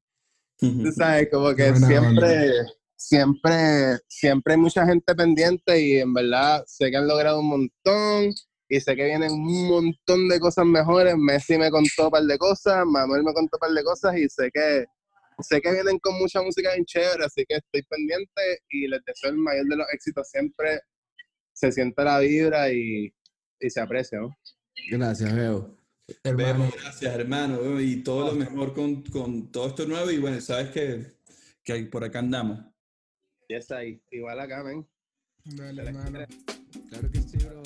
Tú 0.59 0.91
sabes, 0.95 1.27
como 1.31 1.55
que 1.55 1.75
siempre, 1.75 2.51
siempre, 3.01 3.97
siempre 4.07 4.53
hay 4.53 4.59
mucha 4.59 4.85
gente 4.85 5.15
pendiente 5.15 5.81
y 5.81 5.97
en 5.97 6.13
verdad 6.13 6.63
sé 6.67 6.91
que 6.91 6.97
han 6.97 7.07
logrado 7.07 7.39
un 7.39 7.49
montón 7.49 8.33
y 8.69 8.79
sé 8.79 8.95
que 8.95 9.05
vienen 9.05 9.31
un 9.31 9.67
montón 9.67 10.29
de 10.29 10.39
cosas 10.39 10.65
mejores. 10.65 11.15
Messi 11.17 11.57
me 11.57 11.71
contó 11.71 12.05
un 12.05 12.11
par 12.11 12.23
de 12.23 12.37
cosas, 12.37 12.85
Manuel 12.85 13.23
me 13.23 13.33
contó 13.33 13.57
un 13.57 13.59
par 13.59 13.71
de 13.71 13.83
cosas 13.83 14.17
y 14.17 14.29
sé 14.29 14.49
que 14.53 14.85
sé 15.39 15.59
que 15.59 15.71
vienen 15.71 15.97
con 15.97 16.19
mucha 16.19 16.41
música 16.41 16.71
bien 16.73 16.85
chévere, 16.85 17.25
así 17.25 17.43
que 17.47 17.55
estoy 17.55 17.81
pendiente 17.83 18.41
y 18.69 18.87
les 18.87 19.03
deseo 19.03 19.31
el 19.31 19.37
mayor 19.37 19.65
de 19.65 19.75
los 19.77 19.87
éxitos 19.91 20.29
siempre. 20.29 20.81
Se 21.53 21.71
siente 21.71 22.03
la 22.03 22.19
vibra 22.19 22.71
y, 22.71 23.13
y 23.59 23.69
se 23.69 23.81
aprecia, 23.81 24.19
¿no? 24.19 24.35
Gracias, 24.89 25.35
Bebo. 25.35 25.77
Hermano. 26.23 26.47
Vemos, 26.47 26.75
gracias, 26.81 27.15
hermano. 27.15 27.81
Y 27.81 28.03
todo 28.03 28.27
lo 28.27 28.33
mejor 28.33 28.73
con, 28.73 29.03
con 29.03 29.51
todo 29.51 29.67
esto 29.67 29.85
nuevo. 29.85 30.11
Y 30.11 30.17
bueno, 30.17 30.39
sabes 30.41 30.69
que, 30.69 31.17
que 31.63 31.83
por 31.85 32.03
acá 32.03 32.19
andamos. 32.19 32.70
Y 33.51 33.53
es 33.53 33.69
ahí, 33.69 34.01
igual 34.11 34.39
acá, 34.39 34.63
men. 34.63 34.87
Dale, 35.43 35.81
hermano. 35.81 36.25
Claro 36.87 37.11
que 37.11 37.21
sí, 37.21 37.37
bro. 37.39 37.61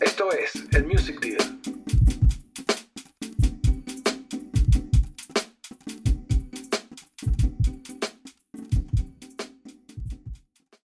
Esto 0.00 0.32
es 0.32 0.52
el 0.74 0.84
Music 0.84 1.20
Deal. 1.20 1.71